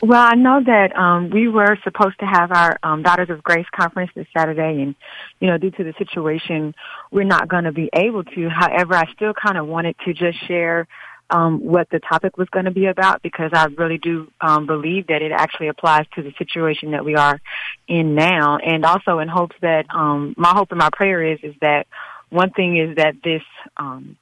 Well, 0.01 0.21
I 0.21 0.33
know 0.33 0.61
that 0.65 0.95
um, 0.95 1.29
we 1.29 1.47
were 1.47 1.77
supposed 1.83 2.19
to 2.19 2.25
have 2.25 2.51
our 2.51 2.79
um, 2.81 3.03
Daughters 3.03 3.29
of 3.29 3.43
Grace 3.43 3.67
conference 3.75 4.11
this 4.15 4.25
Saturday, 4.35 4.81
and 4.81 4.95
you 5.39 5.47
know, 5.47 5.57
due 5.57 5.71
to 5.71 5.83
the 5.83 5.93
situation, 5.97 6.73
we're 7.11 7.25
not 7.25 7.47
going 7.47 7.65
to 7.65 7.71
be 7.71 7.89
able 7.93 8.23
to. 8.23 8.49
However, 8.49 8.95
I 8.95 9.11
still 9.13 9.33
kind 9.33 9.57
of 9.57 9.67
wanted 9.67 9.95
to 10.05 10.13
just 10.13 10.47
share 10.47 10.87
um, 11.29 11.59
what 11.63 11.89
the 11.89 11.99
topic 11.99 12.37
was 12.37 12.49
going 12.49 12.65
to 12.65 12.71
be 12.71 12.87
about 12.87 13.21
because 13.21 13.51
I 13.53 13.65
really 13.65 13.97
do 13.97 14.31
um, 14.41 14.65
believe 14.65 15.07
that 15.07 15.21
it 15.21 15.31
actually 15.31 15.67
applies 15.67 16.05
to 16.15 16.23
the 16.23 16.33
situation 16.37 16.91
that 16.91 17.05
we 17.05 17.15
are 17.15 17.39
in 17.87 18.15
now, 18.15 18.57
and 18.57 18.85
also 18.85 19.19
in 19.19 19.27
hopes 19.27 19.55
that 19.61 19.85
um, 19.93 20.33
my 20.37 20.49
hope 20.49 20.71
and 20.71 20.79
my 20.79 20.89
prayer 20.91 21.33
is 21.33 21.39
is 21.43 21.55
that 21.61 21.87
one 22.29 22.51
thing 22.51 22.77
is 22.77 22.95
that 22.95 23.15
this 23.23 23.43
um, 23.77 24.17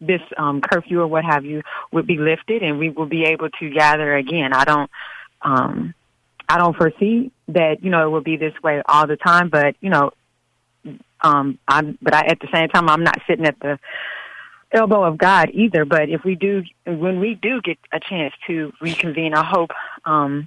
this 0.00 0.20
um, 0.36 0.60
curfew 0.60 1.00
or 1.00 1.06
what 1.06 1.24
have 1.24 1.44
you 1.44 1.62
would 1.90 2.06
be 2.06 2.18
lifted 2.18 2.62
and 2.62 2.78
we 2.78 2.90
will 2.90 3.06
be 3.06 3.24
able 3.24 3.48
to 3.48 3.70
gather 3.70 4.16
again. 4.16 4.52
I 4.52 4.64
don't, 4.64 4.90
um, 5.42 5.94
I 6.48 6.58
don't 6.58 6.76
foresee 6.76 7.32
that, 7.48 7.82
you 7.82 7.90
know, 7.90 8.06
it 8.06 8.10
will 8.10 8.20
be 8.20 8.36
this 8.36 8.54
way 8.62 8.82
all 8.86 9.06
the 9.06 9.16
time, 9.16 9.48
but, 9.48 9.74
you 9.80 9.90
know, 9.90 10.12
um, 11.20 11.58
I'm, 11.66 11.98
but 12.00 12.14
I, 12.14 12.26
at 12.26 12.40
the 12.40 12.48
same 12.52 12.68
time, 12.68 12.88
I'm 12.88 13.02
not 13.02 13.18
sitting 13.26 13.46
at 13.46 13.58
the 13.60 13.78
elbow 14.70 15.04
of 15.04 15.18
God 15.18 15.50
either, 15.52 15.84
but 15.84 16.08
if 16.08 16.24
we 16.24 16.34
do, 16.34 16.62
when 16.84 17.18
we 17.20 17.34
do 17.34 17.60
get 17.62 17.78
a 17.92 17.98
chance 17.98 18.34
to 18.46 18.72
reconvene, 18.80 19.34
I 19.34 19.44
hope, 19.44 19.70
um, 20.04 20.46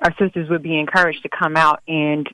our 0.00 0.14
sisters 0.18 0.48
would 0.50 0.62
be 0.62 0.78
encouraged 0.78 1.22
to 1.22 1.28
come 1.28 1.56
out 1.56 1.82
and 1.88 2.28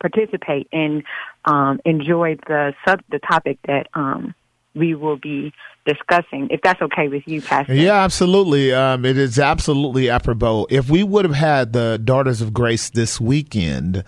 participate 0.00 0.68
and, 0.72 1.04
um, 1.44 1.80
enjoy 1.84 2.36
the 2.46 2.74
sub, 2.84 3.02
the 3.10 3.18
topic 3.18 3.58
that, 3.66 3.88
um, 3.94 4.34
we 4.76 4.94
will 4.94 5.16
be 5.16 5.52
discussing, 5.86 6.48
if 6.50 6.60
that's 6.62 6.82
okay 6.82 7.08
with 7.08 7.22
you, 7.26 7.40
Pastor. 7.40 7.74
Yeah, 7.74 8.02
absolutely. 8.02 8.72
Um, 8.72 9.04
it 9.04 9.16
is 9.16 9.38
absolutely 9.38 10.10
apropos. 10.10 10.66
If 10.70 10.90
we 10.90 11.02
would 11.02 11.24
have 11.24 11.34
had 11.34 11.72
the 11.72 12.00
Daughters 12.02 12.40
of 12.40 12.52
Grace 12.52 12.90
this 12.90 13.20
weekend, 13.20 14.04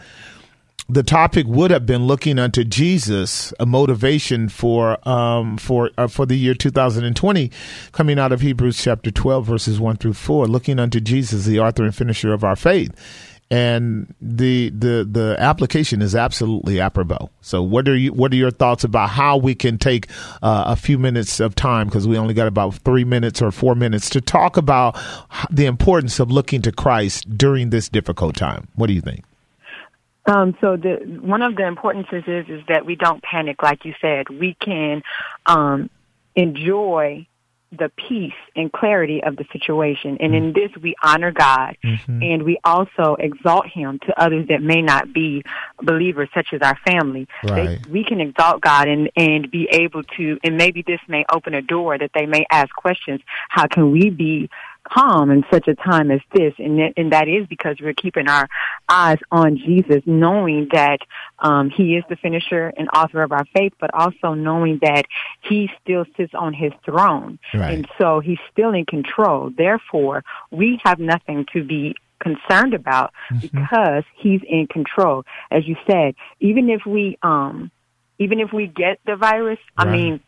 the 0.88 1.02
topic 1.02 1.46
would 1.46 1.70
have 1.70 1.86
been 1.86 2.06
looking 2.06 2.38
unto 2.38 2.64
Jesus, 2.64 3.52
a 3.60 3.66
motivation 3.66 4.48
for 4.48 5.06
um, 5.08 5.58
for 5.58 5.90
uh, 5.98 6.08
for 6.08 6.24
the 6.24 6.36
year 6.36 6.54
2020, 6.54 7.50
coming 7.92 8.18
out 8.18 8.32
of 8.32 8.40
Hebrews 8.40 8.82
chapter 8.82 9.10
12, 9.10 9.46
verses 9.46 9.78
1 9.80 9.96
through 9.96 10.14
4, 10.14 10.46
looking 10.46 10.78
unto 10.78 10.98
Jesus, 11.00 11.44
the 11.44 11.60
author 11.60 11.84
and 11.84 11.94
finisher 11.94 12.32
of 12.32 12.42
our 12.42 12.56
faith 12.56 13.37
and 13.50 14.14
the 14.20 14.68
the 14.70 15.08
the 15.10 15.36
application 15.38 16.02
is 16.02 16.14
absolutely 16.14 16.80
apropos. 16.80 17.30
So, 17.40 17.62
what 17.62 17.88
are 17.88 17.96
you 17.96 18.12
what 18.12 18.32
are 18.32 18.36
your 18.36 18.50
thoughts 18.50 18.84
about 18.84 19.10
how 19.10 19.38
we 19.38 19.54
can 19.54 19.78
take 19.78 20.08
uh, 20.42 20.64
a 20.66 20.76
few 20.76 20.98
minutes 20.98 21.40
of 21.40 21.54
time 21.54 21.86
because 21.86 22.06
we 22.06 22.18
only 22.18 22.34
got 22.34 22.46
about 22.46 22.74
three 22.74 23.04
minutes 23.04 23.40
or 23.40 23.50
four 23.50 23.74
minutes 23.74 24.10
to 24.10 24.20
talk 24.20 24.56
about 24.56 24.98
the 25.50 25.66
importance 25.66 26.20
of 26.20 26.30
looking 26.30 26.60
to 26.62 26.72
Christ 26.72 27.38
during 27.38 27.70
this 27.70 27.88
difficult 27.88 28.36
time? 28.36 28.68
What 28.74 28.88
do 28.88 28.92
you 28.92 29.00
think? 29.00 29.24
Um, 30.26 30.54
so 30.60 30.76
the 30.76 30.96
one 31.22 31.40
of 31.40 31.56
the 31.56 31.66
importances 31.66 32.24
is 32.26 32.48
is 32.48 32.62
that 32.68 32.84
we 32.84 32.96
don't 32.96 33.22
panic, 33.22 33.62
like 33.62 33.86
you 33.86 33.94
said. 34.00 34.28
We 34.28 34.56
can 34.60 35.02
um, 35.46 35.88
enjoy 36.36 37.26
the 37.70 37.90
peace 38.08 38.32
and 38.56 38.72
clarity 38.72 39.22
of 39.22 39.36
the 39.36 39.44
situation. 39.52 40.16
And 40.20 40.34
in 40.34 40.52
this, 40.52 40.70
we 40.80 40.94
honor 41.02 41.30
God 41.30 41.76
mm-hmm. 41.84 42.22
and 42.22 42.42
we 42.42 42.58
also 42.64 43.16
exalt 43.18 43.66
Him 43.66 43.98
to 44.06 44.20
others 44.20 44.48
that 44.48 44.62
may 44.62 44.80
not 44.80 45.12
be 45.12 45.42
believers, 45.82 46.28
such 46.34 46.48
as 46.52 46.62
our 46.62 46.78
family. 46.86 47.28
Right. 47.44 47.78
They, 47.82 47.90
we 47.90 48.04
can 48.04 48.20
exalt 48.20 48.62
God 48.62 48.88
and, 48.88 49.10
and 49.16 49.50
be 49.50 49.68
able 49.70 50.02
to, 50.16 50.38
and 50.42 50.56
maybe 50.56 50.82
this 50.82 51.00
may 51.08 51.24
open 51.30 51.54
a 51.54 51.62
door 51.62 51.98
that 51.98 52.10
they 52.14 52.26
may 52.26 52.46
ask 52.50 52.74
questions. 52.74 53.20
How 53.48 53.66
can 53.66 53.92
we 53.92 54.10
be 54.10 54.48
calm 54.92 55.30
in 55.30 55.44
such 55.50 55.68
a 55.68 55.74
time 55.74 56.10
as 56.10 56.20
this, 56.32 56.54
and 56.58 56.78
that, 56.78 56.92
and 56.96 57.12
that 57.12 57.28
is 57.28 57.46
because 57.46 57.76
we're 57.80 57.94
keeping 57.94 58.28
our 58.28 58.48
eyes 58.88 59.18
on 59.30 59.56
Jesus, 59.56 60.02
knowing 60.06 60.68
that 60.72 60.98
um, 61.38 61.70
He 61.70 61.96
is 61.96 62.04
the 62.08 62.16
finisher 62.16 62.72
and 62.76 62.88
author 62.94 63.22
of 63.22 63.32
our 63.32 63.44
faith, 63.54 63.72
but 63.80 63.92
also 63.94 64.34
knowing 64.34 64.78
that 64.82 65.04
He 65.42 65.70
still 65.82 66.04
sits 66.16 66.34
on 66.34 66.54
His 66.54 66.72
throne, 66.84 67.38
right. 67.54 67.74
and 67.74 67.88
so 67.98 68.20
He's 68.20 68.38
still 68.50 68.72
in 68.72 68.86
control. 68.86 69.50
Therefore, 69.56 70.24
we 70.50 70.80
have 70.84 70.98
nothing 70.98 71.46
to 71.52 71.64
be 71.64 71.94
concerned 72.20 72.74
about 72.74 73.12
mm-hmm. 73.30 73.40
because 73.40 74.04
He's 74.16 74.40
in 74.48 74.66
control. 74.66 75.24
As 75.50 75.66
you 75.66 75.76
said, 75.86 76.14
even 76.40 76.70
if 76.70 76.84
we 76.86 77.18
um, 77.22 77.70
even 78.18 78.40
if 78.40 78.52
we 78.52 78.66
get 78.66 78.98
the 79.06 79.16
virus, 79.16 79.58
right. 79.78 79.88
I 79.88 79.90
mean 79.90 80.20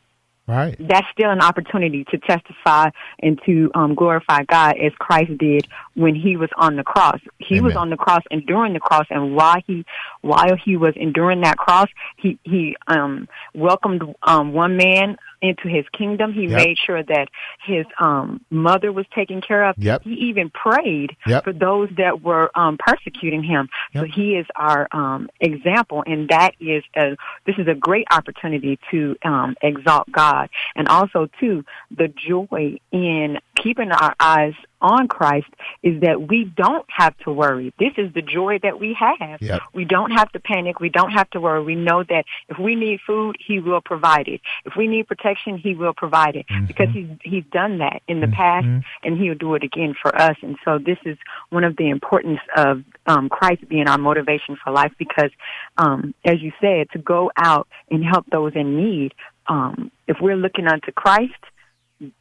Right. 0.51 0.77
That's 0.81 1.07
still 1.13 1.31
an 1.31 1.41
opportunity 1.41 2.05
to 2.11 2.19
testify 2.19 2.91
and 3.23 3.41
to 3.47 3.71
um, 3.77 3.95
glorify 3.95 4.43
God 4.43 4.75
as 4.85 4.93
Christ 4.99 5.39
did 5.39 5.69
when 5.95 6.17
he 6.17 6.37
was 6.37 6.49
on 6.57 6.75
the 6.75 6.83
cross. 6.83 7.21
He 7.39 7.59
Amen. 7.59 7.65
was 7.67 7.77
on 7.77 7.91
the 7.91 7.97
cross 7.97 8.23
enduring 8.33 8.73
the 8.73 8.81
cross 8.81 9.07
and 9.11 9.37
while 9.37 9.63
he 9.65 9.85
while 10.23 10.57
he 10.57 10.77
was 10.77 10.95
enduring 10.97 11.43
that 11.43 11.57
cross, 11.57 11.87
he 12.17 12.37
he 12.43 12.77
um 12.89 13.29
welcomed 13.55 14.03
um 14.25 14.53
one 14.53 14.77
man 14.77 15.17
into 15.43 15.68
his 15.68 15.84
kingdom. 15.97 16.32
He 16.32 16.47
yep. 16.47 16.57
made 16.57 16.76
sure 16.78 17.03
that 17.03 17.28
his 17.64 17.86
um, 17.99 18.41
mother 18.51 18.93
was 18.93 19.07
taken 19.14 19.41
care 19.41 19.64
of. 19.64 19.76
Yep. 19.78 20.03
He 20.03 20.11
even 20.11 20.51
prayed 20.51 21.16
yep. 21.26 21.45
for 21.45 21.53
those 21.53 21.88
that 21.97 22.22
were 22.22 22.51
um, 22.55 22.78
persecuting 22.78 23.43
him. 23.43 23.68
So 23.95 24.05
he 24.05 24.36
is 24.36 24.47
our 24.57 24.88
um, 24.93 25.28
example, 25.41 26.05
and 26.07 26.28
that 26.28 26.53
is 26.61 26.84
a, 26.97 27.16
this 27.47 27.57
is 27.59 27.66
a 27.68 27.74
great 27.74 28.07
opportunity 28.11 28.78
to 28.91 29.16
um, 29.24 29.57
exalt 29.62 30.11
God, 30.12 30.49
and 30.74 30.88
also 30.88 31.28
too 31.38 31.64
the 31.91 32.09
joy 32.09 32.78
in 32.93 33.38
keeping 33.57 33.91
our 33.93 34.14
eyes 34.18 34.55
on 34.81 35.09
Christ 35.09 35.49
is 35.83 36.01
that 36.03 36.28
we 36.28 36.45
don't 36.57 36.87
have 36.89 37.16
to 37.18 37.33
worry. 37.33 37.72
This 37.78 37.93
is 37.97 38.12
the 38.14 38.22
joy 38.22 38.59
that 38.62 38.81
we 38.81 38.97
have. 38.99 39.41
Yep. 39.41 39.61
We 39.74 39.85
don't 39.85 40.11
have 40.11 40.31
to 40.33 40.41
panic. 40.41 40.81
We 40.81 40.89
don't 40.89 41.12
have 41.12 41.28
to 41.31 41.41
worry. 41.41 41.62
We 41.62 41.74
know 41.74 42.03
that 42.05 42.24
if 42.49 42.59
we 42.59 42.74
need 42.74 43.01
food, 43.07 43.37
He 43.45 43.61
will 43.61 43.81
provide 43.81 44.28
it. 44.28 44.41
If 44.64 44.74
we 44.76 44.87
need 44.87 45.09
protection, 45.09 45.59
He 45.59 45.74
will 45.74 45.95
provide 45.95 46.37
it 46.37 46.47
mm-hmm. 46.49 46.66
because 46.66 46.89
He's 46.93 47.09
He's 47.22 47.45
done 47.53 47.78
that 47.78 48.03
in 48.09 48.20
the 48.20 48.26
mm-hmm. 48.26 48.35
past, 48.35 48.87
and 49.05 49.18
He'll 49.18 49.35
do 49.35 49.55
it 49.55 49.62
again 49.62 49.95
for 50.01 50.14
us. 50.18 50.37
And 50.43 50.57
so 50.64 50.78
this 50.78 50.99
is 51.05 51.16
one 51.51 51.64
of 51.64 51.76
the 51.76 51.91
importance 51.91 52.41
of 52.57 52.83
um, 53.07 53.28
Christ 53.28 53.68
being 53.68 53.89
our 53.89 53.99
motivation 53.99 54.57
for 54.62 54.72
life 54.72 54.93
because, 54.99 55.31
um, 55.78 56.14
as 56.24 56.41
you 56.41 56.53
said, 56.61 56.91
to 56.93 56.99
go 56.99 57.31
out 57.37 57.68
and 57.91 58.05
help 58.05 58.26
those 58.31 58.53
in 58.55 58.76
need. 58.76 59.14
Um, 59.47 59.91
if 60.07 60.18
we're 60.20 60.37
looking 60.37 60.66
unto 60.68 60.93
Christ 60.93 61.33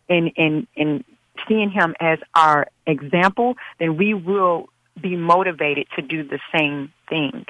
and 0.09 0.31
and 0.35 0.67
and 0.75 1.03
seeing 1.47 1.71
him 1.71 1.95
as 1.99 2.19
our 2.35 2.67
example, 2.85 3.55
then 3.79 3.97
we 3.97 4.13
will 4.13 4.69
be 5.01 5.15
motivated 5.15 5.87
to 5.95 6.01
do 6.01 6.23
the 6.23 6.39
same 6.53 6.91
thing. 7.07 7.45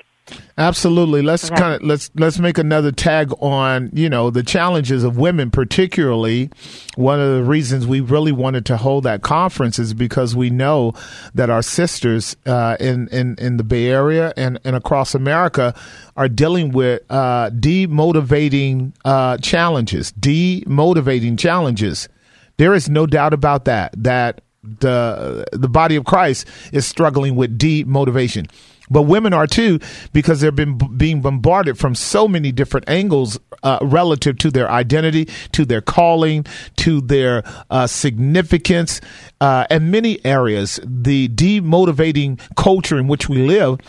Absolutely. 0.57 1.21
Let's 1.21 1.45
okay. 1.45 1.55
kind 1.55 1.73
of 1.75 1.81
let's 1.83 2.11
let's 2.15 2.37
make 2.37 2.57
another 2.57 2.91
tag 2.91 3.31
on 3.39 3.89
you 3.93 4.09
know 4.09 4.29
the 4.29 4.43
challenges 4.43 5.03
of 5.03 5.17
women, 5.17 5.51
particularly. 5.51 6.49
One 6.95 7.19
of 7.19 7.33
the 7.33 7.43
reasons 7.43 7.87
we 7.87 8.01
really 8.01 8.31
wanted 8.31 8.65
to 8.67 8.77
hold 8.77 9.05
that 9.05 9.21
conference 9.21 9.79
is 9.79 9.93
because 9.93 10.35
we 10.35 10.49
know 10.49 10.93
that 11.33 11.49
our 11.49 11.61
sisters 11.61 12.35
uh, 12.45 12.77
in 12.79 13.07
in 13.07 13.35
in 13.39 13.57
the 13.57 13.63
Bay 13.63 13.87
Area 13.87 14.33
and 14.35 14.59
and 14.63 14.75
across 14.75 15.15
America 15.15 15.73
are 16.17 16.29
dealing 16.29 16.71
with 16.71 17.01
uh, 17.09 17.49
demotivating 17.51 18.93
uh, 19.05 19.37
challenges, 19.37 20.11
demotivating 20.13 21.39
challenges 21.39 22.09
there 22.59 22.75
is 22.75 22.89
no 22.89 23.07
doubt 23.07 23.33
about 23.33 23.65
that. 23.65 23.91
That 23.97 24.41
the 24.61 25.45
the 25.53 25.69
body 25.69 25.95
of 25.95 26.05
Christ 26.05 26.45
is 26.71 26.85
struggling 26.85 27.35
with 27.35 27.57
demotivation. 27.57 28.49
but 28.91 29.03
women 29.03 29.33
are 29.33 29.47
too 29.47 29.79
because 30.13 30.41
they've 30.41 30.55
been 30.55 30.77
b- 30.77 30.87
being 30.97 31.21
bombarded 31.21 31.77
from 31.77 31.95
so 31.95 32.27
many 32.27 32.51
different 32.51 32.89
angles 32.89 33.39
uh, 33.63 33.77
relative 33.81 34.37
to 34.39 34.49
their 34.51 34.69
identity, 34.69 35.25
to 35.51 35.63
their 35.63 35.81
calling, 35.81 36.45
to 36.75 36.99
their 37.01 37.43
uh, 37.69 37.87
significance, 37.87 38.99
uh, 39.41 39.65
and 39.69 39.91
many 39.91 40.23
areas. 40.25 40.79
The 40.83 41.29
demotivating 41.29 42.39
culture 42.55 42.97
in 42.97 43.07
which 43.07 43.29
we 43.29 43.37
live 43.47 43.79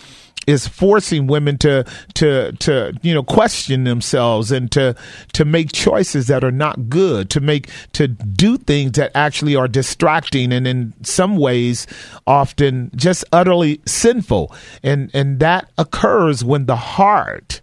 is 0.46 0.66
forcing 0.66 1.26
women 1.26 1.58
to 1.58 1.84
to 2.14 2.52
to 2.52 2.92
you 3.02 3.14
know 3.14 3.22
question 3.22 3.84
themselves 3.84 4.50
and 4.50 4.70
to 4.72 4.94
to 5.32 5.44
make 5.44 5.72
choices 5.72 6.26
that 6.28 6.42
are 6.42 6.50
not 6.50 6.88
good 6.88 7.30
to 7.30 7.40
make 7.40 7.70
to 7.92 8.08
do 8.08 8.56
things 8.56 8.92
that 8.92 9.10
actually 9.14 9.54
are 9.54 9.68
distracting 9.68 10.52
and 10.52 10.66
in 10.66 10.92
some 11.02 11.36
ways 11.36 11.86
often 12.26 12.90
just 12.94 13.24
utterly 13.32 13.80
sinful. 13.86 14.54
And 14.82 15.10
and 15.14 15.40
that 15.40 15.70
occurs 15.78 16.44
when 16.44 16.66
the 16.66 16.76
heart 16.76 17.60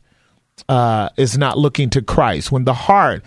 uh, 0.70 1.10
is 1.18 1.38
not 1.38 1.58
looking 1.58 1.90
to 1.92 2.02
Christ 2.02 2.52
when 2.52 2.66
the 2.66 2.74
heart 2.74 3.24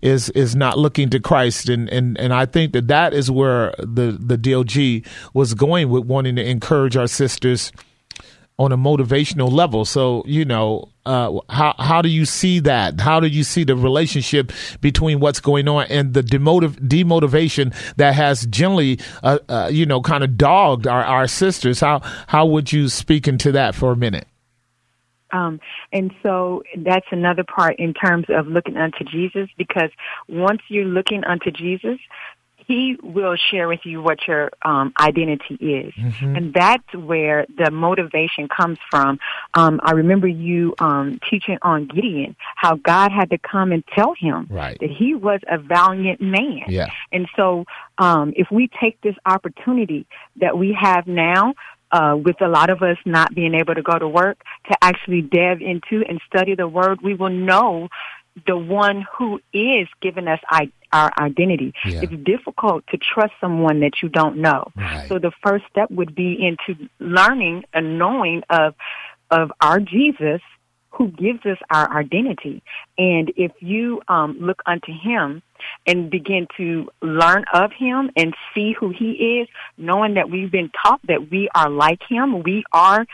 is 0.00 0.30
is 0.30 0.54
not 0.54 0.78
looking 0.78 1.10
to 1.10 1.20
Christ. 1.20 1.68
And 1.68 1.88
and 1.88 2.18
and 2.18 2.32
I 2.32 2.46
think 2.46 2.72
that 2.72 2.88
that 2.88 3.12
is 3.12 3.30
where 3.30 3.74
the 3.78 4.12
the 4.12 4.36
DOG 4.36 5.06
was 5.34 5.54
going 5.54 5.88
with 5.88 6.04
wanting 6.04 6.36
to 6.36 6.48
encourage 6.48 6.96
our 6.96 7.08
sisters 7.08 7.72
on 8.58 8.72
a 8.72 8.76
motivational 8.76 9.50
level. 9.50 9.84
So, 9.84 10.22
you 10.26 10.44
know, 10.44 10.88
uh, 11.06 11.38
how 11.48 11.74
how 11.78 12.02
do 12.02 12.08
you 12.08 12.24
see 12.24 12.58
that? 12.60 13.00
How 13.00 13.20
do 13.20 13.28
you 13.28 13.44
see 13.44 13.64
the 13.64 13.76
relationship 13.76 14.52
between 14.80 15.20
what's 15.20 15.40
going 15.40 15.68
on 15.68 15.86
and 15.86 16.12
the 16.12 16.22
demotiv- 16.22 16.76
demotivation 16.86 17.74
that 17.96 18.14
has 18.14 18.46
generally, 18.46 18.98
uh, 19.22 19.38
uh, 19.48 19.68
you 19.72 19.86
know, 19.86 20.02
kind 20.02 20.24
of 20.24 20.36
dogged 20.36 20.86
our, 20.86 21.04
our 21.04 21.28
sisters? 21.28 21.80
How 21.80 22.00
how 22.26 22.46
would 22.46 22.72
you 22.72 22.88
speak 22.88 23.28
into 23.28 23.52
that 23.52 23.74
for 23.74 23.92
a 23.92 23.96
minute? 23.96 24.26
Um, 25.30 25.60
and 25.92 26.10
so 26.22 26.62
that's 26.78 27.06
another 27.12 27.44
part 27.44 27.76
in 27.78 27.92
terms 27.92 28.24
of 28.30 28.46
looking 28.46 28.76
unto 28.76 29.04
Jesus, 29.04 29.48
because 29.56 29.90
once 30.26 30.62
you're 30.68 30.86
looking 30.86 31.22
unto 31.24 31.50
Jesus, 31.50 31.98
he 32.68 32.98
will 33.02 33.34
share 33.50 33.66
with 33.66 33.80
you 33.84 34.02
what 34.02 34.18
your 34.28 34.50
um, 34.62 34.92
identity 35.00 35.54
is, 35.54 35.94
mm-hmm. 35.94 36.36
and 36.36 36.52
that's 36.52 36.94
where 36.94 37.46
the 37.56 37.70
motivation 37.70 38.46
comes 38.46 38.78
from. 38.90 39.18
Um, 39.54 39.80
I 39.82 39.92
remember 39.92 40.28
you 40.28 40.74
um, 40.78 41.18
teaching 41.30 41.56
on 41.62 41.88
Gideon 41.88 42.36
how 42.56 42.76
God 42.76 43.10
had 43.10 43.30
to 43.30 43.38
come 43.38 43.72
and 43.72 43.82
tell 43.94 44.12
him 44.12 44.48
right. 44.50 44.78
that 44.80 44.90
he 44.90 45.14
was 45.14 45.40
a 45.50 45.56
valiant 45.56 46.20
man. 46.20 46.64
Yeah. 46.68 46.90
And 47.10 47.26
so, 47.36 47.64
um, 47.96 48.34
if 48.36 48.48
we 48.50 48.68
take 48.80 49.00
this 49.00 49.16
opportunity 49.24 50.06
that 50.36 50.58
we 50.58 50.76
have 50.78 51.06
now 51.06 51.54
uh, 51.90 52.16
with 52.22 52.36
a 52.42 52.48
lot 52.48 52.68
of 52.68 52.82
us 52.82 52.98
not 53.06 53.34
being 53.34 53.54
able 53.54 53.74
to 53.74 53.82
go 53.82 53.98
to 53.98 54.06
work, 54.06 54.38
to 54.70 54.76
actually 54.82 55.22
delve 55.22 55.62
into 55.62 56.04
and 56.06 56.20
study 56.26 56.54
the 56.54 56.68
word, 56.68 57.00
we 57.02 57.14
will 57.14 57.30
know 57.30 57.88
the 58.46 58.56
one 58.56 59.06
who 59.16 59.40
is 59.52 59.88
giving 60.00 60.28
us 60.28 60.40
I- 60.50 60.72
our 60.92 61.12
identity. 61.18 61.74
Yeah. 61.84 62.02
It's 62.02 62.14
difficult 62.24 62.86
to 62.88 62.98
trust 62.98 63.32
someone 63.40 63.80
that 63.80 64.02
you 64.02 64.08
don't 64.08 64.38
know. 64.38 64.70
Right. 64.76 65.06
So 65.08 65.18
the 65.18 65.32
first 65.42 65.64
step 65.70 65.90
would 65.90 66.14
be 66.14 66.34
into 66.40 66.88
learning 66.98 67.64
and 67.72 67.98
knowing 67.98 68.42
of 68.50 68.74
of 69.30 69.52
our 69.60 69.78
Jesus 69.78 70.40
who 70.90 71.08
gives 71.08 71.44
us 71.46 71.58
our 71.70 71.96
identity. 71.96 72.62
And 72.96 73.32
if 73.36 73.52
you 73.60 74.02
um, 74.08 74.36
look 74.40 74.62
unto 74.66 74.92
him 74.92 75.42
and 75.86 76.10
begin 76.10 76.48
to 76.56 76.90
learn 77.02 77.44
of 77.52 77.70
him 77.72 78.10
and 78.16 78.34
see 78.54 78.74
who 78.78 78.90
he 78.90 79.40
is, 79.40 79.48
knowing 79.76 80.14
that 80.14 80.28
we've 80.28 80.50
been 80.50 80.70
taught 80.82 81.00
that 81.06 81.30
we 81.30 81.48
are 81.54 81.70
like 81.70 82.00
him, 82.08 82.42
we 82.42 82.64
are 82.72 83.06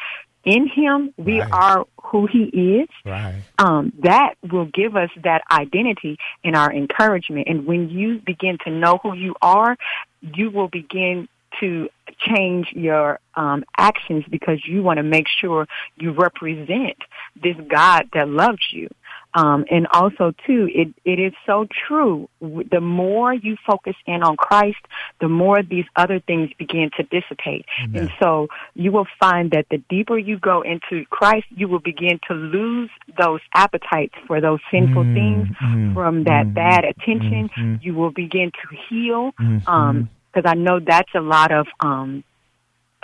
in 0.44 0.68
him, 0.68 1.12
we 1.16 1.40
Right. 1.40 1.52
are 1.52 1.86
who 2.02 2.26
he 2.26 2.44
is. 2.80 2.88
Right. 3.04 3.42
Um, 3.58 3.92
that 4.00 4.34
will 4.50 4.66
give 4.66 4.96
us 4.96 5.10
that 5.22 5.42
identity 5.50 6.18
and 6.44 6.54
our 6.54 6.72
encouragement. 6.72 7.48
And 7.48 7.66
when 7.66 7.88
you 7.90 8.20
begin 8.24 8.58
to 8.64 8.70
know 8.70 8.98
who 9.02 9.14
you 9.14 9.34
are, 9.42 9.76
you 10.20 10.50
will 10.50 10.68
begin 10.68 11.28
to 11.60 11.88
change 12.18 12.68
your 12.72 13.20
um, 13.34 13.64
actions 13.78 14.24
because 14.30 14.58
you 14.66 14.82
want 14.82 14.98
to 14.98 15.02
make 15.02 15.26
sure 15.40 15.66
you 15.96 16.12
represent 16.12 16.96
this 17.42 17.56
God 17.68 18.08
that 18.12 18.28
loves 18.28 18.62
you. 18.72 18.88
Um, 19.34 19.64
and 19.70 19.86
also 19.92 20.32
too, 20.46 20.68
it, 20.72 20.94
it 21.04 21.18
is 21.18 21.32
so 21.44 21.66
true. 21.86 22.28
The 22.40 22.80
more 22.80 23.34
you 23.34 23.56
focus 23.66 23.96
in 24.06 24.22
on 24.22 24.36
Christ, 24.36 24.78
the 25.20 25.28
more 25.28 25.62
these 25.62 25.86
other 25.96 26.20
things 26.20 26.50
begin 26.56 26.90
to 26.96 27.02
dissipate. 27.02 27.64
Amen. 27.82 28.02
And 28.02 28.10
so 28.20 28.48
you 28.74 28.92
will 28.92 29.06
find 29.18 29.50
that 29.50 29.66
the 29.70 29.78
deeper 29.88 30.16
you 30.18 30.38
go 30.38 30.62
into 30.62 31.04
Christ, 31.10 31.46
you 31.50 31.66
will 31.66 31.80
begin 31.80 32.20
to 32.28 32.34
lose 32.34 32.90
those 33.18 33.40
appetites 33.54 34.14
for 34.26 34.40
those 34.40 34.60
sinful 34.70 35.04
Mm, 35.04 35.14
things 35.14 35.48
from 35.94 36.24
that 36.24 36.46
mm, 36.46 36.54
bad 36.54 36.84
attention. 36.84 37.50
mm. 37.56 37.82
You 37.82 37.94
will 37.94 38.10
begin 38.12 38.50
to 38.52 38.76
heal. 38.88 39.32
Mhm. 39.40 39.68
Um, 39.68 40.08
cause 40.32 40.44
I 40.46 40.54
know 40.54 40.78
that's 40.80 41.14
a 41.14 41.20
lot 41.20 41.50
of, 41.52 41.66
um, 41.80 42.22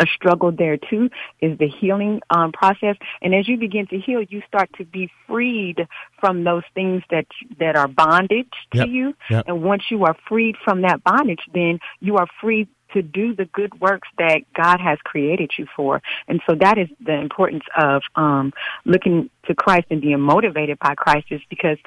a 0.00 0.06
struggle 0.06 0.50
there 0.50 0.76
too 0.76 1.10
is 1.40 1.56
the 1.58 1.68
healing 1.68 2.20
um, 2.30 2.50
process. 2.52 2.96
And 3.22 3.34
as 3.34 3.46
you 3.46 3.56
begin 3.56 3.86
to 3.88 3.98
heal, 3.98 4.22
you 4.22 4.42
start 4.48 4.70
to 4.78 4.84
be 4.84 5.10
freed 5.28 5.86
from 6.18 6.44
those 6.44 6.64
things 6.74 7.02
that 7.10 7.26
that 7.58 7.76
are 7.76 7.86
bondage 7.88 8.48
Yep, 8.72 8.84
to 8.86 8.90
you. 8.90 9.14
yep. 9.28 9.44
And 9.46 9.62
once 9.62 9.84
you 9.90 10.04
are 10.04 10.16
freed 10.28 10.56
from 10.64 10.82
that 10.82 11.04
bondage, 11.04 11.44
then 11.54 11.78
you 12.00 12.16
are 12.16 12.26
free 12.40 12.66
to 12.94 13.02
do 13.02 13.34
the 13.34 13.44
good 13.46 13.80
works 13.80 14.08
that 14.18 14.42
God 14.54 14.80
has 14.80 14.98
created 15.04 15.52
you 15.58 15.66
for. 15.76 16.02
And 16.28 16.40
so 16.46 16.54
that 16.56 16.78
is 16.78 16.88
the 17.04 17.14
importance 17.14 17.64
of 17.76 18.02
um, 18.16 18.52
looking 18.84 19.30
to 19.46 19.54
Christ 19.54 19.86
and 19.90 20.00
being 20.00 20.20
motivated 20.20 20.78
by 20.78 20.94
Christ 20.94 21.26
is 21.30 21.40
because 21.48 21.78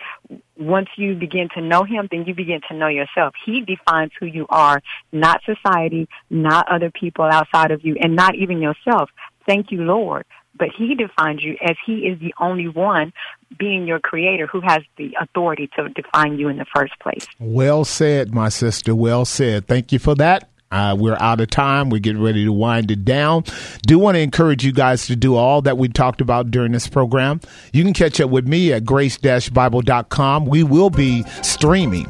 once 0.57 0.89
you 0.97 1.15
begin 1.15 1.49
to 1.55 1.61
know 1.61 1.83
him, 1.83 2.07
then 2.11 2.25
you 2.25 2.33
begin 2.33 2.61
to 2.69 2.75
know 2.75 2.87
yourself. 2.87 3.33
He 3.45 3.61
defines 3.61 4.11
who 4.19 4.25
you 4.25 4.45
are, 4.49 4.81
not 5.11 5.41
society, 5.45 6.07
not 6.29 6.67
other 6.69 6.91
people 6.91 7.25
outside 7.25 7.71
of 7.71 7.83
you, 7.85 7.97
and 8.01 8.15
not 8.15 8.35
even 8.35 8.61
yourself. 8.61 9.09
Thank 9.45 9.71
you, 9.71 9.83
Lord. 9.83 10.25
But 10.55 10.69
he 10.77 10.93
defines 10.93 11.43
you 11.43 11.57
as 11.63 11.75
he 11.83 12.05
is 12.05 12.19
the 12.19 12.33
only 12.39 12.67
one 12.67 13.11
being 13.57 13.87
your 13.87 13.99
creator 13.99 14.45
who 14.45 14.61
has 14.61 14.83
the 14.97 15.17
authority 15.19 15.67
to 15.75 15.89
define 15.89 16.37
you 16.37 16.47
in 16.47 16.57
the 16.57 16.65
first 16.75 16.93
place. 16.99 17.25
Well 17.39 17.85
said, 17.85 18.33
my 18.33 18.49
sister. 18.49 18.93
Well 18.95 19.25
said. 19.25 19.67
Thank 19.67 19.91
you 19.91 19.97
for 19.97 20.13
that. 20.15 20.52
Uh, 20.73 20.95
we're 20.97 21.17
out 21.19 21.39
of 21.39 21.49
time. 21.49 21.89
We're 21.89 21.99
getting 21.99 22.21
ready 22.21 22.45
to 22.45 22.51
wind 22.51 22.89
it 22.89 23.05
down. 23.05 23.43
Do 23.85 23.99
want 23.99 24.15
to 24.15 24.19
encourage 24.19 24.65
you 24.65 24.73
guys 24.73 25.05
to 25.07 25.15
do 25.15 25.35
all 25.35 25.61
that 25.61 25.77
we 25.77 25.87
talked 25.87 26.19
about 26.19 26.49
during 26.49 26.71
this 26.71 26.87
program. 26.87 27.39
You 27.71 27.83
can 27.83 27.93
catch 27.93 28.19
up 28.19 28.31
with 28.31 28.47
me 28.47 28.73
at 28.73 28.83
grace-bible.com. 28.83 30.45
We 30.45 30.63
will 30.63 30.89
be 30.89 31.23
streaming 31.43 32.07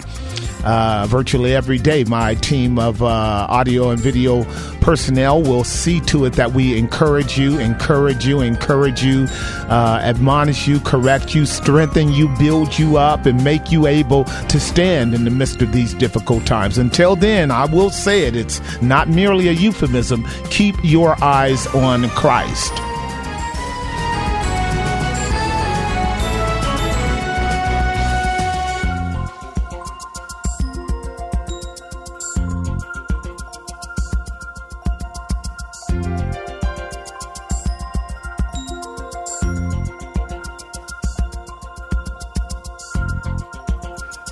uh, 0.64 1.06
virtually 1.08 1.56
every 1.56 1.78
day. 1.78 2.04
My 2.04 2.36
team 2.36 2.80
of 2.80 3.02
uh, 3.02 3.06
audio 3.50 3.90
and 3.90 4.00
video 4.00 4.44
personnel 4.82 5.42
will 5.42 5.64
see 5.64 6.00
to 6.02 6.26
it 6.26 6.34
that 6.34 6.52
we 6.52 6.78
encourage 6.78 7.38
you, 7.38 7.60
encourage 7.60 8.26
you, 8.26 8.42
encourage 8.42 9.04
you, 9.04 9.28
uh, 9.70 10.00
admonish 10.02 10.68
you, 10.68 10.80
correct 10.82 11.34
you, 11.34 11.46
strengthen 11.46 12.12
you, 12.12 12.28
build 12.38 12.78
you 12.78 12.98
up, 12.98 13.26
and 13.26 13.44
make 13.44 13.72
you 13.72 13.88
able 13.88 14.26
to 14.26 14.60
stand 14.60 15.14
in 15.14 15.24
the 15.24 15.32
midst 15.32 15.62
of 15.62 15.72
these 15.72 15.94
difficult 15.94 16.46
times. 16.46 16.78
Until 16.78 17.16
then, 17.16 17.52
I 17.52 17.66
will 17.66 17.90
say 17.90 18.26
it, 18.26 18.36
it's 18.36 18.62
not 18.82 19.08
merely 19.08 19.48
a 19.48 19.52
euphemism. 19.52 20.26
Keep 20.50 20.76
your 20.84 21.22
eyes 21.24 21.68
on 21.68 22.10
Christ. 22.10 22.74